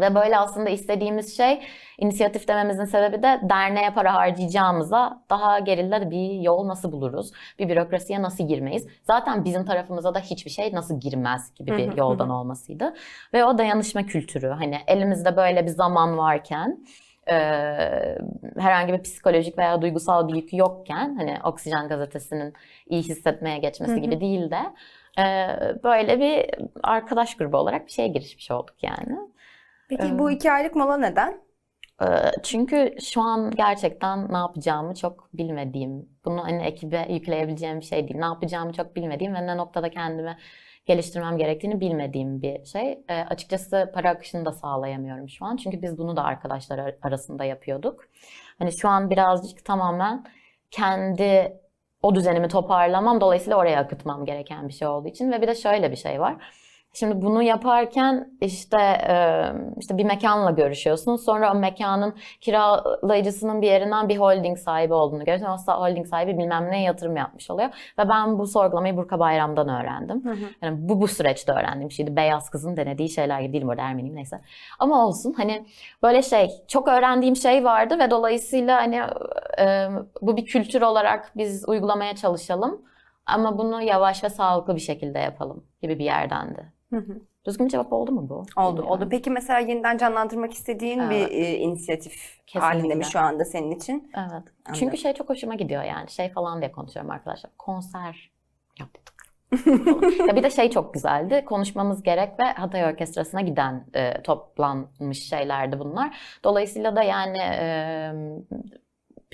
Ve 0.00 0.14
böyle 0.14 0.38
aslında 0.38 0.70
istediğimiz 0.70 1.36
şey 1.36 1.62
inisiyatif 1.98 2.48
dememizin 2.48 2.84
sebebi 2.84 3.22
de 3.22 3.40
derneğe 3.42 3.90
para 3.90 4.14
harcayacağımıza 4.14 5.22
daha 5.30 5.58
geride 5.58 6.10
bir 6.10 6.30
yol 6.40 6.68
nasıl 6.68 6.92
buluruz? 6.92 7.30
Bir 7.58 7.68
bürokrasiye 7.68 8.22
nasıl 8.22 8.48
girmeyiz? 8.48 8.86
Zaten 9.02 9.44
bizim 9.44 9.64
tarafımıza 9.64 10.14
da 10.14 10.20
hiçbir 10.20 10.50
şey 10.50 10.72
nasıl 10.72 11.00
girmez 11.00 11.54
gibi 11.54 11.76
bir 11.76 11.96
yoldan 11.96 12.30
olmasıydı. 12.30 12.94
Ve 13.34 13.44
o 13.44 13.58
dayanışma 13.58 14.02
kültürü 14.02 14.48
hani 14.48 14.78
elimizde 14.86 15.36
böyle 15.36 15.64
bir 15.64 15.70
zaman 15.70 16.18
varken 16.18 16.84
e, 17.28 17.34
herhangi 18.58 18.92
bir 18.92 19.02
psikolojik 19.02 19.58
veya 19.58 19.82
duygusal 19.82 20.28
bir 20.28 20.34
yükü 20.34 20.56
yokken 20.56 21.16
hani 21.16 21.38
Oksijen 21.44 21.88
gazetesinin 21.88 22.52
iyi 22.86 23.02
hissetmeye 23.02 23.58
geçmesi 23.58 24.00
gibi 24.00 24.20
değil 24.20 24.50
de 24.50 24.60
e, 25.18 25.24
böyle 25.84 26.20
bir 26.20 26.50
arkadaş 26.82 27.36
grubu 27.36 27.56
olarak 27.56 27.86
bir 27.86 27.92
şeye 27.92 28.08
girişmiş 28.08 28.50
olduk 28.50 28.76
yani. 28.82 29.18
Peki 29.88 30.18
bu 30.18 30.30
iki 30.30 30.52
aylık 30.52 30.74
mola 30.76 30.96
neden? 30.96 31.44
Ee, 32.02 32.06
Çünkü 32.42 32.94
şu 33.04 33.20
an 33.22 33.50
gerçekten 33.50 34.32
ne 34.32 34.36
yapacağımı 34.36 34.94
çok 34.94 35.28
bilmediğim, 35.34 36.08
bunu 36.24 36.44
hani 36.44 36.62
ekibe 36.62 37.06
yükleyebileceğim 37.10 37.80
bir 37.80 37.84
şey 37.84 38.08
değil. 38.08 38.18
Ne 38.20 38.24
yapacağımı 38.24 38.72
çok 38.72 38.96
bilmediğim 38.96 39.34
ve 39.34 39.46
ne 39.46 39.56
noktada 39.56 39.90
kendimi 39.90 40.36
geliştirmem 40.86 41.38
gerektiğini 41.38 41.80
bilmediğim 41.80 42.42
bir 42.42 42.64
şey. 42.64 42.98
Ee, 43.08 43.14
açıkçası 43.14 43.90
para 43.94 44.10
akışını 44.10 44.44
da 44.44 44.52
sağlayamıyorum 44.52 45.28
şu 45.28 45.44
an. 45.44 45.56
Çünkü 45.56 45.82
biz 45.82 45.98
bunu 45.98 46.16
da 46.16 46.24
arkadaşlar 46.24 46.78
ar- 46.78 46.96
arasında 47.02 47.44
yapıyorduk. 47.44 48.04
Hani 48.58 48.72
şu 48.72 48.88
an 48.88 49.10
birazcık 49.10 49.64
tamamen 49.64 50.24
kendi 50.70 51.52
o 52.02 52.14
düzenimi 52.14 52.48
toparlamam, 52.48 53.20
dolayısıyla 53.20 53.56
oraya 53.58 53.80
akıtmam 53.80 54.24
gereken 54.24 54.68
bir 54.68 54.72
şey 54.72 54.88
olduğu 54.88 55.08
için 55.08 55.32
ve 55.32 55.42
bir 55.42 55.46
de 55.48 55.54
şöyle 55.54 55.90
bir 55.90 55.96
şey 55.96 56.20
var. 56.20 56.36
Şimdi 56.94 57.22
bunu 57.22 57.42
yaparken 57.42 58.30
işte 58.40 58.78
işte 59.78 59.98
bir 59.98 60.04
mekanla 60.04 60.50
görüşüyorsun. 60.50 61.16
Sonra 61.16 61.52
o 61.52 61.54
mekanın 61.54 62.14
kiralayıcısının 62.40 63.62
bir 63.62 63.66
yerinden 63.66 64.08
bir 64.08 64.16
holding 64.16 64.58
sahibi 64.58 64.94
olduğunu 64.94 65.24
görüyorsun. 65.24 65.46
Aslında 65.46 65.80
holding 65.80 66.06
sahibi 66.06 66.38
bilmem 66.38 66.70
neye 66.70 66.82
yatırım 66.82 67.16
yapmış 67.16 67.50
oluyor. 67.50 67.68
Ve 67.98 68.08
ben 68.08 68.38
bu 68.38 68.46
sorgulamayı 68.46 68.96
Burka 68.96 69.18
Bayram'dan 69.18 69.68
öğrendim. 69.68 70.22
Yani 70.62 70.88
bu 70.88 71.00
bu 71.00 71.08
süreçte 71.08 71.52
öğrendiğim 71.52 71.90
şeydi. 71.90 72.16
Beyaz 72.16 72.50
kızın 72.50 72.76
denediği 72.76 73.08
şeyler 73.08 73.40
gibi 73.40 73.52
değil 73.52 73.66
bu 73.66 73.70
arada 73.70 73.82
Ermeniyim 73.82 74.16
neyse. 74.16 74.40
Ama 74.78 75.06
olsun 75.06 75.32
hani 75.32 75.66
böyle 76.02 76.22
şey 76.22 76.50
çok 76.68 76.88
öğrendiğim 76.88 77.36
şey 77.36 77.64
vardı 77.64 77.98
ve 77.98 78.10
dolayısıyla 78.10 78.76
hani 78.76 79.00
e, 79.58 79.88
bu 80.22 80.36
bir 80.36 80.46
kültür 80.46 80.82
olarak 80.82 81.32
biz 81.36 81.68
uygulamaya 81.68 82.16
çalışalım. 82.16 82.82
Ama 83.26 83.58
bunu 83.58 83.82
yavaş 83.82 84.24
ve 84.24 84.28
sağlıklı 84.28 84.74
bir 84.74 84.80
şekilde 84.80 85.18
yapalım 85.18 85.64
gibi 85.82 85.98
bir 85.98 86.04
yerdendi. 86.04 86.73
Hı 86.94 86.98
hı. 87.00 87.20
Düzgün 87.46 87.68
cevap 87.68 87.92
oldu 87.92 88.12
mu 88.12 88.28
bu? 88.28 88.34
Oldu, 88.34 88.46
Bilmiyorum. 88.56 88.90
oldu. 88.90 89.08
Peki 89.10 89.30
mesela 89.30 89.58
yeniden 89.58 89.98
canlandırmak 89.98 90.52
istediğin 90.52 90.98
Evet. 90.98 91.30
bir 91.30 91.36
e, 91.36 91.56
inisiyatif 91.56 92.38
halinde 92.54 92.82
mi 92.82 92.88
Kesinlikle. 92.88 93.10
şu 93.10 93.18
anda 93.20 93.44
senin 93.44 93.70
için? 93.70 94.12
Evet. 94.16 94.42
Çünkü 94.74 94.96
şey 94.96 95.12
çok 95.12 95.28
hoşuma 95.30 95.54
gidiyor 95.54 95.82
yani. 95.82 96.10
Şey 96.10 96.28
falan 96.28 96.60
diye 96.60 96.72
konuşuyorum 96.72 97.10
arkadaşlar. 97.10 97.50
Konser 97.58 98.30
yaptık. 98.80 99.14
ya 100.28 100.36
bir 100.36 100.42
de 100.42 100.50
şey 100.50 100.70
çok 100.70 100.94
güzeldi. 100.94 101.44
Konuşmamız 101.44 102.02
gerek 102.02 102.40
ve 102.40 102.44
Hatay 102.44 102.84
Orkestrası'na 102.84 103.40
giden 103.40 103.84
e, 103.94 104.22
toplanmış 104.22 105.28
şeylerdi 105.28 105.78
bunlar. 105.78 106.18
Dolayısıyla 106.44 106.96
da 106.96 107.02
yani 107.02 107.38
e, 107.38 108.12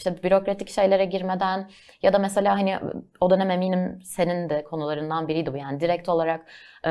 işte 0.01 0.23
bürokratik 0.23 0.69
şeylere 0.69 1.05
girmeden 1.05 1.71
ya 2.03 2.13
da 2.13 2.19
mesela 2.19 2.55
hani 2.55 2.79
o 3.21 3.31
dönem 3.31 3.51
eminim 3.51 4.01
senin 4.05 4.49
de 4.51 4.65
konularından 4.65 5.29
biriydi 5.29 5.53
bu. 5.53 5.57
Yani 5.57 5.81
direkt 5.81 6.09
olarak 6.09 6.47
e, 6.85 6.91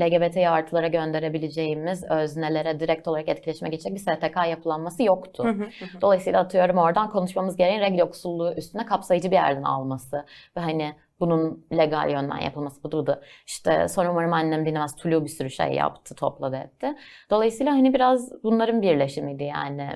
LGBT 0.00 0.36
artılara 0.36 0.88
gönderebileceğimiz 0.88 2.04
öznelere 2.04 2.80
direkt 2.80 3.08
olarak 3.08 3.28
etkileşime 3.28 3.70
geçecek 3.70 3.94
bir 3.94 3.98
STK 3.98 4.36
yapılanması 4.50 5.02
yoktu. 5.02 5.44
Hı 5.44 5.48
hı, 5.48 5.62
hı 5.62 5.64
hı. 5.64 6.00
Dolayısıyla 6.00 6.40
atıyorum 6.40 6.78
oradan 6.78 7.10
konuşmamız 7.10 7.56
gereken 7.56 7.80
regl 7.80 7.98
yoksulluğu 7.98 8.54
üstüne 8.56 8.86
kapsayıcı 8.86 9.30
bir 9.30 9.36
yerden 9.36 9.62
alması 9.62 10.26
ve 10.56 10.60
hani 10.60 10.94
bunun 11.20 11.66
legal 11.72 12.10
yönden 12.10 12.38
yapılması 12.38 12.82
budu 12.82 12.98
budu. 12.98 13.20
İşte 13.46 13.88
sonra 13.88 14.10
umarım 14.10 14.32
annem 14.32 14.66
dinlemez. 14.66 14.96
Tulu 14.96 15.24
bir 15.24 15.28
sürü 15.28 15.50
şey 15.50 15.72
yaptı, 15.72 16.14
topladı 16.14 16.56
etti. 16.56 16.94
Dolayısıyla 17.30 17.72
hani 17.72 17.94
biraz 17.94 18.42
bunların 18.42 18.82
birleşimiydi 18.82 19.44
yani. 19.44 19.90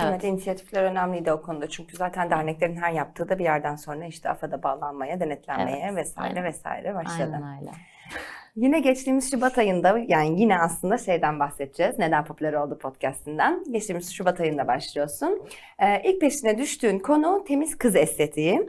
Evet. 0.00 0.10
Evet. 0.10 0.24
inisiyatifler 0.24 0.84
önemliydi 0.84 1.32
o 1.32 1.42
konuda. 1.42 1.68
Çünkü 1.68 1.96
zaten 1.96 2.30
derneklerin 2.30 2.76
her 2.76 2.92
yaptığı 2.92 3.28
da 3.28 3.38
bir 3.38 3.44
yerden 3.44 3.76
sonra 3.76 4.04
işte 4.04 4.28
AFAD'a 4.30 4.62
bağlanmaya, 4.62 5.20
denetlenmeye 5.20 5.86
Evet, 5.86 5.96
vesaire 5.96 6.28
aynen. 6.28 6.44
vesaire 6.44 6.94
başladı. 6.94 7.32
Aynen 7.34 7.60
öyle. 7.60 7.70
Yine 8.56 8.80
geçtiğimiz 8.80 9.30
Şubat 9.30 9.58
ayında 9.58 9.98
yani 10.08 10.40
yine 10.40 10.58
aslında 10.58 10.98
şeyden 10.98 11.40
bahsedeceğiz. 11.40 11.98
Neden 11.98 12.24
popüler 12.24 12.52
oldu 12.52 12.78
podcast'inden. 12.78 13.64
Geçtiğimiz 13.72 14.12
Şubat 14.12 14.40
ayında 14.40 14.68
başlıyorsun. 14.68 15.42
Ee, 15.78 16.02
ilk 16.04 16.20
peşine 16.20 16.58
düştüğün 16.58 16.98
konu 16.98 17.44
temiz 17.48 17.78
kız 17.78 17.96
estetiği. 17.96 18.52
Ee, 18.54 18.68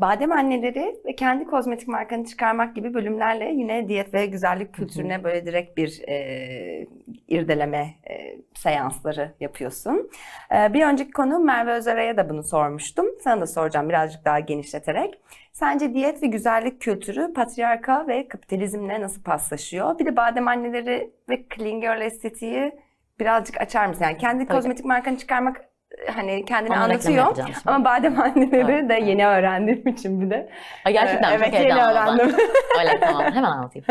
badem 0.00 0.32
anneleri 0.32 0.96
ve 1.04 1.16
kendi 1.16 1.44
kozmetik 1.44 1.88
markanı 1.88 2.24
çıkarmak 2.24 2.76
gibi 2.76 2.94
bölümlerle 2.94 3.44
yine 3.44 3.88
diyet 3.88 4.14
ve 4.14 4.26
güzellik 4.26 4.74
kültürüne 4.74 5.24
böyle 5.24 5.46
direkt 5.46 5.76
bir 5.76 6.02
e, 6.08 6.86
irdeleme 7.28 7.94
e, 8.10 8.36
seansları 8.62 9.34
yapıyorsun. 9.40 10.10
Ee, 10.54 10.74
bir 10.74 10.86
önceki 10.86 11.10
konu 11.10 11.38
Merve 11.38 11.72
Özeray'a 11.72 12.16
da 12.16 12.28
bunu 12.28 12.42
sormuştum. 12.42 13.06
Sana 13.20 13.40
da 13.40 13.46
soracağım 13.46 13.88
birazcık 13.88 14.24
daha 14.24 14.40
genişleterek. 14.40 15.20
Sence 15.52 15.94
diyet 15.94 16.22
ve 16.22 16.26
güzellik 16.26 16.80
kültürü 16.80 17.32
patriarka 17.32 18.06
ve 18.08 18.28
kapitalizmle 18.28 19.00
nasıl 19.00 19.22
paslaşıyor? 19.22 19.98
Bir 19.98 20.06
de 20.06 20.16
badem 20.16 20.48
anneleri 20.48 21.10
ve 21.28 21.44
clean 21.56 21.80
girl 21.80 22.00
estetiği 22.00 22.72
birazcık 23.20 23.60
açar 23.60 23.86
mısın? 23.86 24.04
Yani 24.04 24.18
kendi 24.18 24.46
Tabii. 24.46 24.56
kozmetik 24.56 24.84
markanı 24.84 25.18
çıkarmak 25.18 25.56
e, 25.56 25.71
hani 26.14 26.44
kendini 26.44 26.72
Onun 26.74 26.80
anlatıyor. 26.80 27.36
Ama 27.66 27.84
badem 27.84 28.20
anneleri 28.20 28.72
Evet, 28.72 28.88
de 28.90 28.94
evet. 28.94 29.08
yeni 29.08 29.26
öğrendiğim 29.26 29.88
için 29.88 30.20
bir 30.20 30.30
de. 30.30 30.48
Ay 30.84 30.92
gerçekten 30.92 31.32
Ee, 31.32 31.38
çok 31.38 31.46
evet, 31.48 31.60
yeni 31.60 31.82
öğrendim. 31.82 32.36
Öyle 32.78 33.00
tamam 33.00 33.22
hemen 33.32 33.42
anlatayım. 33.42 33.86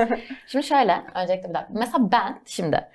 Şimdi 0.48 0.66
şöyle 0.66 1.02
öncelikle 1.16 1.50
bir 1.50 1.54
dakika. 1.54 1.74
Mesela 1.74 2.12
ben 2.12 2.42
şimdi 2.46 2.88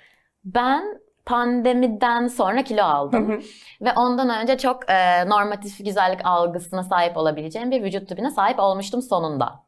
ben 0.45 0.99
pandemiden 1.25 2.27
sonra 2.27 2.63
kilo 2.63 2.83
aldım. 2.83 3.43
Ve 3.81 3.93
ondan 3.95 4.41
önce 4.41 4.57
çok 4.57 4.89
e, 4.89 5.29
normatif 5.29 5.85
güzellik 5.85 6.19
algısına 6.23 6.83
sahip 6.83 7.17
olabileceğim 7.17 7.71
bir 7.71 7.83
vücut 7.83 8.09
tipine 8.09 8.31
sahip 8.31 8.59
olmuştum 8.59 9.01
sonunda. 9.01 9.66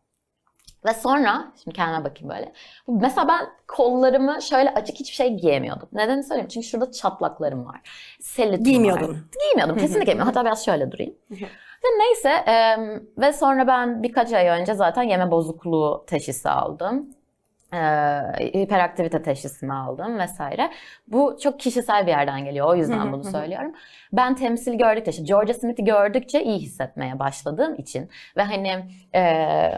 Ve 0.86 0.94
sonra, 0.94 1.52
şimdi 1.64 1.78
kendime 1.78 2.04
bakayım 2.04 2.30
böyle. 2.30 2.54
Mesela 2.88 3.28
ben 3.28 3.48
kollarımı 3.68 4.42
şöyle 4.42 4.74
açık 4.74 4.96
hiçbir 4.96 5.16
şey 5.16 5.34
giyemiyordum. 5.38 5.90
Neden 5.94 6.22
söyleyeyim? 6.22 6.48
Çünkü 6.48 6.68
şurada 6.68 6.92
çatlaklarım 6.92 7.66
var. 7.66 7.82
Selitim 8.20 8.64
Giymiyordun. 8.64 9.08
var. 9.08 9.18
Giymiyordum. 9.44 9.78
Kesinlikle 9.78 10.06
giymiyordum. 10.06 10.34
Hatta 10.34 10.46
biraz 10.46 10.66
şöyle 10.66 10.92
durayım. 10.92 11.14
Ve 11.84 11.88
neyse 12.00 12.30
e, 12.30 12.78
ve 13.18 13.34
sonra 13.34 13.68
ben 13.68 14.04
birkaç 14.04 14.34
ay 14.34 14.48
önce 14.48 14.74
zaten 14.74 15.04
yeme 15.04 15.32
bozukluğu 15.32 16.04
teşhisi 16.08 16.50
aldım. 16.50 17.10
E, 17.74 17.80
hiperaktivite 18.56 19.22
teşhisini 19.22 19.74
aldım 19.74 20.20
vesaire. 20.20 20.72
Bu 21.08 21.38
çok 21.44 21.60
kişisel 21.60 22.08
bir 22.08 22.12
yerden 22.12 22.46
geliyor. 22.46 22.68
O 22.68 22.76
yüzden 22.76 23.14
bunu 23.14 23.24
söylüyorum. 23.24 23.74
Ben 24.14 24.36
temsil 24.36 24.74
gördükçe, 24.74 25.12
işte 25.12 25.24
Georgia 25.24 25.54
Smith'i 25.54 25.84
gördükçe 25.84 26.44
iyi 26.44 26.60
hissetmeye 26.60 27.20
başladığım 27.20 27.76
için 27.76 28.10
ve 28.38 28.44
hani 28.44 28.86
e, 29.16 29.72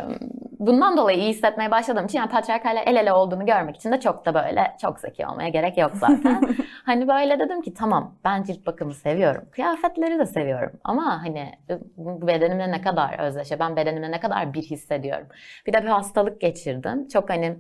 bundan 0.60 0.98
dolayı 0.98 1.18
iyi 1.18 1.30
hissetmeye 1.30 1.72
başladığım 1.72 2.06
için 2.06 2.18
yani 2.18 2.30
patriarkayla 2.30 2.82
el 2.82 2.96
ele 2.96 3.14
olduğunu 3.14 3.46
görmek 3.46 3.76
için 3.76 3.92
de 3.92 4.00
çok 4.00 4.26
da 4.26 4.34
böyle 4.34 4.76
çok 4.82 5.00
zeki 5.00 5.28
olmaya 5.28 5.50
gerek 5.50 5.78
yok 5.78 5.92
zaten. 5.96 6.42
hani 6.86 7.08
böyle 7.08 7.40
dedim 7.40 7.62
ki 7.62 7.74
tamam 7.74 8.16
ben 8.24 8.44
cilt 8.44 8.66
bakımı 8.66 8.94
seviyorum. 8.94 9.44
Kıyafetleri 9.52 10.20
de 10.20 10.26
seviyorum. 10.26 10.80
Ama 10.84 11.24
hani 11.24 11.52
bu 11.98 12.28
bedenimle 12.28 12.72
ne 12.72 12.82
kadar 12.82 13.20
özdeşe, 13.20 13.60
ben 13.60 13.76
bedenimle 13.76 14.12
ne 14.12 14.20
kadar 14.20 14.54
bir 14.54 14.62
hissediyorum. 14.62 15.28
Bir 15.68 15.74
de 15.74 15.84
bir 15.84 15.88
hastalık 15.88 16.42
geçirdim. 16.42 17.08
Çok 17.08 17.30
hani 17.30 17.58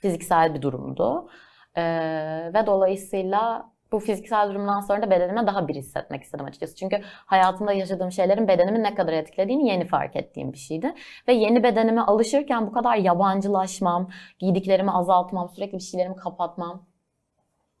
fiziksel 0.00 0.54
bir 0.54 0.62
durumdu. 0.62 1.28
Ee, 1.76 2.50
ve 2.54 2.66
dolayısıyla 2.66 3.69
bu 3.92 3.98
fiziksel 3.98 4.50
durumdan 4.50 4.80
sonra 4.80 5.02
da 5.02 5.10
bedenime 5.10 5.46
daha 5.46 5.68
bir 5.68 5.74
hissetmek 5.74 6.22
istedim 6.22 6.46
açıkçası. 6.46 6.76
Çünkü 6.76 7.00
hayatımda 7.04 7.72
yaşadığım 7.72 8.12
şeylerin 8.12 8.48
bedenimi 8.48 8.82
ne 8.82 8.94
kadar 8.94 9.12
etkilediğini 9.12 9.68
yeni 9.68 9.84
fark 9.84 10.16
ettiğim 10.16 10.52
bir 10.52 10.58
şeydi. 10.58 10.94
Ve 11.28 11.32
yeni 11.32 11.62
bedenime 11.62 12.00
alışırken 12.00 12.66
bu 12.66 12.72
kadar 12.72 12.96
yabancılaşmam, 12.96 14.10
giydiklerimi 14.38 14.90
azaltmam, 14.90 15.48
sürekli 15.48 15.78
bir 15.78 15.82
şeylerimi 15.82 16.16
kapatmam 16.16 16.86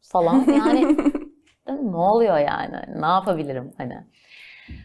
falan. 0.00 0.46
Yani 0.50 0.96
ne 1.82 1.96
oluyor 1.96 2.38
yani? 2.38 2.76
Ne 3.00 3.06
yapabilirim 3.06 3.72
hani? 3.78 4.04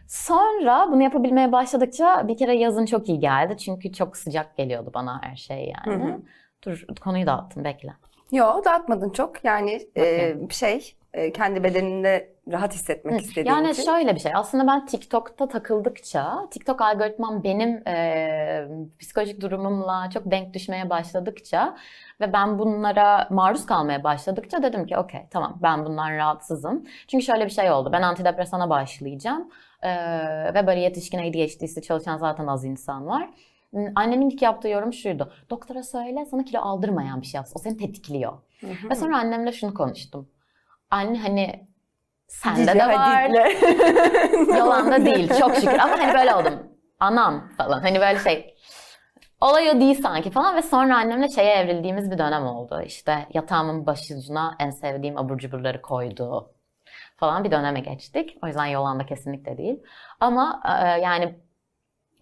Sonra 0.07 0.91
bunu 0.91 1.03
yapabilmeye 1.03 1.51
başladıkça 1.51 2.27
bir 2.27 2.37
kere 2.37 2.55
yazın 2.55 2.85
çok 2.85 3.09
iyi 3.09 3.19
geldi. 3.19 3.57
Çünkü 3.57 3.93
çok 3.93 4.17
sıcak 4.17 4.57
geliyordu 4.57 4.91
bana 4.93 5.21
her 5.23 5.35
şey 5.35 5.73
yani. 5.77 6.03
Hı 6.03 6.07
hı. 6.07 6.21
Dur 6.65 6.85
konuyu 7.01 7.25
dağıttım 7.27 7.63
bekle. 7.63 7.93
Yo 8.31 8.61
dağıtmadın 8.65 9.09
çok. 9.09 9.45
Yani 9.45 9.87
e, 9.97 10.35
şey 10.49 10.95
e, 11.13 11.31
kendi 11.31 11.63
bedeninde 11.63 12.35
rahat 12.51 12.73
hissetmek 12.73 13.21
istediğin 13.21 13.55
Yani 13.55 13.71
için. 13.71 13.83
şöyle 13.83 14.15
bir 14.15 14.19
şey. 14.19 14.31
Aslında 14.35 14.67
ben 14.67 14.85
TikTok'ta 14.85 15.47
takıldıkça, 15.47 16.47
TikTok 16.51 16.81
algoritmam 16.81 17.43
benim 17.43 17.87
e, 17.87 18.67
psikolojik 18.99 19.41
durumumla 19.41 20.09
çok 20.13 20.31
denk 20.31 20.53
düşmeye 20.53 20.89
başladıkça 20.89 21.77
ve 22.21 22.33
ben 22.33 22.59
bunlara 22.59 23.27
maruz 23.29 23.65
kalmaya 23.65 24.03
başladıkça 24.03 24.63
dedim 24.63 24.85
ki 24.85 24.97
okey 24.97 25.21
tamam 25.31 25.59
ben 25.63 25.85
bundan 25.85 26.11
rahatsızım. 26.17 26.83
Çünkü 27.07 27.25
şöyle 27.25 27.45
bir 27.45 27.51
şey 27.51 27.71
oldu. 27.71 27.89
Ben 27.93 28.01
antidepresana 28.01 28.69
başlayacağım 28.69 29.49
e, 29.81 29.89
ve 30.53 30.67
böyle 30.67 30.79
yetişkin 30.79 31.19
ADHD'si 31.19 31.81
çalışan 31.81 32.17
zaten 32.17 32.47
az 32.47 32.65
insan 32.65 33.07
var. 33.07 33.29
Annemin 33.95 34.29
ilk 34.29 34.41
yaptığı 34.41 34.67
yorum 34.67 34.93
şuydu. 34.93 35.33
Doktora 35.49 35.83
söyle 35.83 36.25
sana 36.25 36.43
kilo 36.43 36.61
aldırmayan 36.61 37.21
bir 37.21 37.25
şey 37.25 37.37
yapsın. 37.37 37.59
O 37.59 37.63
seni 37.63 37.77
tetikliyor. 37.77 38.33
Hı 38.59 38.67
hı. 38.67 38.89
Ve 38.89 38.95
sonra 38.95 39.17
annemle 39.17 39.51
şunu 39.51 39.73
konuştum. 39.73 40.29
Anne 40.91 41.19
hani 41.19 41.67
sende 42.27 42.65
Cici 42.65 42.79
de 42.79 42.87
var. 42.87 43.29
Yalan 44.57 44.91
da 44.91 45.05
değil 45.05 45.33
çok 45.39 45.55
şükür 45.55 45.79
ama 45.79 45.99
hani 45.99 46.13
böyle 46.13 46.35
oldum. 46.35 46.53
Anam 46.99 47.49
falan 47.57 47.81
hani 47.81 47.99
böyle 47.99 48.19
şey. 48.19 48.55
Olay 49.41 49.69
o 49.69 49.79
değil 49.79 50.01
sanki 50.01 50.31
falan 50.31 50.55
ve 50.55 50.61
sonra 50.61 50.97
annemle 50.97 51.29
şeye 51.29 51.55
evrildiğimiz 51.55 52.11
bir 52.11 52.17
dönem 52.17 52.45
oldu. 52.45 52.81
İşte 52.85 53.27
yatağımın 53.33 53.85
başucuna 53.85 54.55
en 54.59 54.69
sevdiğim 54.69 55.17
abur 55.17 55.37
cuburları 55.37 55.81
koydu 55.81 56.51
falan 57.17 57.43
bir 57.43 57.51
döneme 57.51 57.79
geçtik. 57.79 58.37
O 58.43 58.47
yüzden 58.47 58.65
Yolanda 58.65 59.05
kesinlikle 59.05 59.57
değil. 59.57 59.83
Ama 60.19 60.61
e, 60.65 61.01
yani 61.01 61.35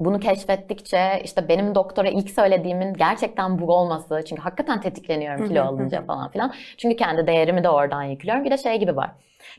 bunu 0.05 0.19
keşfettikçe 0.19 1.21
işte 1.23 1.47
benim 1.49 1.75
doktora 1.75 2.07
ilk 2.09 2.29
söylediğimin 2.29 2.93
gerçekten 2.93 3.59
bu 3.59 3.73
olması. 3.73 4.21
Çünkü 4.29 4.41
hakikaten 4.41 4.81
tetikleniyorum 4.81 5.47
kilo 5.47 5.63
alınca 5.63 6.05
falan 6.05 6.31
filan. 6.31 6.53
Çünkü 6.77 6.95
kendi 6.95 7.27
değerimi 7.27 7.63
de 7.63 7.69
oradan 7.69 8.03
yüklüyorum. 8.03 8.43
Bir 8.43 8.51
de 8.51 8.57
şey 8.57 8.79
gibi 8.79 8.95
var. 8.95 9.11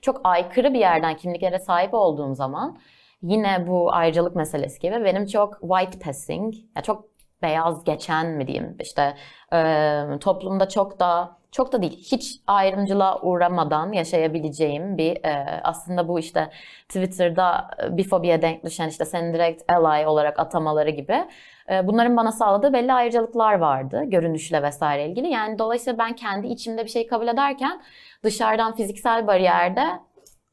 Çok 0.03 0.21
aykırı 0.25 0.75
bir 0.75 0.79
yerden 0.79 1.17
kimliklere 1.17 1.59
sahip 1.59 1.95
olduğum 1.95 2.35
zaman 2.35 2.79
yine 3.23 3.67
bu 3.67 3.93
ayrıcalık 3.93 4.37
meselesi 4.37 4.81
gibi 4.81 5.05
benim 5.05 5.27
çok 5.27 5.61
white 5.61 5.99
passing, 5.99 6.55
ya 6.77 6.83
çok 6.83 7.05
beyaz 7.43 7.85
geçen 7.85 8.27
mi 8.27 8.47
diyeyim 8.47 8.77
işte 8.81 9.15
e, 9.53 10.03
toplumda 10.21 10.69
çok 10.69 11.01
da 11.01 11.37
çok 11.55 11.73
da 11.73 11.83
değil 11.83 11.97
hiç 12.13 12.41
ayrımcılığa 12.47 13.21
uğramadan 13.21 13.93
yaşayabileceğim 13.93 14.99
bir 14.99 15.25
e, 15.25 15.61
aslında 15.63 16.09
bu 16.09 16.19
işte 16.19 16.51
Twitter'da 16.89 17.71
e, 17.83 17.97
bifobiye 17.97 18.43
denk 18.43 18.65
düşen 18.65 18.89
işte 18.89 19.05
seni 19.05 19.35
direkt 19.35 19.73
ally 19.73 20.07
olarak 20.07 20.39
atamaları 20.39 20.91
gibi 20.91 21.25
e, 21.71 21.87
bunların 21.87 22.17
bana 22.17 22.33
sağladığı 22.33 22.73
belli 22.73 22.93
ayrıcalıklar 22.93 23.55
vardı 23.55 24.03
görünüşle 24.05 24.63
vesaire 24.63 25.09
ilgili. 25.09 25.29
Yani 25.29 25.59
dolayısıyla 25.59 25.99
ben 25.99 26.17
kendi 26.17 26.47
içimde 26.47 26.85
bir 26.85 26.91
şey 26.91 27.07
kabul 27.07 27.29
ederken 27.29 27.83
dışarıdan 28.25 28.75
fiziksel 28.75 29.27
bariyerde 29.27 29.85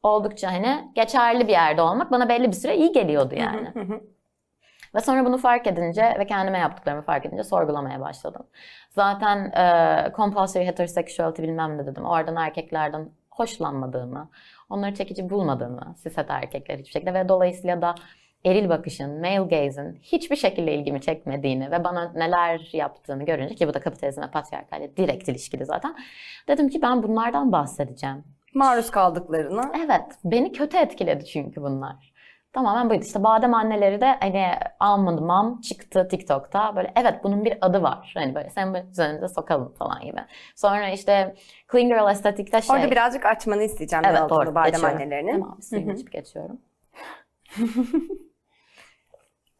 oldukça 0.02 0.52
hani 0.52 0.92
geçerli 0.94 1.48
bir 1.48 1.52
yerde 1.52 1.82
olmak 1.82 2.10
bana 2.10 2.28
belli 2.28 2.46
bir 2.46 2.56
süre 2.56 2.76
iyi 2.76 2.92
geliyordu 2.92 3.34
yani. 3.34 3.72
Ve 4.94 5.00
sonra 5.00 5.24
bunu 5.24 5.38
fark 5.38 5.66
edince 5.66 6.14
ve 6.18 6.26
kendime 6.26 6.58
yaptıklarımı 6.58 7.02
fark 7.02 7.26
edince 7.26 7.44
sorgulamaya 7.44 8.00
başladım. 8.00 8.46
Zaten 8.90 9.38
e, 9.44 10.12
compulsory 10.16 10.66
heterosexuality 10.66 11.42
bilmem 11.42 11.78
ne 11.78 11.86
dedim. 11.86 12.04
Oradan 12.04 12.36
erkeklerden 12.36 13.08
hoşlanmadığımı, 13.30 14.30
onları 14.70 14.94
çekici 14.94 15.30
bulmadığımı, 15.30 15.94
cishet 16.02 16.30
erkekler 16.30 16.78
hiçbir 16.78 16.92
şekilde 16.92 17.14
ve 17.14 17.28
dolayısıyla 17.28 17.82
da 17.82 17.94
eril 18.44 18.68
bakışın, 18.68 19.20
male 19.20 19.36
gaze'in 19.36 19.98
hiçbir 20.02 20.36
şekilde 20.36 20.74
ilgimi 20.74 21.00
çekmediğini 21.00 21.70
ve 21.70 21.84
bana 21.84 22.12
neler 22.14 22.70
yaptığını 22.72 23.24
görünce 23.24 23.54
ki 23.54 23.68
bu 23.68 23.74
da 23.74 23.80
kapitalizm 23.80 24.20
ve 24.22 24.30
patriarkalle 24.30 24.96
direkt 24.96 25.28
ilişkili 25.28 25.64
zaten. 25.64 25.96
Dedim 26.48 26.68
ki 26.68 26.82
ben 26.82 27.02
bunlardan 27.02 27.52
bahsedeceğim. 27.52 28.24
Maruz 28.54 28.90
kaldıklarına. 28.90 29.72
Evet, 29.84 30.04
beni 30.24 30.52
kötü 30.52 30.76
etkiledi 30.76 31.24
çünkü 31.24 31.62
bunlar. 31.62 32.11
Tamamen 32.52 32.90
buydu. 32.90 33.04
İşte 33.04 33.24
badem 33.24 33.54
anneleri 33.54 34.00
de 34.00 34.16
hani 34.20 34.46
almadı 34.80 35.22
mam 35.22 35.60
çıktı 35.60 36.08
TikTok'ta. 36.08 36.76
Böyle 36.76 36.92
evet 36.96 37.24
bunun 37.24 37.44
bir 37.44 37.58
adı 37.60 37.82
var. 37.82 38.12
Hani 38.14 38.34
böyle 38.34 38.50
sen 38.50 38.74
üzerimize 38.90 39.28
sokalım 39.28 39.74
falan 39.74 40.02
gibi. 40.04 40.20
Sonra 40.56 40.88
işte 40.88 41.34
Clean 41.72 41.88
Girl 41.88 42.10
estetikte 42.10 42.62
şey. 42.62 42.76
Orada 42.76 42.90
birazcık 42.90 43.26
açmanı 43.26 43.62
isteyeceğim 43.62 44.04
evet 44.08 44.30
doğru. 44.30 44.54
badem 44.54 44.72
geçiyorum. 44.72 44.96
annelerinin. 44.96 45.32
Tamam 45.32 45.62
suyumu 45.62 45.92
içip 45.92 46.12
geçiyorum. 46.12 46.60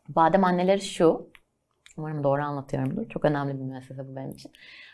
badem 0.08 0.44
anneleri 0.44 0.80
şu. 0.80 1.30
Umarım 1.96 2.24
doğru 2.24 2.42
anlatıyorumdur. 2.42 3.08
Çok 3.08 3.24
önemli 3.24 3.60
bir 3.60 3.64
mesele 3.64 4.08
bu 4.08 4.16
benim 4.16 4.30
için. 4.30 4.52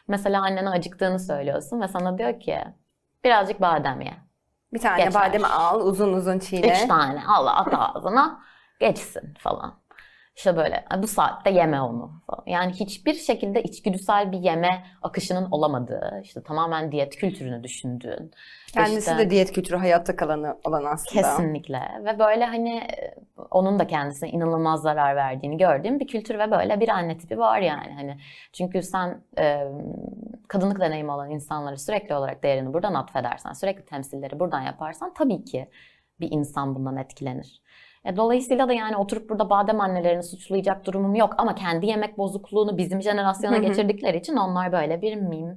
Mesela 0.09 0.43
annene 0.43 0.69
acıktığını 0.69 1.19
söylüyorsun 1.19 1.81
ve 1.81 1.89
sana 1.89 2.19
diyor 2.19 2.41
ki 2.41 2.59
birazcık 3.25 3.61
badem 3.61 4.01
ye. 4.01 4.28
Bir 4.73 4.79
tane 4.79 5.05
Geçer. 5.05 5.15
bademi 5.23 5.47
al 5.47 5.81
uzun 5.81 6.13
uzun 6.13 6.39
çiğne. 6.39 6.73
Üç 6.73 6.89
tane 6.89 7.23
Allah 7.29 7.57
at 7.57 7.75
ağzına 7.97 8.41
geçsin 8.81 9.35
falan. 9.39 9.75
İşte 10.39 10.57
böyle 10.57 10.85
bu 10.99 11.07
saatte 11.07 11.51
yeme 11.51 11.81
onu 11.81 12.11
falan. 12.27 12.43
Yani 12.47 12.73
hiçbir 12.73 13.15
şekilde 13.15 13.63
içgüdüsel 13.63 14.33
bir 14.33 14.39
yeme 14.39 14.85
akışının 15.03 15.51
olamadığı, 15.51 16.21
işte 16.25 16.43
tamamen 16.43 16.93
diyet 16.93 17.17
kültürünü 17.17 17.65
düşündüğün. 17.65 18.31
Kendisi 18.73 18.99
işte- 18.99 19.19
de 19.19 19.31
diyet 19.31 19.53
kültürü 19.53 19.77
hayatta 19.77 20.17
kalanı 20.17 20.57
olan 20.65 20.85
aslında. 20.85 21.23
Kesinlikle. 21.23 21.83
Ve 22.05 22.19
böyle 22.19 22.45
hani 22.45 22.77
e, 22.77 23.15
onun 23.51 23.79
da 23.79 23.87
kendisine 23.87 24.31
inanılmaz 24.31 24.83
zarar 24.83 25.17
verdiğini 25.17 25.57
gördüğüm 25.57 26.01
bir 26.01 26.07
kültür 26.07 26.39
ve 26.39 26.51
böyle 26.51 26.81
bir 26.81 26.89
anne 26.89 27.19
tipi 27.19 27.39
var 27.39 27.61
yani. 27.61 27.95
Hani 27.95 28.19
çünkü 28.53 28.83
sen 28.83 29.21
e, 29.39 29.65
kadınlık 30.49 30.81
deneyimi 30.81 31.11
olan 31.11 31.31
insanları 31.31 31.79
sürekli 31.79 32.15
olarak 32.15 32.43
değerini 32.43 32.73
buradan 32.73 32.95
atfedersen, 32.95 33.53
sürekli 33.53 33.85
temsilleri 33.85 34.41
buradan 34.41 34.61
yaparsan 34.61 35.15
tabii 35.15 35.45
ki 35.45 35.69
bir 36.21 36.31
insan 36.31 36.75
bundan 36.75 36.97
etkilenir. 36.97 37.63
Dolayısıyla 38.17 38.69
da 38.69 38.73
yani 38.73 38.97
oturup 38.97 39.31
burada 39.31 39.51
badem 39.51 39.81
annelerini 39.81 40.23
suçlayacak 40.23 40.87
durumum 40.87 41.15
yok 41.15 41.35
ama 41.39 41.55
kendi 41.55 41.87
yemek 41.87 42.19
bozukluğunu 42.19 42.79
bizim 42.79 43.03
jenerasyona 43.03 43.57
Hı 43.57 43.59
hı. 43.59 43.63
geçirdikleri 43.63 44.17
için 44.17 44.37
onlar 44.37 44.73
böyle 44.73 45.03
bir 45.03 45.15
meme, 45.15 45.57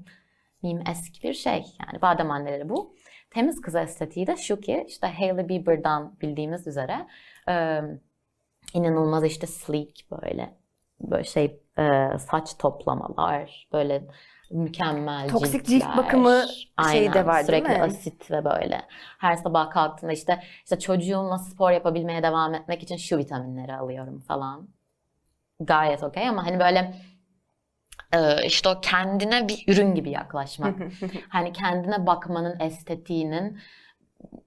meme 0.63 0.83
eski 0.91 1.23
bir 1.23 1.33
şey. 1.33 1.65
Yani 1.87 2.01
badem 2.01 2.31
anneleri 2.31 2.69
bu. 2.69 2.95
Temiz 3.29 3.61
kız 3.61 3.75
estetiği 3.75 4.27
de 4.27 4.37
şu 4.37 4.59
ki 4.59 4.85
işte 4.87 5.07
Hailey 5.07 5.49
Bieber'dan 5.49 6.19
bildiğimiz 6.21 6.67
üzere 6.67 7.07
e, 7.49 7.81
inanılmaz 8.73 9.25
işte 9.25 9.47
sleek 9.47 10.07
böyle 10.11 10.61
böyle 10.99 11.23
şey 11.23 11.61
e, 11.77 12.17
saç 12.17 12.57
toplamalar 12.57 13.67
böyle 13.73 14.07
mükemmel 14.51 15.29
Toksik 15.29 15.65
cilt 15.65 15.65
ciltler. 15.65 15.97
bakımı 15.97 16.45
şeyi 16.91 17.13
de 17.13 17.19
Aynen, 17.19 17.27
var, 17.27 17.35
değil 17.35 17.45
sürekli 17.45 17.69
mi? 17.69 17.83
asit 17.83 18.31
ve 18.31 18.45
böyle 18.45 18.81
her 19.19 19.35
sabah 19.35 19.69
kalktığında 19.71 20.11
işte 20.11 20.43
işte 20.63 20.79
çocuğumla 20.79 21.37
spor 21.37 21.71
yapabilmeye 21.71 22.23
devam 22.23 22.53
etmek 22.53 22.83
için 22.83 22.97
şu 22.97 23.17
vitaminleri 23.17 23.75
alıyorum 23.75 24.19
falan. 24.19 24.67
Gayet 25.59 26.03
okey 26.03 26.29
ama 26.29 26.45
hani 26.45 26.59
böyle 26.59 26.95
e, 28.13 28.45
işte 28.45 28.69
o 28.69 28.81
kendine 28.81 29.47
bir 29.47 29.63
ürün 29.67 29.95
gibi 29.95 30.09
yaklaşmak. 30.09 30.75
hani 31.29 31.53
kendine 31.53 32.07
bakmanın 32.07 32.59
estetiğinin 32.59 33.59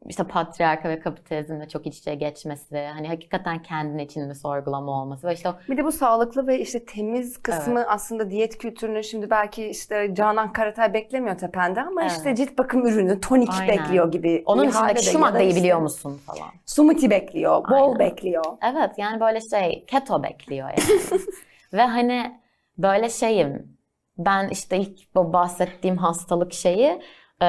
işte 0.09 0.25
patriarka 0.25 0.89
ve 0.89 1.01
kapitalizmle 1.01 1.69
çok 1.69 1.87
iç 1.87 1.99
içe 1.99 2.15
geçmesi, 2.15 2.87
hani 2.95 3.09
hakikaten 3.09 3.63
kendin 3.63 3.99
için 3.99 4.29
bir 4.31 4.35
sorgulama 4.35 5.03
olması 5.03 5.27
ve 5.27 5.35
işte 5.35 5.49
o 5.49 5.55
Bir 5.69 5.77
de 5.77 5.85
bu 5.85 5.93
sağlıklı 5.93 6.47
ve 6.47 6.61
işte 6.61 6.85
temiz 6.85 7.43
kısmı 7.43 7.85
aslında 7.89 8.31
diyet 8.31 8.59
kültürünü 8.59 9.05
şimdi 9.05 9.31
belki 9.31 9.67
işte 9.67 10.15
Canan 10.15 10.53
Karatay 10.53 10.95
beklemiyor 10.95 11.39
tepende 11.39 11.81
ama 11.83 12.03
Evet. 12.03 12.13
işte 12.13 12.35
cilt 12.35 12.59
bakım 12.59 12.87
ürünü, 12.87 13.21
tonik 13.21 13.51
Aynen. 13.61 13.69
bekliyor 13.79 14.13
gibi. 14.13 14.43
onun 14.47 14.67
de 14.67 15.03
şu 15.03 15.19
maddeyi 15.19 15.49
işte 15.49 15.61
biliyor 15.61 15.79
musun 15.79 16.21
falan. 16.27 16.49
Smoothie 16.67 17.11
bekliyor, 17.11 17.69
bol 17.71 17.93
Aynen. 17.93 17.99
bekliyor. 17.99 18.45
Evet 18.73 18.91
yani 18.99 19.21
böyle 19.21 19.41
şey 19.41 19.85
keto 19.87 20.23
bekliyor 20.23 20.69
yani. 20.69 21.01
Ve 21.73 21.83
hani 21.83 22.41
böyle 22.79 23.09
şeyim 23.09 23.77
ben 24.19 24.49
işte 24.49 24.77
ilk 24.77 25.15
bahsettiğim 25.15 25.97
hastalık 25.97 26.53
şeyi 26.53 27.03
e, 27.43 27.47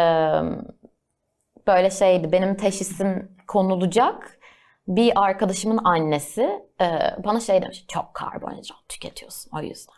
böyle 1.68 1.90
şeydi 1.90 2.32
benim 2.32 2.56
teşhisim 2.58 3.38
konulacak 3.48 4.40
bir 4.88 5.24
arkadaşımın 5.24 5.80
annesi 5.84 6.64
e, 6.82 6.88
bana 7.24 7.40
şey 7.40 7.62
demiş 7.62 7.86
çok 7.88 8.14
karbonhidrat 8.14 8.90
tüketiyorsun 8.90 9.52
o 9.58 9.62
yüzden. 9.62 9.96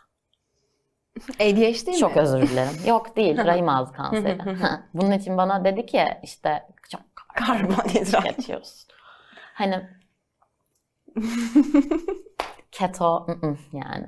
ADHD 1.40 1.88
mi? 1.88 1.96
Çok 1.96 2.16
özür 2.16 2.42
dilerim. 2.42 2.72
Yok 2.86 3.16
değil 3.16 3.38
rahim 3.46 3.68
ağzı 3.68 3.92
kanseri. 3.92 4.38
Bunun 4.94 5.10
için 5.12 5.36
bana 5.36 5.64
dedi 5.64 5.86
ki 5.86 6.04
işte 6.22 6.62
çok 6.90 7.00
Karbonhidrat. 7.34 8.24
tüketiyorsun. 8.24 8.88
Hani 9.54 9.88
keto 12.78 13.26
yani. 13.72 14.06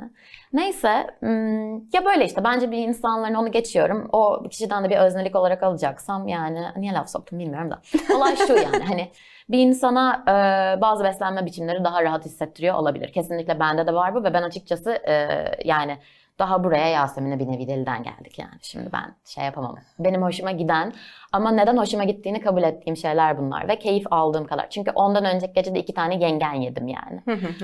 Neyse 0.52 1.06
hmm, 1.20 1.74
ya 1.74 2.04
böyle 2.04 2.24
işte 2.24 2.44
bence 2.44 2.70
bir 2.70 2.78
insanların 2.78 3.34
onu 3.34 3.52
geçiyorum. 3.52 4.08
O 4.12 4.42
kişiden 4.50 4.84
de 4.84 4.90
bir 4.90 4.96
öznelik 4.96 5.36
olarak 5.36 5.62
alacaksam 5.62 6.28
yani 6.28 6.62
niye 6.76 6.92
laf 6.92 7.08
soktum 7.10 7.38
bilmiyorum 7.38 7.70
da. 7.70 7.82
Olay 8.16 8.36
şu 8.36 8.52
yani 8.52 8.84
hani 8.88 9.10
bir 9.48 9.58
insana 9.58 10.24
e, 10.28 10.80
bazı 10.80 11.04
beslenme 11.04 11.46
biçimleri 11.46 11.84
daha 11.84 12.02
rahat 12.02 12.24
hissettiriyor 12.24 12.74
olabilir. 12.74 13.12
Kesinlikle 13.12 13.60
bende 13.60 13.86
de 13.86 13.94
var 13.94 14.14
bu 14.14 14.24
ve 14.24 14.34
ben 14.34 14.42
açıkçası 14.42 14.90
e, 14.90 15.44
yani 15.64 15.98
daha 16.40 16.64
buraya 16.64 16.88
Yasemin'e 16.88 17.38
bir 17.38 17.48
nevi 17.48 17.68
deliden 17.68 18.02
geldik 18.02 18.38
yani. 18.38 18.58
Şimdi 18.62 18.92
ben 18.92 19.14
şey 19.24 19.44
yapamam. 19.44 19.76
Benim 19.98 20.22
hoşuma 20.22 20.50
giden 20.50 20.92
ama 21.32 21.50
neden 21.50 21.76
hoşuma 21.76 22.04
gittiğini 22.04 22.40
kabul 22.40 22.62
ettiğim 22.62 22.96
şeyler 22.96 23.38
bunlar 23.38 23.68
ve 23.68 23.78
keyif 23.78 24.06
aldığım 24.10 24.46
kadar. 24.46 24.70
Çünkü 24.70 24.90
ondan 24.90 25.24
önceki 25.24 25.52
gece 25.52 25.74
de 25.74 25.78
iki 25.78 25.94
tane 25.94 26.16
yengen 26.16 26.54
yedim 26.54 26.88
yani. 26.88 27.22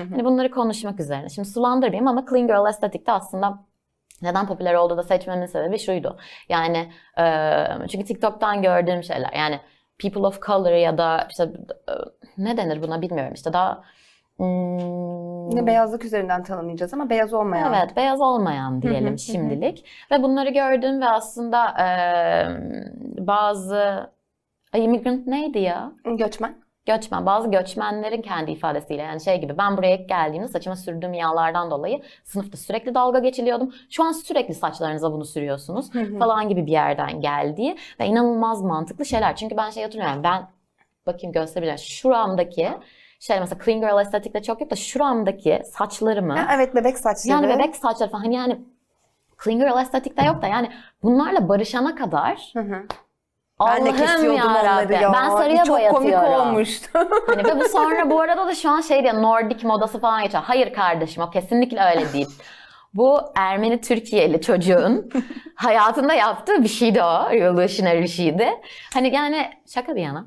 Hani 0.09 0.25
bunları 0.25 0.51
konuşmak 0.51 0.99
üzerine. 0.99 1.29
Şimdi 1.29 1.47
sulandırmayayım 1.47 2.07
ama 2.07 2.25
Clean 2.29 2.47
Girl 2.47 2.65
Aesthetic'te 2.65 3.11
aslında 3.11 3.59
neden 4.21 4.47
popüler 4.47 4.73
oldu 4.73 4.97
da 4.97 5.03
seçmemin 5.03 5.45
sebebi 5.45 5.79
şuydu. 5.79 6.17
Yani 6.49 6.91
e, 7.19 7.25
çünkü 7.91 8.05
TikTok'tan 8.05 8.61
gördüğüm 8.61 9.03
şeyler. 9.03 9.33
Yani 9.33 9.59
people 9.99 10.21
of 10.21 10.41
color 10.41 10.71
ya 10.71 10.97
da 10.97 11.27
işte 11.29 11.43
e, 11.43 11.93
ne 12.37 12.57
denir 12.57 12.81
buna 12.81 13.01
bilmiyorum 13.01 13.33
işte 13.33 13.53
daha 13.53 13.83
hmm, 14.37 15.49
Yine 15.51 15.67
beyazlık 15.67 16.05
üzerinden 16.05 16.43
tanımlayacağız 16.43 16.93
ama 16.93 17.09
beyaz 17.09 17.33
olmayan. 17.33 17.73
Evet, 17.73 17.95
beyaz 17.95 18.21
olmayan 18.21 18.71
Hı 18.71 18.75
hı, 18.75 18.77
hı 18.77 18.81
diyelim 18.81 19.13
hı. 19.13 19.17
şimdilik. 19.17 19.85
Ve 20.11 20.23
bunları 20.23 20.49
gördüm 20.49 21.01
ve 21.01 21.05
aslında 21.09 21.67
e, 21.81 21.87
bazı 23.27 24.09
Ay, 24.73 24.85
immigrant 24.85 25.27
neydi 25.27 25.59
ya? 25.59 25.91
Göçmen. 26.05 26.55
Göçmen. 26.85 27.25
Bazı 27.25 27.51
göçmenlerin 27.51 28.21
kendi 28.21 28.51
ifadesiyle 28.51 29.01
yani 29.01 29.21
şey 29.21 29.41
gibi 29.41 29.57
ben 29.57 29.77
buraya 29.77 29.95
geldiğimde 29.95 30.47
saçıma 30.47 30.75
sürdüğüm 30.75 31.13
yağlardan 31.13 31.71
dolayı 31.71 32.01
sınıfta 32.23 32.57
sürekli 32.57 32.95
dalga 32.95 33.19
geçiliyordum. 33.19 33.73
Şu 33.89 34.03
an 34.03 34.11
sürekli 34.11 34.53
saçlarınıza 34.53 35.11
bunu 35.11 35.25
sürüyorsunuz 35.25 35.91
falan 36.19 36.49
gibi 36.49 36.65
bir 36.65 36.71
yerden 36.71 37.21
geldiği 37.21 37.77
ve 37.99 38.05
inanılmaz 38.05 38.61
mantıklı 38.61 39.05
şeyler. 39.05 39.35
Çünkü 39.35 39.57
ben 39.57 39.69
şey 39.69 39.83
hatırlıyorum 39.83 40.23
ben 40.23 40.47
bakayım 41.05 41.33
gösterebilirim. 41.33 41.77
Şuramdaki 41.77 42.69
şey 43.19 43.39
mesela 43.39 43.63
Clean 43.65 43.79
Girl 43.81 43.97
Aesthetic'te 43.97 44.43
çok 44.43 44.61
yok 44.61 44.71
da 44.71 44.75
şuramdaki 44.75 45.61
saçlarımı 45.73 46.37
Ha, 46.39 46.55
evet 46.55 46.75
bebek 46.75 46.97
saçları. 46.97 47.27
yani 47.43 47.47
bebek 47.59 47.75
saçları 47.75 48.09
falan 48.11 48.23
hani 48.23 48.35
yani 48.35 48.61
Clean 49.43 49.59
Girl 49.59 49.75
Aesthetic'te 49.77 50.25
yok 50.25 50.41
da 50.41 50.47
yani 50.47 50.71
bunlarla 51.03 51.49
barışana 51.49 51.95
kadar 51.95 52.49
Hı 52.53 52.59
hı. 52.59 52.83
Ben 53.67 53.85
de 53.85 53.91
kesiyordum 53.91 54.41
onları 54.41 54.93
ya. 54.93 55.13
Ben 55.13 55.29
sarıya 55.29 55.63
Çok 55.63 55.77
komik 55.77 55.93
boyatıyorum. 56.13 56.47
olmuştu. 56.47 56.89
Hani 57.27 57.43
ve 57.45 57.59
bu 57.59 57.69
sonra 57.69 58.09
bu 58.09 58.21
arada 58.21 58.47
da 58.47 58.55
şu 58.55 58.69
an 58.69 58.81
şey 58.81 59.03
diye 59.03 59.21
Nordik 59.21 59.63
modası 59.63 59.99
falan 59.99 60.23
geçiyor. 60.23 60.43
Hayır 60.43 60.73
kardeşim 60.73 61.23
o 61.23 61.29
kesinlikle 61.29 61.81
öyle 61.81 62.13
değil. 62.13 62.27
Bu 62.93 63.19
Ermeni 63.35 63.81
Türkiye'li 63.81 64.41
çocuğun 64.41 65.09
hayatında 65.55 66.13
yaptığı 66.13 66.63
bir 66.63 66.67
şeydi 66.67 67.03
o. 67.03 67.29
Revolutionary 67.31 68.01
bir 68.01 68.07
şeydi. 68.07 68.49
Hani 68.93 69.15
yani 69.15 69.49
şaka 69.73 69.95
bir 69.95 70.01
yana. 70.01 70.25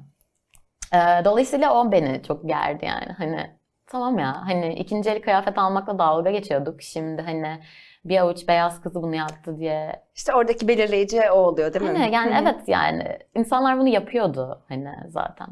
Ee, 0.94 1.24
dolayısıyla 1.24 1.74
o 1.74 1.92
beni 1.92 2.22
çok 2.22 2.48
gerdi 2.48 2.84
yani. 2.84 3.12
Hani 3.18 3.50
tamam 3.86 4.18
ya 4.18 4.46
hani 4.46 4.74
ikinci 4.74 5.10
el 5.10 5.22
kıyafet 5.22 5.58
almakla 5.58 5.98
dalga 5.98 6.30
geçiyorduk. 6.30 6.82
Şimdi 6.82 7.22
hani 7.22 7.60
bir 8.04 8.18
avuç 8.18 8.48
beyaz 8.48 8.80
kızı 8.80 9.02
bunu 9.02 9.14
yaptı 9.14 9.58
diye. 9.58 10.02
İşte 10.14 10.34
oradaki 10.34 10.68
belirleyici 10.68 11.30
o 11.30 11.34
oluyor 11.34 11.74
değil 11.74 11.90
mi? 11.90 11.98
Hani 11.98 12.14
yani 12.14 12.34
Hı 12.34 12.38
hı. 12.38 12.42
evet 12.42 12.68
yani 12.68 13.18
insanlar 13.34 13.78
bunu 13.78 13.88
yapıyordu 13.88 14.62
hani 14.68 14.90
zaten. 15.08 15.48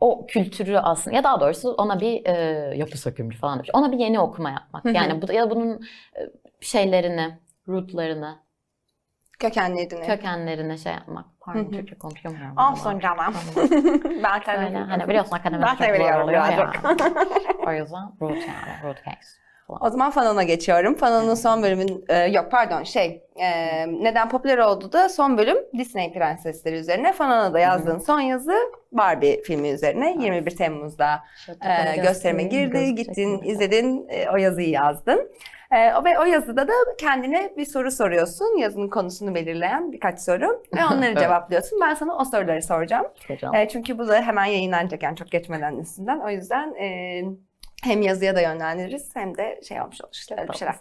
O 0.00 0.26
kültürü 0.26 0.76
aslında 0.78 1.16
ya 1.16 1.24
daha 1.24 1.40
doğrusu 1.40 1.72
ona 1.72 2.00
bir 2.00 2.26
e, 2.26 2.32
yapı 2.76 2.98
sökümü 2.98 3.34
falan 3.34 3.58
demiş. 3.58 3.70
Ona 3.72 3.92
bir 3.92 3.98
yeni 3.98 4.20
okuma 4.20 4.50
yapmak. 4.50 4.84
Hı 4.84 4.88
hı. 4.88 4.94
Yani 4.94 5.22
bu 5.22 5.32
ya 5.32 5.50
bunun 5.50 5.72
e, 6.16 6.20
şeylerini, 6.60 7.38
rootlarını, 7.68 8.38
Kökenlerini. 9.38 10.06
kökenlerini 10.06 10.78
şey 10.78 10.92
yapmak. 10.92 11.24
Pardon 11.40 11.60
Hı 11.60 11.66
hı. 11.66 11.70
Türkçe 11.70 11.98
konuşamıyorum. 11.98 12.56
Olsun 12.58 12.98
canım. 12.98 13.34
Ben 14.22 14.40
kendim 14.40 14.74
Böyle 14.74 14.78
hani 14.78 15.08
biliyorsun 15.08 15.36
akademik 15.36 15.66
Ben 15.66 15.74
çok 15.76 15.96
zor 15.96 16.20
oluyor 16.20 16.48
ya. 16.48 16.72
o 17.66 17.72
yüzden 17.72 18.12
root 18.20 18.36
yani, 18.36 18.82
root 18.84 18.96
case. 19.04 19.48
O 19.80 19.90
zaman 19.90 20.10
Fanon'a 20.10 20.42
geçiyorum. 20.42 20.94
Fanon'un 20.94 21.34
son 21.34 21.62
bölümün, 21.62 22.04
e, 22.08 22.16
yok 22.16 22.50
pardon 22.50 22.82
şey, 22.82 23.22
e, 23.36 23.86
neden 23.86 24.28
popüler 24.28 24.58
oldu 24.58 24.92
da 24.92 25.08
son 25.08 25.38
bölüm 25.38 25.56
Disney 25.78 26.12
prensesleri 26.12 26.76
üzerine. 26.76 27.12
Fanon'a 27.12 27.52
da 27.52 27.58
yazdığın 27.58 27.98
son 27.98 28.20
yazı 28.20 28.54
Barbie 28.92 29.42
filmi 29.42 29.68
üzerine 29.68 30.16
21 30.20 30.56
Temmuz'da 30.56 31.22
e, 31.48 31.96
gösterime 31.96 32.42
girdi. 32.42 32.94
Gittin, 32.94 33.42
izledin, 33.42 34.06
e, 34.08 34.30
o 34.30 34.36
yazıyı 34.36 34.70
yazdın. 34.70 35.30
E, 35.72 35.94
o- 35.94 36.04
ve 36.04 36.18
o 36.18 36.24
yazıda 36.24 36.68
da 36.68 36.72
kendine 36.98 37.52
bir 37.56 37.64
soru 37.64 37.90
soruyorsun. 37.90 38.58
Yazının 38.58 38.88
konusunu 38.88 39.34
belirleyen 39.34 39.92
birkaç 39.92 40.20
soru 40.20 40.62
ve 40.76 40.84
onları 40.92 41.16
cevaplıyorsun. 41.16 41.80
Ben 41.80 41.94
sana 41.94 42.16
o 42.18 42.24
soruları 42.24 42.62
soracağım. 42.62 43.06
Hocam. 43.28 43.54
E, 43.54 43.68
çünkü 43.68 43.98
bu 43.98 44.08
da 44.08 44.22
hemen 44.22 44.44
yayınlanacak 44.44 45.02
yani 45.02 45.16
çok 45.16 45.30
geçmeden 45.30 45.76
üstünden. 45.76 46.20
O 46.20 46.30
yüzden 46.30 46.74
e, 46.74 47.22
hem 47.84 48.02
yazıya 48.02 48.36
da 48.36 48.40
yönlendiririz 48.40 49.16
hem 49.16 49.36
de 49.36 49.60
şey 49.68 49.80
olmuş 49.82 50.00
olur 50.00 50.10
işte 50.12 50.36
öyle 50.38 50.48
bir 50.48 50.56
şeyler. 50.56 50.74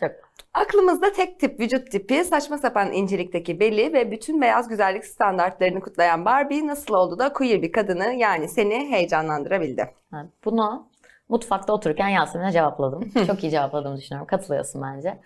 Çok 0.00 0.10
Aklımızda 0.54 1.12
tek 1.12 1.40
tip 1.40 1.60
vücut 1.60 1.90
tipi, 1.90 2.24
saçma 2.24 2.58
sapan 2.58 2.92
incelikteki 2.92 3.60
beli 3.60 3.92
ve 3.92 4.10
bütün 4.10 4.40
beyaz 4.40 4.68
güzellik 4.68 5.04
standartlarını 5.04 5.80
kutlayan 5.80 6.24
Barbie 6.24 6.66
nasıl 6.66 6.94
oldu 6.94 7.18
da 7.18 7.32
queer 7.32 7.62
bir 7.62 7.72
kadını 7.72 8.12
yani 8.12 8.48
seni 8.48 8.90
heyecanlandırabildi? 8.90 9.90
Evet, 10.14 10.26
Bunu 10.44 10.88
mutfakta 11.32 11.72
otururken 11.72 12.08
Yasemin'e 12.08 12.52
cevapladım. 12.52 13.10
Çok 13.26 13.44
iyi 13.44 13.50
cevapladığımı 13.50 13.96
düşünüyorum. 13.96 14.26
Katılıyorsun 14.26 14.82
bence. 14.82 15.18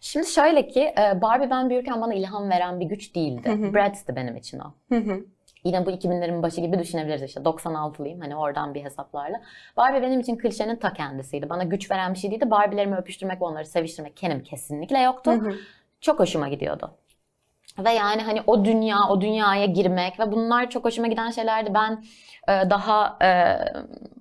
Şimdi 0.00 0.26
şöyle 0.26 0.68
ki 0.68 0.80
e, 0.98 1.20
Barbie 1.22 1.50
ben 1.50 1.70
büyürken 1.70 2.00
bana 2.02 2.14
ilham 2.14 2.50
veren 2.50 2.80
bir 2.80 2.86
güç 2.86 3.14
değildi. 3.14 3.48
Brat'ti 3.74 4.16
benim 4.16 4.36
için 4.36 4.58
o. 4.58 4.72
Yine 5.64 5.86
bu 5.86 5.90
2000'lerin 5.90 6.42
başı 6.42 6.60
gibi 6.60 6.78
düşünebiliriz 6.78 7.22
işte 7.22 7.40
96'lıyım 7.40 8.20
hani 8.20 8.36
oradan 8.36 8.74
bir 8.74 8.84
hesaplarla. 8.84 9.40
Barbie 9.76 10.02
benim 10.02 10.20
için 10.20 10.36
klişenin 10.38 10.76
ta 10.76 10.92
kendisiydi. 10.92 11.50
Bana 11.50 11.62
güç 11.64 11.90
veren 11.90 12.14
bir 12.14 12.18
şey 12.18 12.30
değildi. 12.30 12.50
Barbie'lerimi 12.50 12.96
öpüştürmek 12.96 13.42
onları 13.42 13.66
seviştirmek 13.66 14.16
kendim 14.16 14.42
kesinlikle 14.42 14.98
yoktu. 14.98 15.30
Çok 16.00 16.20
hoşuma 16.20 16.48
gidiyordu. 16.48 16.90
Ve 17.78 17.90
yani 17.90 18.22
hani 18.22 18.42
o 18.46 18.64
dünya, 18.64 18.98
o 19.10 19.20
dünyaya 19.20 19.66
girmek 19.66 20.20
ve 20.20 20.32
bunlar 20.32 20.70
çok 20.70 20.84
hoşuma 20.84 21.08
giden 21.08 21.30
şeylerdi. 21.30 21.74
Ben 21.74 22.04
e, 22.48 22.70
daha 22.70 23.18
e, 23.22 23.58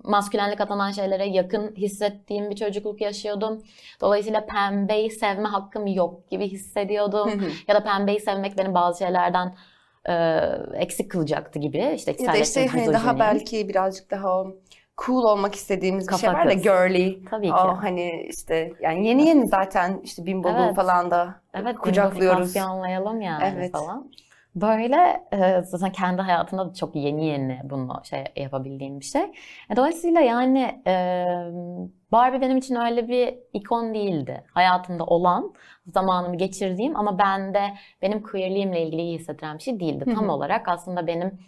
maskülenlik 0.04 0.62
atanan 0.62 0.92
şeylere 0.92 1.26
yakın 1.26 1.76
hissettiğim 1.76 2.50
bir 2.50 2.56
çocukluk 2.56 3.02
yaşıyordum. 3.02 3.64
Dolayısıyla 4.02 4.46
pembeyi 4.46 5.12
sevme 5.12 5.48
hakkım 5.48 5.88
yok 5.88 6.30
gibi 6.30 6.48
hissediyordum. 6.48 7.44
Ya 7.68 7.76
da 7.76 7.84
pembeyi 7.84 8.20
sevmek 8.20 8.58
benim 8.58 8.74
bazı 8.74 9.00
şeylerden 9.00 9.56
e, 10.10 10.14
eksik 10.74 11.12
kılacaktı 11.12 11.60
gibi. 11.60 11.92
İşte 11.96 12.16
Ya 12.20 12.34
da 12.34 12.38
işte 12.38 12.68
hani 12.68 12.94
daha 12.94 13.20
belki 13.20 13.70
birazcık 13.70 14.12
daha 14.12 14.40
o 14.40 14.56
cool 15.06 15.24
olmak 15.24 15.56
istediğimiz 15.56 16.08
bir 16.08 16.16
şey 16.16 16.30
Kafa 16.30 16.40
var 16.40 16.48
da 16.48 16.54
girly. 16.54 17.26
Tabii 17.26 17.48
ki. 17.48 17.54
O 17.54 17.78
hani 17.84 18.28
işte 18.30 18.74
yani 18.82 19.08
yeni 19.08 19.28
yeni 19.28 19.48
zaten 19.48 20.02
işte 20.04 20.26
bimbo 20.26 20.50
Evet. 20.50 20.76
falan 20.76 21.12
da 21.12 21.42
Evet, 21.54 21.78
kucaklıyoruz. 21.78 22.58
anlayalım 22.58 23.22
yani 23.22 23.54
Evet. 23.56 23.72
falan. 23.72 24.12
Böyle 24.56 25.24
e, 25.34 25.62
zaten 25.64 25.92
kendi 25.92 26.22
hayatımda 26.22 26.70
da 26.70 26.74
çok 26.74 26.96
yeni 26.96 27.26
yeni 27.26 27.60
bunu 27.64 28.02
şey 28.04 28.24
yapabildiğim 28.36 29.00
bir 29.00 29.06
şey. 29.06 29.22
E, 29.70 29.76
Dolayısıyla 29.76 30.22
yani 30.22 30.82
e, 30.88 31.26
Barbie 32.12 32.42
benim 32.42 32.58
için 32.58 32.76
öyle 32.76 33.08
bir 33.08 33.36
ikon 33.54 33.94
değildi. 33.94 34.44
Hayatımda 34.54 35.04
olan, 35.04 35.54
zamanımı 35.94 36.36
geçirdiğim 36.38 36.96
ama 36.96 37.20
bende 37.20 37.62
benim 38.02 38.24
queerliğimle 38.24 38.82
ilgili 38.82 39.02
iyi 39.02 39.20
hissettiren 39.20 39.58
bir 39.58 39.64
şey 39.64 39.80
değildi. 39.80 40.06
Tam 40.16 40.30
olarak 40.30 40.68
aslında 40.68 41.08
benim 41.08 41.40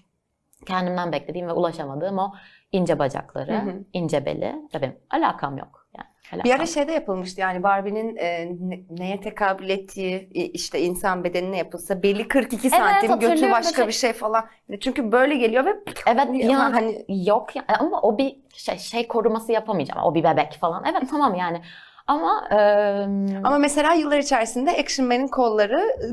kendimden 0.66 1.12
beklediğim 1.12 1.48
ve 1.48 1.54
ulaşamadığım 1.54 2.18
o 2.18 2.34
ince 2.72 3.00
bacakları, 3.00 3.54
Hı 3.54 3.58
hı. 3.58 3.74
ince 3.94 4.26
beli 4.26 4.56
benim 4.82 4.96
alakam 5.10 5.58
yok. 5.58 5.88
Yani 5.98 6.44
Bir 6.44 6.50
alakam 6.50 6.60
ara 6.62 6.66
şeyde 6.68 6.92
yapılmıştı 6.92 7.42
yani 7.42 7.64
Barbie'nin 7.64 8.16
e, 8.16 8.46
ne- 8.60 8.84
neye 8.90 9.22
tekabül 9.22 9.70
ettiği 9.70 10.30
işte 10.34 10.82
insan 10.82 11.24
bedenine 11.24 11.58
yapılsa 11.58 12.04
beli 12.04 12.28
42 12.28 12.70
santim 12.70 13.20
götü 13.20 13.52
başka 13.52 13.76
Şey- 13.76 13.88
bir 13.88 13.92
şey 13.92 14.14
falan. 14.14 14.46
Çünkü 14.82 15.12
böyle 15.12 15.36
geliyor 15.36 15.66
ve 15.66 15.74
Evet 16.08 16.34
bir 16.34 16.50
an 16.50 16.72
hani 16.72 17.06
yok 17.08 17.56
ya 17.56 17.64
ama 17.80 18.02
o 18.02 18.18
bir 18.18 18.36
şey, 18.54 18.78
şey 18.78 19.08
koruması 19.08 19.52
yapamayacağım. 19.52 20.04
O 20.04 20.16
bir 20.16 20.24
bebek 20.24 20.58
falan. 20.62 20.84
Evet 20.92 21.10
tamam 21.10 21.36
yani. 21.36 21.62
Ama 22.08 22.48
eee, 22.52 23.08
ama 23.44 23.58
mesela 23.58 23.94
yıllar 23.94 24.18
içerisinde 24.18 24.72
Action 24.72 25.08
Man'in 25.08 25.28
kolları 25.28 25.80
e, 25.80 26.06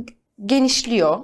genişliyor. 0.47 1.19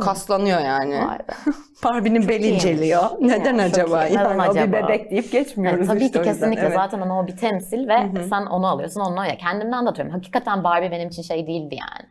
Kaslanıyor 0.00 0.60
yani. 0.60 1.06
vay 1.06 1.18
be. 1.18 1.32
Barbie'nin 1.84 2.28
beli 2.28 2.42
iyiymiş. 2.42 2.64
inceliyor. 2.64 3.02
Neden 3.20 3.58
Ya, 3.58 3.70
çok 3.70 3.78
acaba? 3.78 4.06
iyi. 4.06 4.16
Neden 4.16 4.38
Yani 4.38 4.50
o 4.50 4.54
bir 4.54 4.72
bebek 4.72 5.10
deyip 5.10 5.32
geçmiyoruz 5.32 5.78
Evet, 5.78 5.88
tabii 5.88 6.04
işte 6.04 6.12
ki 6.12 6.18
o 6.18 6.22
yüzden. 6.22 6.34
kesinlikle 6.34 6.62
Evet. 6.66 6.74
zaten 6.74 7.00
ama 7.00 7.20
o 7.20 7.26
bir 7.26 7.36
temsil 7.36 7.88
ve 7.88 8.24
sen 8.28 8.46
onu 8.46 8.66
alıyorsun 8.66 9.00
onunla 9.00 9.26
ya 9.26 9.36
kendimden 9.38 9.86
de 9.86 9.90
atıyorum. 9.90 10.12
Hakikaten 10.14 10.64
Barbie 10.64 10.90
benim 10.90 11.08
için 11.08 11.22
şey 11.22 11.46
değildi 11.46 11.74
yani. 11.80 12.08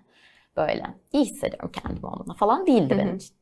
Böyle 0.57 0.83
iyi 1.13 1.25
hissediyorum 1.25 1.71
kendimi 1.83 2.05
onunla 2.05 2.33
falan 2.33 2.67
değildi 2.67 2.95
benim 2.97 3.15
için. 3.15 3.35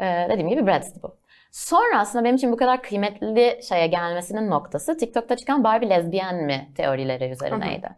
Ee, 0.00 0.26
dediğim 0.30 0.48
gibi 0.48 0.66
Brat'ti 0.66 1.02
bu. 1.02 1.19
Sonra 1.50 1.98
aslında 1.98 2.24
benim 2.24 2.36
için 2.36 2.52
bu 2.52 2.56
kadar 2.56 2.82
kıymetli 2.82 3.60
şeye 3.68 3.86
gelmesinin 3.86 4.50
noktası 4.50 4.96
TikTok'ta 4.96 5.36
çıkan 5.36 5.64
Barbie 5.64 5.90
lezbiyen 5.90 6.44
mi 6.44 6.72
teorileri 6.76 7.30
üzerineydi. 7.30 7.88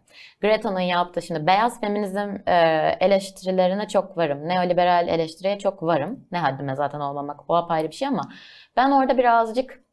Greta'nın 0.41 0.79
yaptığı 0.79 1.21
şimdi 1.21 1.47
beyaz 1.47 1.79
feminizm 1.81 2.35
e, 2.47 2.55
eleştirilerine 2.99 3.87
çok 3.87 4.17
varım. 4.17 4.47
Neoliberal 4.49 5.07
eleştiriye 5.07 5.59
çok 5.59 5.83
varım. 5.83 6.27
Ne 6.31 6.39
haddime 6.39 6.75
zaten 6.75 6.99
olmamak 6.99 7.49
o 7.49 7.55
apayrı 7.55 7.87
bir 7.87 7.95
şey 7.95 8.07
ama 8.07 8.29
ben 8.75 8.91
orada 8.91 9.17
birazcık 9.17 9.83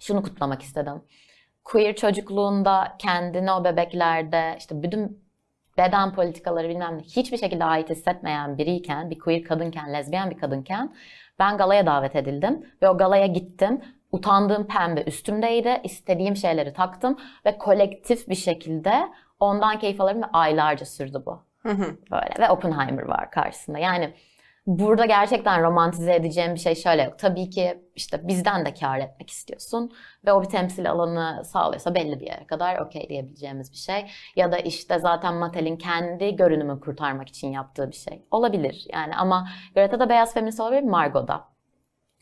şunu 0.00 0.22
kutlamak 0.22 0.62
istedim. 0.62 1.02
Queer 1.64 1.96
çocukluğunda 1.96 2.96
kendini 2.98 3.52
o 3.52 3.64
bebeklerde 3.64 4.54
işte 4.58 4.82
bütün 4.82 5.22
beden 5.78 6.12
politikaları 6.12 6.68
bilmem 6.68 6.98
ne 6.98 7.02
hiçbir 7.02 7.36
şekilde 7.36 7.64
ait 7.64 7.90
hissetmeyen 7.90 8.58
biriyken, 8.58 9.10
bir 9.10 9.18
queer 9.18 9.42
kadınken, 9.42 9.92
lezbiyen 9.92 10.30
bir 10.30 10.38
kadınken 10.38 10.94
ben 11.42 11.56
galaya 11.56 11.86
davet 11.86 12.16
edildim 12.16 12.66
ve 12.82 12.88
o 12.88 12.98
galaya 12.98 13.26
gittim. 13.26 13.80
Utandığım 14.12 14.66
pembe 14.66 15.02
üstümdeydi. 15.02 15.80
istediğim 15.84 16.36
şeyleri 16.36 16.72
taktım 16.72 17.16
ve 17.46 17.58
kolektif 17.58 18.28
bir 18.28 18.34
şekilde 18.34 19.08
ondan 19.40 19.78
keyif 19.78 20.00
alırım 20.00 20.22
ve 20.22 20.26
aylarca 20.32 20.86
sürdü 20.86 21.22
bu. 21.26 21.42
Böyle 22.12 22.34
ve 22.38 22.50
Oppenheimer 22.50 23.02
var 23.02 23.30
karşısında. 23.30 23.78
Yani 23.78 24.14
burada 24.66 25.06
gerçekten 25.06 25.62
romantize 25.62 26.14
edeceğim 26.14 26.54
bir 26.54 26.60
şey 26.60 26.74
şöyle 26.74 27.02
yok. 27.02 27.18
Tabii 27.18 27.50
ki 27.50 27.82
işte 27.96 28.28
bizden 28.28 28.66
de 28.66 28.74
kar 28.74 28.98
etmek 28.98 29.30
istiyorsun 29.30 29.92
ve 30.26 30.32
o 30.32 30.42
bir 30.42 30.48
temsil 30.48 30.90
alanı 30.90 31.44
sağlıyorsa 31.44 31.94
belli 31.94 32.20
bir 32.20 32.26
yere 32.26 32.46
kadar 32.46 32.78
okey 32.78 33.08
diyebileceğimiz 33.08 33.72
bir 33.72 33.76
şey. 33.76 34.10
Ya 34.36 34.52
da 34.52 34.58
işte 34.58 34.98
zaten 34.98 35.34
Mattel'in 35.34 35.76
kendi 35.76 36.36
görünümü 36.36 36.80
kurtarmak 36.80 37.28
için 37.28 37.52
yaptığı 37.52 37.90
bir 37.90 37.96
şey. 37.96 38.22
Olabilir 38.30 38.86
yani 38.92 39.16
ama 39.16 39.48
Greta 39.74 40.00
da 40.00 40.08
beyaz 40.08 40.34
feminist 40.34 40.60
olabilir, 40.60 40.82
Margot 40.82 41.28
da. 41.28 41.52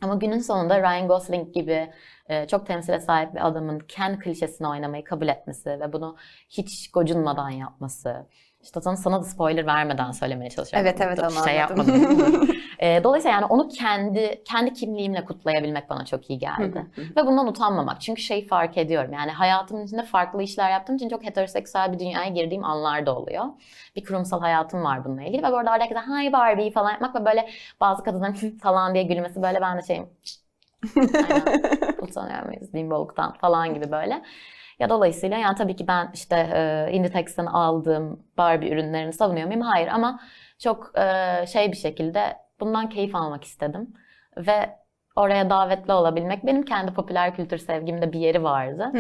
Ama 0.02 0.14
günün 0.14 0.38
sonunda 0.38 0.80
Ryan 0.80 1.08
Gosling 1.08 1.54
gibi 1.54 1.92
e, 2.28 2.46
çok 2.46 2.66
temsile 2.66 3.00
sahip 3.00 3.34
bir 3.34 3.46
adamın 3.48 3.78
Ken 3.78 4.18
klişesini 4.18 4.68
oynamayı 4.68 5.04
kabul 5.04 5.28
etmesi 5.28 5.70
ve 5.70 5.92
bunu 5.92 6.16
hiç 6.48 6.90
gocunmadan 6.90 7.50
yapması, 7.50 8.26
işte 8.62 8.80
sana, 8.80 8.96
sana 8.96 9.20
da 9.20 9.24
spoiler 9.24 9.66
vermeden 9.66 10.10
söylemeye 10.10 10.50
çalışıyorum. 10.50 10.88
Evet 10.88 11.00
evet 11.00 11.18
onu 11.18 11.44
şey 11.44 11.56
yapmadım. 11.56 12.48
E, 12.80 13.04
dolayısıyla 13.04 13.34
yani 13.34 13.46
onu 13.46 13.68
kendi 13.68 14.42
kendi 14.44 14.72
kimliğimle 14.72 15.24
kutlayabilmek 15.24 15.90
bana 15.90 16.04
çok 16.04 16.30
iyi 16.30 16.38
geldi. 16.38 16.86
Ve 17.16 17.26
bundan 17.26 17.46
utanmamak. 17.46 18.00
Çünkü 18.00 18.22
şeyi 18.22 18.46
fark 18.46 18.78
ediyorum. 18.78 19.12
Yani 19.12 19.30
hayatımın 19.30 19.84
içinde 19.84 20.02
farklı 20.02 20.42
işler 20.42 20.70
yaptığım 20.70 20.96
için 20.96 21.08
çok 21.08 21.24
heteroseksüel 21.24 21.92
bir 21.92 21.98
dünyaya 21.98 22.28
girdiğim 22.28 22.64
anlar 22.64 23.06
da 23.06 23.16
oluyor. 23.16 23.44
Bir 23.96 24.04
kurumsal 24.04 24.40
hayatım 24.40 24.84
var 24.84 25.04
bununla 25.04 25.22
ilgili. 25.22 25.42
Ve 25.42 25.52
bu 25.52 25.56
arada 25.56 25.70
herkese 25.70 26.00
hi 26.00 26.32
Barbie 26.32 26.70
falan 26.70 26.90
yapmak 26.90 27.14
ve 27.14 27.24
böyle 27.24 27.48
bazı 27.80 28.04
kadınların 28.04 28.58
falan 28.62 28.94
diye 28.94 29.04
gülmesi 29.04 29.42
böyle 29.42 29.60
ben 29.60 29.78
de 29.78 29.82
şeyim 29.82 30.08
aynen 30.96 31.62
utanıyor 32.02 32.46
muyuz 32.46 32.74
bimboluktan 32.74 33.32
falan 33.32 33.74
gibi 33.74 33.90
böyle. 33.90 34.22
Ya 34.80 34.88
dolayısıyla 34.90 35.38
yani 35.38 35.56
tabii 35.56 35.76
ki 35.76 35.88
ben 35.88 36.10
işte 36.14 36.36
e, 36.54 36.92
Inditex'ten 36.92 37.46
aldığım 37.46 38.24
Barbie 38.38 38.70
ürünlerini 38.70 39.12
savunuyor 39.12 39.46
muyum? 39.46 39.60
Hayır 39.62 39.88
ama 39.88 40.20
çok 40.58 40.98
e, 40.98 41.46
şey 41.46 41.72
bir 41.72 41.76
şekilde 41.76 42.36
bundan 42.60 42.88
keyif 42.88 43.14
almak 43.14 43.44
istedim. 43.44 43.94
Ve 44.36 44.76
oraya 45.16 45.50
davetli 45.50 45.92
olabilmek 45.92 46.46
benim 46.46 46.62
kendi 46.64 46.94
popüler 46.94 47.36
kültür 47.36 47.58
sevgimde 47.58 48.12
bir 48.12 48.20
yeri 48.20 48.42
vardı. 48.42 48.90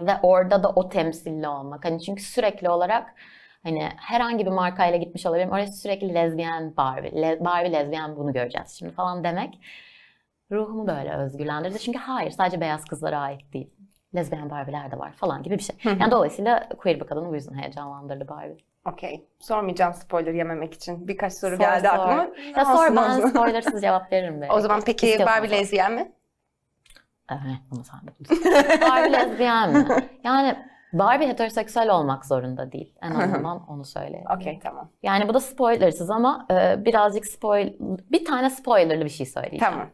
Ve 0.00 0.12
orada 0.22 0.62
da 0.62 0.68
o 0.70 0.88
temsilli 0.88 1.48
olmak. 1.48 1.84
Hani 1.84 2.02
çünkü 2.02 2.22
sürekli 2.22 2.70
olarak 2.70 3.14
hani 3.62 3.88
herhangi 3.96 4.46
bir 4.46 4.50
markayla 4.50 4.98
gitmiş 4.98 5.26
olabilirim. 5.26 5.50
Oraya 5.52 5.66
sürekli 5.66 6.14
lezbiyen 6.14 6.76
Barbie, 6.76 7.22
le, 7.22 7.44
Barbie 7.44 7.72
lezbiyen 7.72 8.16
bunu 8.16 8.32
göreceğiz 8.32 8.68
şimdi 8.78 8.92
falan 8.92 9.24
demek. 9.24 9.58
Ruhumu 10.50 10.86
böyle 10.86 11.12
özgürlendirdi. 11.12 11.78
Çünkü 11.78 11.98
hayır 11.98 12.30
sadece 12.30 12.60
beyaz 12.60 12.84
kızlara 12.84 13.18
ait 13.20 13.52
değil. 13.52 13.70
Lezbiyen 14.14 14.50
Barbie'ler 14.50 14.90
de 14.90 14.98
var 14.98 15.12
falan 15.12 15.42
gibi 15.42 15.58
bir 15.58 15.62
şey. 15.62 15.76
Yani 15.84 16.10
dolayısıyla 16.10 16.68
queer 16.78 17.00
bir 17.00 17.06
kadını 17.06 17.28
bu 17.28 17.34
yüzden 17.34 17.54
heyecanlandırdı 17.54 18.28
Barbie. 18.28 18.56
Okey. 18.86 19.26
Sormayacağım 19.40 19.94
spoiler 19.94 20.32
yememek 20.32 20.74
için. 20.74 21.08
Birkaç 21.08 21.32
soru 21.32 21.56
Sor, 21.56 21.60
geldi 21.60 21.86
sor. 21.86 21.94
aklıma. 21.94 22.28
Ya 22.56 22.64
sor 22.64 22.96
ben 22.96 23.28
spoilersız 23.28 23.82
cevap 23.82 24.12
veririm 24.12 24.40
belki. 24.40 24.54
O 24.54 24.60
zaman 24.60 24.80
peki 24.86 25.06
İstiyorsan 25.06 25.36
Barbie 25.36 25.50
lezbiyen 25.50 25.92
mi? 25.92 26.12
Evet, 27.30 27.60
bunu 27.70 27.84
sen 27.84 28.00
de. 28.00 28.80
Barbie 28.80 29.12
lezbiyen 29.12 29.72
mi? 29.72 29.86
Yani 30.24 30.56
Barbie 30.92 31.28
heteroseksüel 31.28 31.90
olmak 31.90 32.26
zorunda 32.26 32.72
değil. 32.72 32.94
En 33.02 33.10
azından 33.10 33.66
onu 33.68 33.84
söyleyeyim. 33.84 34.26
Okey 34.36 34.58
tamam. 34.62 34.90
Yani 35.02 35.28
bu 35.28 35.34
da 35.34 35.40
spoilersız 35.40 36.10
ama 36.10 36.46
e, 36.50 36.84
birazcık 36.84 37.26
spoil... 37.26 37.72
Bir 38.12 38.24
tane 38.24 38.50
spoilerlı 38.50 39.04
bir 39.04 39.10
şey 39.10 39.26
söyleyeceğim. 39.26 39.64
Tamam. 39.72 39.90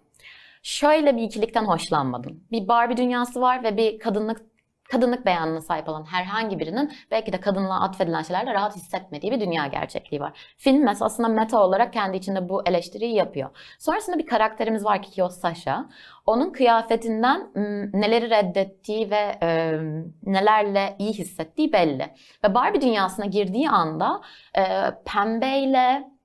Şöyle 0.62 1.16
bir 1.16 1.22
ikilikten 1.22 1.64
hoşlanmadım. 1.64 2.44
Bir 2.52 2.68
Barbie 2.68 2.96
dünyası 2.96 3.40
var 3.40 3.62
ve 3.64 3.76
bir 3.76 3.98
kadınlık 3.98 4.48
kadınlık 4.88 5.26
beyanına 5.26 5.60
sahip 5.60 5.88
olan 5.88 6.04
herhangi 6.04 6.58
birinin 6.58 6.92
belki 7.10 7.32
de 7.32 7.40
kadınlığa 7.40 7.80
atfedilen 7.80 8.22
şeylerle 8.22 8.54
rahat 8.54 8.76
hissetmediği 8.76 9.32
bir 9.32 9.40
dünya 9.40 9.66
gerçekliği 9.66 10.20
var. 10.20 10.54
Film 10.56 10.84
mesela 10.84 11.06
aslında 11.06 11.28
meta 11.28 11.64
olarak 11.64 11.92
kendi 11.92 12.16
içinde 12.16 12.48
bu 12.48 12.62
eleştiriyi 12.66 13.14
yapıyor. 13.14 13.50
Sonrasında 13.78 14.18
bir 14.18 14.26
karakterimiz 14.26 14.84
var 14.84 15.02
ki 15.02 15.22
o 15.22 15.28
Sasha. 15.28 15.86
Onun 16.26 16.50
kıyafetinden 16.52 17.50
neleri 17.92 18.30
reddettiği 18.30 19.10
ve 19.10 19.38
e, 19.42 19.78
nelerle 20.22 20.96
iyi 20.98 21.12
hissettiği 21.12 21.72
belli. 21.72 22.14
Ve 22.44 22.54
Barbie 22.54 22.80
dünyasına 22.80 23.26
girdiği 23.26 23.70
anda 23.70 24.20
e, 24.58 24.64
pembeyle 25.04 26.17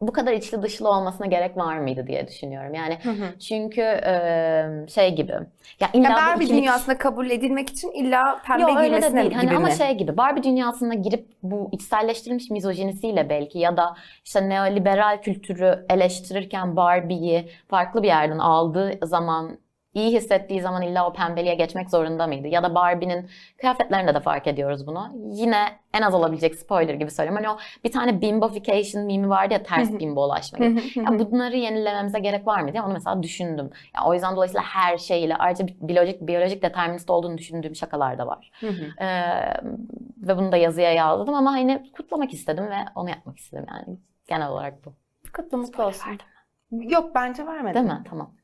bu 0.00 0.12
kadar 0.12 0.32
içli 0.32 0.62
dışlı 0.62 0.88
olmasına 0.88 1.26
gerek 1.26 1.56
var 1.56 1.78
mıydı 1.78 2.06
diye 2.06 2.28
düşünüyorum. 2.28 2.74
Yani 2.74 2.98
çünkü 3.48 3.80
e, 3.80 4.66
şey 4.88 5.14
gibi. 5.14 5.32
Ya 5.80 5.88
illa 5.92 6.10
Ya 6.10 6.16
Barbie 6.16 6.44
ikilik- 6.46 6.58
dünyasında 6.62 6.98
kabul 6.98 7.30
edilmek 7.30 7.70
için 7.70 7.90
illa 7.92 8.42
pembe 8.46 8.62
Yok 8.62 8.70
öyle 8.70 8.80
de 8.82 8.86
giymesine 8.88 9.20
değil. 9.20 9.32
Hani 9.32 9.46
gibi 9.46 9.56
ama 9.56 9.66
mi? 9.66 9.72
şey 9.74 9.92
gibi 9.94 10.16
Barbie 10.16 10.42
dünyasına 10.42 10.94
girip 10.94 11.28
bu 11.42 11.68
içselleştirilmiş 11.72 12.50
mizojinisiyle 12.50 13.28
belki 13.30 13.58
ya 13.58 13.76
da 13.76 13.96
işte 14.24 14.48
neoliberal 14.48 15.22
kültürü 15.22 15.86
eleştirirken 15.90 16.76
Barbie'yi 16.76 17.48
farklı 17.68 18.02
bir 18.02 18.08
yerden 18.08 18.38
aldığı 18.38 18.98
zaman 19.02 19.58
iyi 19.94 20.16
hissettiği 20.16 20.60
zaman 20.60 20.82
illa 20.82 21.08
o 21.08 21.12
pembeliğe 21.12 21.54
geçmek 21.54 21.90
zorunda 21.90 22.26
mıydı? 22.26 22.48
Ya 22.48 22.62
da 22.62 22.74
Barbie'nin 22.74 23.28
kıyafetlerinde 23.60 24.14
de 24.14 24.20
fark 24.20 24.46
ediyoruz 24.46 24.86
bunu. 24.86 25.12
Yine 25.32 25.56
en 25.94 26.02
az 26.02 26.14
olabilecek 26.14 26.54
spoiler 26.54 26.94
gibi 26.94 27.10
söyleyeyim. 27.10 27.36
Hani 27.36 27.50
o 27.50 27.58
bir 27.84 27.92
tane 27.92 28.20
bimbofication 28.20 29.04
mimi 29.04 29.28
vardı 29.28 29.54
ya 29.54 29.62
ters 29.62 29.90
bimbolaşma 30.00 30.58
gibi. 30.58 30.80
Ya 30.96 31.18
bunları 31.18 31.56
yenilememize 31.56 32.18
gerek 32.18 32.46
var 32.46 32.60
mı 32.60 32.72
diye 32.72 32.82
onu 32.82 32.92
mesela 32.92 33.22
düşündüm. 33.22 33.70
Ya 33.96 34.04
o 34.06 34.14
yüzden 34.14 34.36
dolayısıyla 34.36 34.62
her 34.62 34.98
şeyle 34.98 35.36
ayrıca 35.36 35.66
biyolojik 35.80 36.20
biyolojik 36.20 36.62
determinist 36.62 37.10
olduğunu 37.10 37.38
düşündüğüm 37.38 37.74
şakalar 37.74 38.18
da 38.18 38.26
var. 38.26 38.50
Ee, 39.00 39.06
ve 40.16 40.36
bunu 40.36 40.52
da 40.52 40.56
yazıya 40.56 40.92
yazdım 40.92 41.34
ama 41.34 41.52
hani 41.52 41.90
kutlamak 41.96 42.32
istedim 42.32 42.64
ve 42.70 42.76
onu 42.94 43.08
yapmak 43.10 43.38
istedim 43.38 43.66
yani. 43.70 43.98
Genel 44.28 44.48
olarak 44.48 44.84
bu. 44.84 44.92
Kutlu 45.36 45.58
mutlu 45.58 45.84
olsun. 45.84 46.18
Yok 46.70 47.14
bence 47.14 47.46
vermedim. 47.46 47.74
Değil 47.74 47.94
mi? 47.98 48.04
Tamam. 48.10 48.34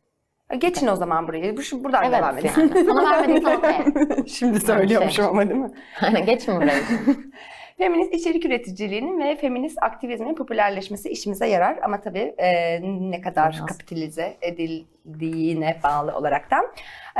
Geçin 0.59 0.87
o 0.87 0.97
zaman 0.97 1.29
burayı. 1.29 1.57
Bu 1.57 1.63
şu 1.63 1.85
buradan 1.85 2.05
Evet 2.05 2.19
devam 2.19 2.39
edin. 2.39 2.51
yani. 2.57 2.85
Sana 2.85 3.11
vermedim 3.11 3.43
sana. 3.43 4.27
Şimdi 4.27 4.61
söylüyormuşum 4.61 5.27
ama 5.27 5.49
değil 5.49 5.61
mi? 5.61 5.71
Aynen 6.01 6.27
geç 6.27 6.49
mi 6.49 6.57
burayı? 6.57 6.83
Feminist 7.79 8.15
içerik 8.15 8.45
üreticiliğinin 8.47 9.21
ve 9.21 9.37
feminist 9.37 9.79
aktivizmin 9.83 10.35
popülerleşmesi 10.35 11.09
işimize 11.09 11.47
yarar 11.47 11.79
ama 11.83 12.01
tabii 12.01 12.35
e, 12.39 12.81
ne 13.11 13.21
kadar 13.21 13.53
Biraz. 13.53 13.67
kapitalize 13.67 14.37
edildiğine 14.43 15.81
bağlı 15.85 16.17
olaraktan. 16.17 16.65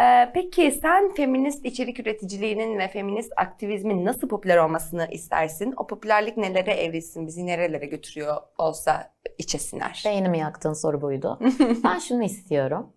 E, 0.01 0.31
peki 0.35 0.71
sen 0.73 1.15
feminist 1.15 1.65
içerik 1.67 2.01
üreticiliğinin 2.01 2.79
ve 2.79 2.89
feminist 2.89 3.33
aktivizmin 3.37 4.05
nasıl 4.05 4.29
popüler 4.29 4.57
olmasını 4.57 5.09
istersin? 5.11 5.75
O 5.77 5.87
popülerlik 5.87 6.37
nelere 6.37 6.73
evrilsin, 6.73 7.27
bizi 7.27 7.47
nerelere 7.47 7.87
götürüyor 7.87 8.37
olsa 8.59 9.13
içesinler. 9.39 10.03
Beynimi 10.07 10.39
yaktığın 10.39 10.73
soru 10.73 11.03
buydu. 11.03 11.39
ben 11.85 11.99
şunu 11.99 12.23
istiyorum. 12.23 12.93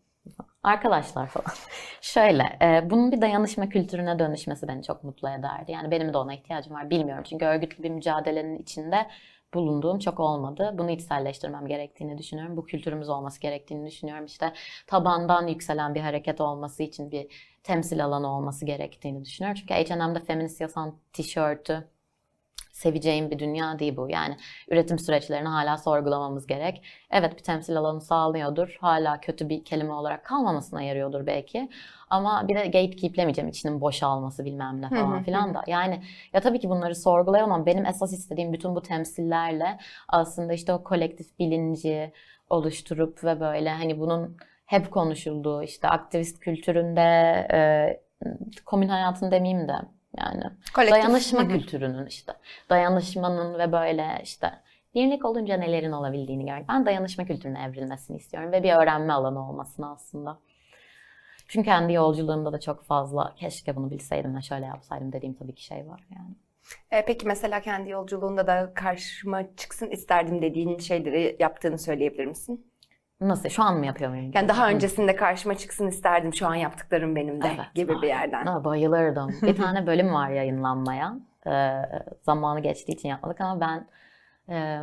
Arkadaşlar 0.64 1.28
falan. 1.28 1.56
Şöyle, 2.02 2.58
e, 2.62 2.90
bunun 2.90 3.12
bir 3.12 3.22
dayanışma 3.22 3.70
kültürüne 3.70 4.20
dönüşmesi 4.20 4.68
beni 4.68 4.84
çok 4.84 5.04
mutlu 5.04 5.30
ederdi. 5.30 5.72
Yani 5.72 5.92
benim 5.92 6.14
de 6.14 6.18
ona 6.18 6.34
ihtiyacım 6.34 6.74
var. 6.74 6.90
Bilmiyorum 6.90 7.24
çünkü 7.30 7.46
örgütlü 7.46 7.84
bir 7.84 7.90
mücadelenin 7.90 8.58
içinde 8.58 9.08
bulunduğum 9.54 10.00
çok 10.00 10.20
olmadı. 10.20 10.76
Bunu 10.78 10.92
içselleştirmem 10.92 11.68
gerektiğini 11.68 12.18
düşünüyorum. 12.18 12.58
Bu 12.58 12.66
kültürümüz 12.66 13.10
olması 13.10 13.40
gerektiğini 13.42 13.88
düşünüyorum. 13.88 14.26
İşte 14.26 14.54
tabandan 14.88 15.48
yükselen 15.48 15.96
bir 15.96 16.02
hareket 16.02 16.42
olması 16.42 16.84
için 16.84 17.12
bir 17.12 17.28
temsil 17.64 18.06
alanı 18.06 18.28
olması 18.38 18.66
gerektiğini 18.66 19.26
düşünüyorum. 19.26 19.62
Çünkü 19.62 19.74
H&M'de 19.74 20.20
feminist 20.20 20.62
yasan 20.62 21.00
tişörtü 21.14 21.88
seveceğim 22.74 23.32
bir 23.32 23.40
dünya 23.40 23.80
değil 23.80 23.98
bu. 23.98 24.10
Yani 24.10 24.38
üretim 24.70 25.00
süreçlerini 25.00 25.48
hala 25.48 25.78
sorgulamamız 25.78 26.48
gerek. 26.48 26.84
Evet 27.12 27.38
bir 27.38 27.44
temsil 27.44 27.78
alanı 27.78 28.02
sağlıyordur. 28.02 28.78
Hala 28.82 29.22
kötü 29.22 29.50
bir 29.50 29.66
kelime 29.66 29.94
olarak 29.94 30.26
kalmamasına 30.26 30.82
yarıyordur 30.82 31.26
belki. 31.26 31.70
Ama 32.10 32.48
bir 32.48 32.56
de 32.56 32.66
gatekeeplemeyeceğim 32.66 33.50
içinin 33.50 33.82
boşalması 33.82 34.46
bilmem 34.46 34.82
ne 34.82 34.90
falan 34.90 35.24
filan 35.24 35.54
da. 35.54 35.64
Yani 35.68 36.04
ya 36.34 36.42
tabii 36.42 36.60
ki 36.60 36.70
bunları 36.70 36.96
sorgulayamam. 36.96 37.66
Benim 37.66 37.86
esas 37.86 38.14
istediğim 38.14 38.54
bütün 38.54 38.76
bu 38.76 38.82
temsillerle 38.82 39.78
aslında 40.08 40.54
işte 40.54 40.74
o 40.74 40.84
kolektif 40.84 41.40
bilinci 41.40 42.14
oluşturup 42.50 43.24
ve 43.24 43.40
böyle 43.40 43.70
hani 43.70 44.00
bunun 44.00 44.38
hep 44.66 44.92
konuşulduğu 44.92 45.64
işte 45.64 45.88
aktivist 45.88 46.40
kültüründe, 46.40 47.02
e, 47.54 47.60
komün 48.66 48.88
hayatın 48.88 49.32
demeyeyim 49.32 49.68
de 49.68 49.76
yani 50.18 50.44
Kolektif. 50.76 50.96
dayanışma 50.96 51.44
Hı 51.44 51.48
kültürünün 51.48 52.06
işte 52.06 52.34
dayanışmanın 52.70 53.60
ve 53.60 53.72
böyle 53.72 54.22
işte 54.24 54.52
birlik 54.96 55.26
olunca 55.26 55.58
nelerin 55.58 55.92
olabildiğini 55.92 56.46
gör. 56.46 56.68
Ben 56.68 56.86
dayanışma 56.86 57.26
kültürüne 57.26 57.64
evrilmesini 57.64 58.18
istiyorum 58.18 58.52
ve 58.52 58.64
bir 58.64 58.74
öğrenme 58.74 59.14
alanı 59.14 59.50
olmasını 59.50 59.92
aslında. 59.92 60.40
Çünkü 61.48 61.66
kendi 61.66 61.94
yolculuğumda 61.94 62.54
da 62.54 62.60
çok 62.60 62.84
fazla 62.84 63.36
keşke 63.36 63.76
bunu 63.76 63.92
bilseydim 63.92 64.36
de 64.36 64.42
şöyle 64.42 64.66
yapsaydım 64.66 65.14
dediğim 65.14 65.34
tabii 65.34 65.56
ki 65.56 65.64
şey 65.64 65.88
var 65.88 66.04
yani. 66.16 66.36
E, 66.92 67.06
peki 67.06 67.28
mesela 67.28 67.62
kendi 67.62 67.90
yolculuğunda 67.90 68.48
da 68.48 68.74
karşıma 68.74 69.56
çıksın 69.56 69.90
isterdim 69.90 70.42
dediğin 70.42 70.78
şeyleri 70.78 71.36
yaptığını 71.40 71.80
söyleyebilir 71.80 72.26
misin? 72.26 72.73
Nasıl? 73.24 73.50
Şu 73.50 73.64
an 73.64 73.78
mı 73.78 73.86
yapıyor 73.86 74.10
muyum? 74.10 74.32
Yani 74.34 74.50
daha 74.50 74.70
öncesinde 74.70 75.16
karşıma 75.16 75.58
çıksın 75.58 75.88
isterdim 75.88 76.34
şu 76.34 76.48
an 76.48 76.56
yaptıklarım 76.56 77.16
benim 77.16 77.42
de 77.42 77.48
Evet, 77.48 77.76
gibi 77.76 78.02
bir 78.02 78.08
yerden. 78.08 78.46
Aa, 78.46 78.64
bayılırdım. 78.64 79.36
Bir 79.42 79.56
tane 79.56 79.88
bölüm 79.88 80.14
var 80.14 80.30
yayınlanmaya. 80.30 81.16
Ee, 81.48 81.82
zamanı 82.22 82.60
geçtiği 82.60 82.92
için 82.92 83.10
yapmadık 83.10 83.42
ama 83.42 83.62
ben 83.62 83.88
e, 84.54 84.82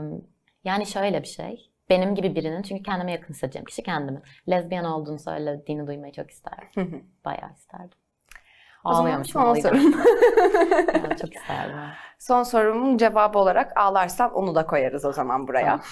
yani 0.64 0.86
şöyle 0.86 1.22
bir 1.22 1.28
şey. 1.28 1.70
Benim 1.90 2.14
gibi 2.14 2.34
birinin 2.34 2.62
çünkü 2.62 2.82
kendime 2.82 3.12
yakın 3.12 3.34
hissedeceğim 3.34 3.64
kişi 3.64 3.82
kendimi. 3.82 4.22
Lezbiyen 4.48 4.84
olduğunu 4.84 5.18
söylediğini 5.18 5.86
duymayı 5.86 6.12
çok 6.12 6.30
isterdim. 6.30 7.04
Bayağı 7.24 7.52
isterdim. 7.56 7.98
Ağlıyormuşum 8.84 9.42
son 9.42 9.54
sorum. 9.54 9.94
Yani 10.94 11.16
çok 11.20 11.34
isterdim. 11.34 11.76
Son 12.18 12.42
sorumun 12.42 12.96
cevabı 12.96 13.38
olarak 13.38 13.76
ağlarsan 13.76 14.34
onu 14.34 14.54
da 14.54 14.66
koyarız 14.66 15.04
o 15.04 15.12
zaman 15.12 15.48
buraya. 15.48 15.80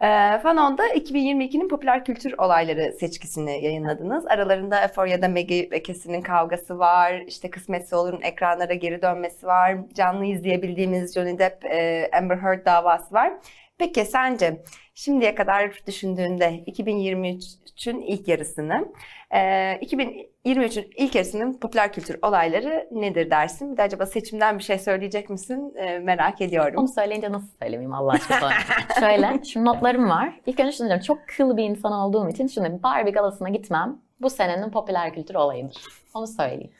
Ee, 0.00 0.38
Fanon'da 0.42 0.88
2022'nin 0.88 1.68
popüler 1.68 2.04
kültür 2.04 2.34
olayları 2.38 2.92
seçkisini 3.00 3.64
yayınladınız. 3.64 4.26
Aralarında 4.26 4.82
Euphoria'da 4.82 5.28
Maggie 5.28 5.70
ve 5.70 5.82
Cassie'nin 5.82 6.22
kavgası 6.22 6.78
var. 6.78 7.22
İşte 7.26 7.50
Kısmetse 7.50 7.96
Olur'un 7.96 8.22
ekranlara 8.22 8.74
geri 8.74 9.02
dönmesi 9.02 9.46
var. 9.46 9.76
Canlı 9.94 10.24
izleyebildiğimiz 10.24 11.14
Johnny 11.14 11.38
Depp, 11.38 11.64
e, 11.64 12.10
Amber 12.12 12.36
Heard 12.36 12.66
davası 12.66 13.14
var. 13.14 13.32
Peki 13.78 14.04
sence 14.04 14.62
şimdiye 14.94 15.34
kadar 15.34 15.80
düşündüğünde 15.86 16.64
2023'ün 16.66 18.00
ilk 18.00 18.28
yarısını, 18.28 18.92
e, 19.30 19.38
2023'ün 19.82 20.90
ilk 20.96 21.14
yarısının 21.14 21.58
popüler 21.58 21.92
kültür 21.92 22.18
olayları 22.22 22.88
nedir 22.92 23.30
dersin? 23.30 23.72
Bir 23.72 23.76
de 23.76 23.82
acaba 23.82 24.06
seçimden 24.06 24.58
bir 24.58 24.62
şey 24.62 24.78
söyleyecek 24.78 25.30
misin? 25.30 25.74
E, 25.76 25.98
merak 25.98 26.40
ediyorum. 26.40 26.74
Onu 26.76 26.88
söyleyince 26.88 27.32
nasıl 27.32 27.48
söylemeyeyim 27.62 27.94
Allah 27.94 28.12
aşkına. 28.12 28.50
Şöyle, 29.00 29.44
şu 29.44 29.64
notlarım 29.64 30.08
var. 30.10 30.40
İlk 30.46 30.60
önce 30.60 30.72
şunu 30.72 30.88
diyorum. 30.88 31.04
Çok 31.04 31.18
kıl 31.36 31.56
bir 31.56 31.64
insan 31.64 31.92
olduğum 31.92 32.28
için 32.28 32.48
diyeyim. 32.48 32.82
Barbie 32.82 33.12
galasına 33.12 33.48
gitmem 33.48 33.98
bu 34.20 34.30
senenin 34.30 34.70
popüler 34.70 35.14
kültür 35.14 35.34
olayıdır. 35.34 35.82
Onu 36.14 36.26
söyleyeyim. 36.26 36.70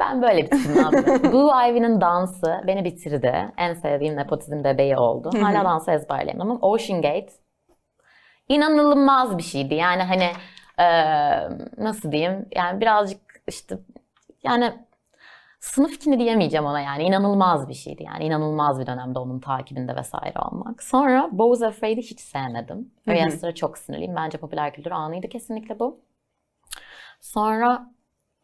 Ben 0.00 0.22
böyle 0.22 0.44
bitirdim 0.44 0.84
abi. 0.86 0.96
Blue 1.32 1.70
Ivy'nin 1.70 2.00
dansı 2.00 2.60
beni 2.66 2.84
bitirdi. 2.84 3.52
En 3.56 3.74
sevdiğim 3.74 4.16
nepotizm 4.16 4.64
bebeği 4.64 4.96
oldu. 4.96 5.30
Hala 5.42 5.64
dansı 5.64 5.90
ezberleyemem 5.90 6.50
ama 6.50 6.60
Ocean 6.60 7.02
Gate 7.02 7.32
inanılmaz 8.48 9.38
bir 9.38 9.42
şeydi. 9.42 9.74
Yani 9.74 10.02
hani 10.02 10.32
eee, 10.78 11.48
nasıl 11.78 12.12
diyeyim? 12.12 12.46
Yani 12.56 12.80
birazcık 12.80 13.20
işte 13.48 13.78
yani 14.42 14.72
sınıf 15.60 15.92
içinde 15.92 16.18
diyemeyeceğim 16.18 16.66
ona 16.66 16.80
yani 16.80 17.02
inanılmaz 17.02 17.68
bir 17.68 17.74
şeydi 17.74 18.02
yani 18.02 18.24
inanılmaz 18.24 18.80
bir 18.80 18.86
dönemde 18.86 19.18
onun 19.18 19.40
takibinde 19.40 19.96
vesaire 19.96 20.38
olmak. 20.38 20.82
Sonra 20.82 21.28
Bo's 21.32 21.62
Afraid'i 21.62 22.02
hiç 22.02 22.20
sevmedim. 22.20 22.90
Aster'a 23.26 23.54
çok 23.54 23.78
sinirliyim. 23.78 24.16
Bence 24.16 24.38
popüler 24.38 24.72
kültür 24.74 24.90
anıydı 24.90 25.28
kesinlikle 25.28 25.78
bu. 25.78 26.00
Sonra 27.20 27.90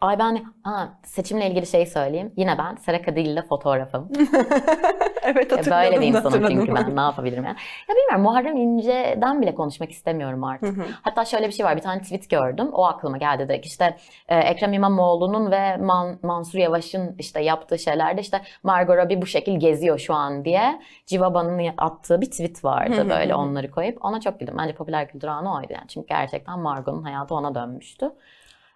ay 0.00 0.18
ben 0.18 0.44
ha, 0.62 0.98
seçimle 1.04 1.50
ilgili 1.50 1.66
şey 1.66 1.86
söyleyeyim. 1.86 2.32
Yine 2.36 2.58
ben 2.58 2.74
Seraka 2.76 3.16
Dil 3.16 3.26
ile 3.26 3.42
fotoğrafım. 3.42 4.08
evet 5.22 5.52
hatırladım. 5.52 5.70
Böyle 5.70 6.00
bir 6.00 6.06
insanım 6.06 6.48
çünkü 6.48 6.74
ben 6.74 6.96
ne 6.96 7.00
yapabilirim 7.00 7.44
yani. 7.44 7.56
Ya 7.88 7.94
bilmiyorum 7.96 8.22
Muharrem 8.22 8.56
İnce'den 8.56 9.42
bile 9.42 9.54
konuşmak 9.54 9.90
istemiyorum 9.90 10.44
artık. 10.44 10.76
Hı 10.76 10.80
hı. 10.80 10.86
Hatta 11.02 11.24
şöyle 11.24 11.46
bir 11.46 11.52
şey 11.52 11.66
var. 11.66 11.76
Bir 11.76 11.80
tane 11.80 12.02
tweet 12.02 12.30
gördüm. 12.30 12.68
O 12.72 12.84
aklıma 12.84 13.16
geldi 13.16 13.48
direkt. 13.48 13.66
İşte 13.66 13.96
e, 14.28 14.36
Ekrem 14.38 14.72
İmamoğlu'nun 14.72 15.50
ve 15.50 15.76
Man- 15.76 16.18
Mansur 16.22 16.58
Yavaş'ın 16.58 17.16
işte 17.18 17.40
yaptığı 17.40 17.78
şeylerde 17.78 18.20
işte 18.20 18.40
Margot 18.62 18.96
Robbie 18.96 19.22
bu 19.22 19.26
şekil 19.26 19.60
geziyor 19.60 19.98
şu 19.98 20.14
an 20.14 20.44
diye 20.44 20.80
Civaba'nın 21.06 21.74
attığı 21.78 22.20
bir 22.20 22.30
tweet 22.30 22.64
vardı 22.64 23.04
Hı 23.04 23.10
böyle 23.10 23.34
onları 23.34 23.70
koyup. 23.70 24.04
Ona 24.04 24.20
çok 24.20 24.40
güldüm. 24.40 24.54
Bence 24.58 24.74
popüler 24.74 25.08
kültür 25.08 25.28
anı 25.28 25.54
oydu 25.54 25.72
yani. 25.72 25.88
Çünkü 25.88 26.06
gerçekten 26.08 26.58
Margot'un 26.58 27.02
hayatı 27.02 27.34
ona 27.34 27.54
dönmüştü. 27.54 28.10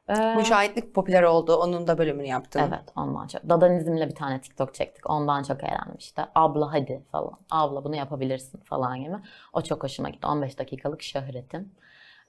Ee, 0.08 0.34
Müşahitlik 0.34 0.94
popüler 0.94 1.22
oldu. 1.22 1.56
Onun 1.56 1.86
da 1.86 1.98
bölümünü 1.98 2.26
yaptım. 2.26 2.62
Evet 2.68 2.84
ondan 2.96 3.26
çok. 3.26 3.48
Dadanizmle 3.48 4.08
bir 4.08 4.14
tane 4.14 4.40
TikTok 4.40 4.74
çektik. 4.74 5.10
Ondan 5.10 5.42
çok 5.42 5.64
eğlendim 5.64 5.96
işte. 5.98 6.26
Abla 6.34 6.72
hadi 6.72 7.02
falan. 7.12 7.38
Abla 7.50 7.84
bunu 7.84 7.96
yapabilirsin 7.96 8.60
falan 8.60 9.00
gibi. 9.00 9.16
O 9.52 9.62
çok 9.62 9.82
hoşuma 9.82 10.08
gitti. 10.08 10.26
15 10.26 10.58
dakikalık 10.58 11.02
şöhretim. 11.02 11.72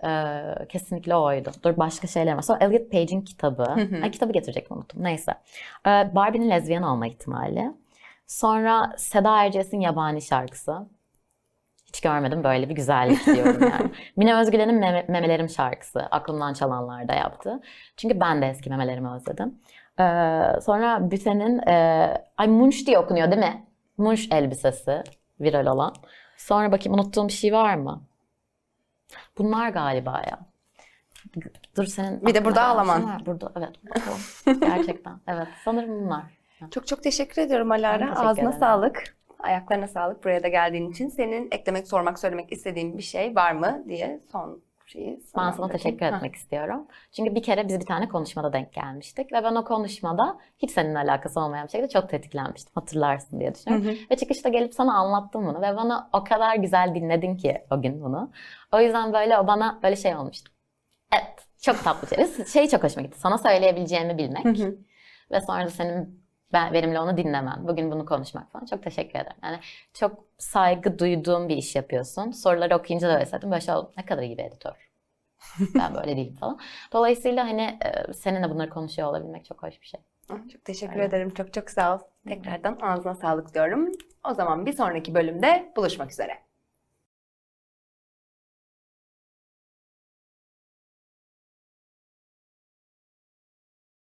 Ee, 0.03 0.41
kesinlikle 0.69 1.15
oydu. 1.15 1.51
Dur 1.63 1.77
başka 1.77 2.07
şeyler 2.07 2.34
var. 2.36 2.41
Sonra 2.41 2.59
Elliot 2.61 2.91
Page'in 2.91 3.21
kitabı. 3.21 3.63
Ay, 4.03 4.11
kitabı 4.11 4.32
getirecektim 4.34 4.77
unuttum. 4.77 5.03
Neyse. 5.03 5.32
Ee, 5.88 6.11
Barbie'nin 6.15 6.49
lezbiyen 6.49 6.82
olma 6.82 7.07
ihtimali. 7.07 7.71
Sonra 8.27 8.93
Seda 8.97 9.43
Erciyes'in 9.43 9.80
yabani 9.80 10.21
şarkısı. 10.21 10.77
Hiç 11.93 12.01
görmedim 12.01 12.43
böyle 12.43 12.69
bir 12.69 12.75
güzellik 12.75 13.25
diyorum 13.25 13.61
yani. 13.61 13.91
Mine 14.15 14.35
Özgülen'in 14.35 14.79
Meme- 14.81 15.11
Memelerim 15.11 15.49
şarkısı. 15.49 15.99
Aklımdan 16.11 16.53
çalanlarda 16.53 17.13
yaptı. 17.13 17.59
Çünkü 17.97 18.19
ben 18.19 18.41
de 18.41 18.47
eski 18.49 18.69
memelerimi 18.69 19.09
özledim. 19.13 19.59
Ee, 19.99 20.61
sonra 20.61 21.11
Büten'in 21.11 21.59
e, 21.67 22.13
ay 22.37 22.47
Munch 22.47 22.85
diye 22.85 22.99
okunuyor 22.99 23.31
değil 23.31 23.41
mi? 23.41 23.65
Munch 23.97 24.21
elbisesi 24.31 25.03
viral 25.41 25.65
olan. 25.65 25.93
Sonra 26.37 26.71
bakayım 26.71 26.99
unuttuğum 26.99 27.27
bir 27.27 27.33
şey 27.33 27.53
var 27.53 27.75
mı? 27.75 28.01
Bunlar 29.37 29.69
galiba 29.69 30.21
ya. 30.29 30.39
Dur 31.77 31.85
senin 31.85 32.25
Bir 32.25 32.33
de 32.33 32.45
burada 32.45 32.63
Ağlaman. 32.67 33.21
Burada 33.25 33.51
evet. 33.57 33.69
bakalım. 33.95 34.59
Gerçekten. 34.59 35.13
Evet. 35.27 35.47
Sanırım 35.65 36.05
bunlar. 36.05 36.23
Çok 36.71 36.87
çok 36.87 37.03
teşekkür 37.03 37.41
ediyorum 37.41 37.71
Alara. 37.71 37.99
teşekkür 37.99 38.25
Ağzına 38.25 38.43
ederim. 38.43 38.59
sağlık. 38.59 39.15
Ayaklarına 39.39 39.87
sağlık 39.87 40.23
buraya 40.23 40.43
da 40.43 40.47
geldiğin 40.47 40.91
için. 40.91 41.09
Senin 41.09 41.47
eklemek, 41.51 41.87
sormak, 41.87 42.19
söylemek 42.19 42.51
istediğin 42.51 42.97
bir 42.97 43.03
şey 43.03 43.35
var 43.35 43.51
mı 43.51 43.83
diye 43.87 44.19
son 44.31 44.61
şeyi 44.85 45.11
Ben 45.17 45.21
sana 45.35 45.51
sana 45.51 45.69
bırakayım. 45.69 45.97
teşekkür 45.97 46.05
Ha. 46.05 46.15
etmek 46.17 46.35
istiyorum. 46.35 46.87
Çünkü 47.11 47.35
bir 47.35 47.43
kere 47.43 47.67
biz 47.67 47.79
bir 47.79 47.85
tane 47.85 48.09
konuşmada 48.09 48.53
denk 48.53 48.73
gelmiştik 48.73 49.33
ve 49.33 49.43
ben 49.43 49.55
o 49.55 49.63
konuşmada 49.63 50.37
hiç 50.57 50.71
seninle 50.71 50.99
alakası 50.99 51.39
olmayan 51.39 51.65
bir 51.67 51.71
şekilde 51.71 51.89
çok 51.89 52.09
tetiklenmiştim. 52.09 52.71
Hatırlarsın 52.75 53.39
diye 53.39 53.49
Hı 53.49 53.53
düşünüyorum. 53.55 53.87
hı. 53.87 53.95
Ve 54.11 54.15
çıkışta 54.17 54.49
gelip 54.49 54.73
sana 54.73 54.93
anlattım 54.93 55.45
bunu 55.47 55.61
ve 55.61 55.75
bana 55.77 56.09
o 56.13 56.23
kadar 56.23 56.55
güzel 56.55 56.95
dinledin 56.95 57.37
ki 57.37 57.61
o 57.71 57.81
gün 57.81 58.01
bunu. 58.01 58.31
O 58.73 58.79
yüzden 58.81 59.13
böyle 59.13 59.37
o 59.39 59.47
bana 59.47 59.79
böyle 59.83 59.95
şey 59.95 60.15
olmuştu. 60.15 60.51
Evet, 61.13 61.47
çok 61.61 61.83
tatlı 61.83 62.07
şey. 62.35 62.45
Şey 62.45 62.67
çok 62.67 62.83
hoşuma 62.83 63.05
gitti. 63.05 63.19
Sana 63.19 63.37
söyleyebileceğimi 63.37 64.17
bilmek 64.17 64.45
Hı 64.45 64.49
hı. 64.49 64.77
ve 65.31 65.41
sonra 65.41 65.65
da 65.65 65.69
senin 65.69 66.23
ben, 66.54 66.74
benimle 66.74 67.00
onu 67.00 67.18
dinlemen, 67.18 67.68
bugün 67.68 67.91
bunu 67.91 68.06
konuşmak 68.06 68.52
falan. 68.52 68.66
Çok 68.66 68.84
teşekkür 68.84 69.20
ederim. 69.20 69.38
Yani 69.43 69.60
çok 69.93 70.24
saygı 70.38 71.00
duyduğum 71.00 71.50
bir 71.50 71.58
iş 71.58 71.76
yapıyorsun. 71.76 72.32
Soruları 72.32 72.76
okuyunca 72.76 73.10
da 73.10 73.20
öyle. 73.20 73.52
Böyle 73.52 73.62
şey 73.62 73.76
ne 73.97 74.06
kadar 74.06 74.24
iyi 74.24 74.38
bir 74.38 74.43
editör. 74.43 74.89
ben 75.76 75.95
böyle 75.95 76.18
değilim 76.18 76.36
falan. 76.36 76.60
Dolayısıyla 76.93 77.45
hani 77.45 77.62
e, 77.62 78.14
seninle 78.14 78.50
bunları 78.50 78.70
konuşuyor 78.70 79.08
olabilmek 79.08 79.45
çok 79.45 79.64
hoş 79.64 79.82
bir 79.82 79.88
şey. 79.88 80.00
Çok 80.28 80.66
teşekkür 80.66 80.93
Öyle. 80.93 81.06
ederim. 81.06 81.30
Çok 81.34 81.54
çok 81.54 81.70
sağ 81.70 81.95
ol. 81.95 82.00
Tekrardan 82.28 82.78
ağzına 82.82 83.16
sağlık 83.16 83.54
diyorum. 83.54 83.91
O 84.30 84.34
zaman 84.34 84.66
bir 84.66 84.74
sonraki 84.74 85.16
bölümde 85.16 85.74
buluşmak 85.76 86.12
üzere. 86.12 86.49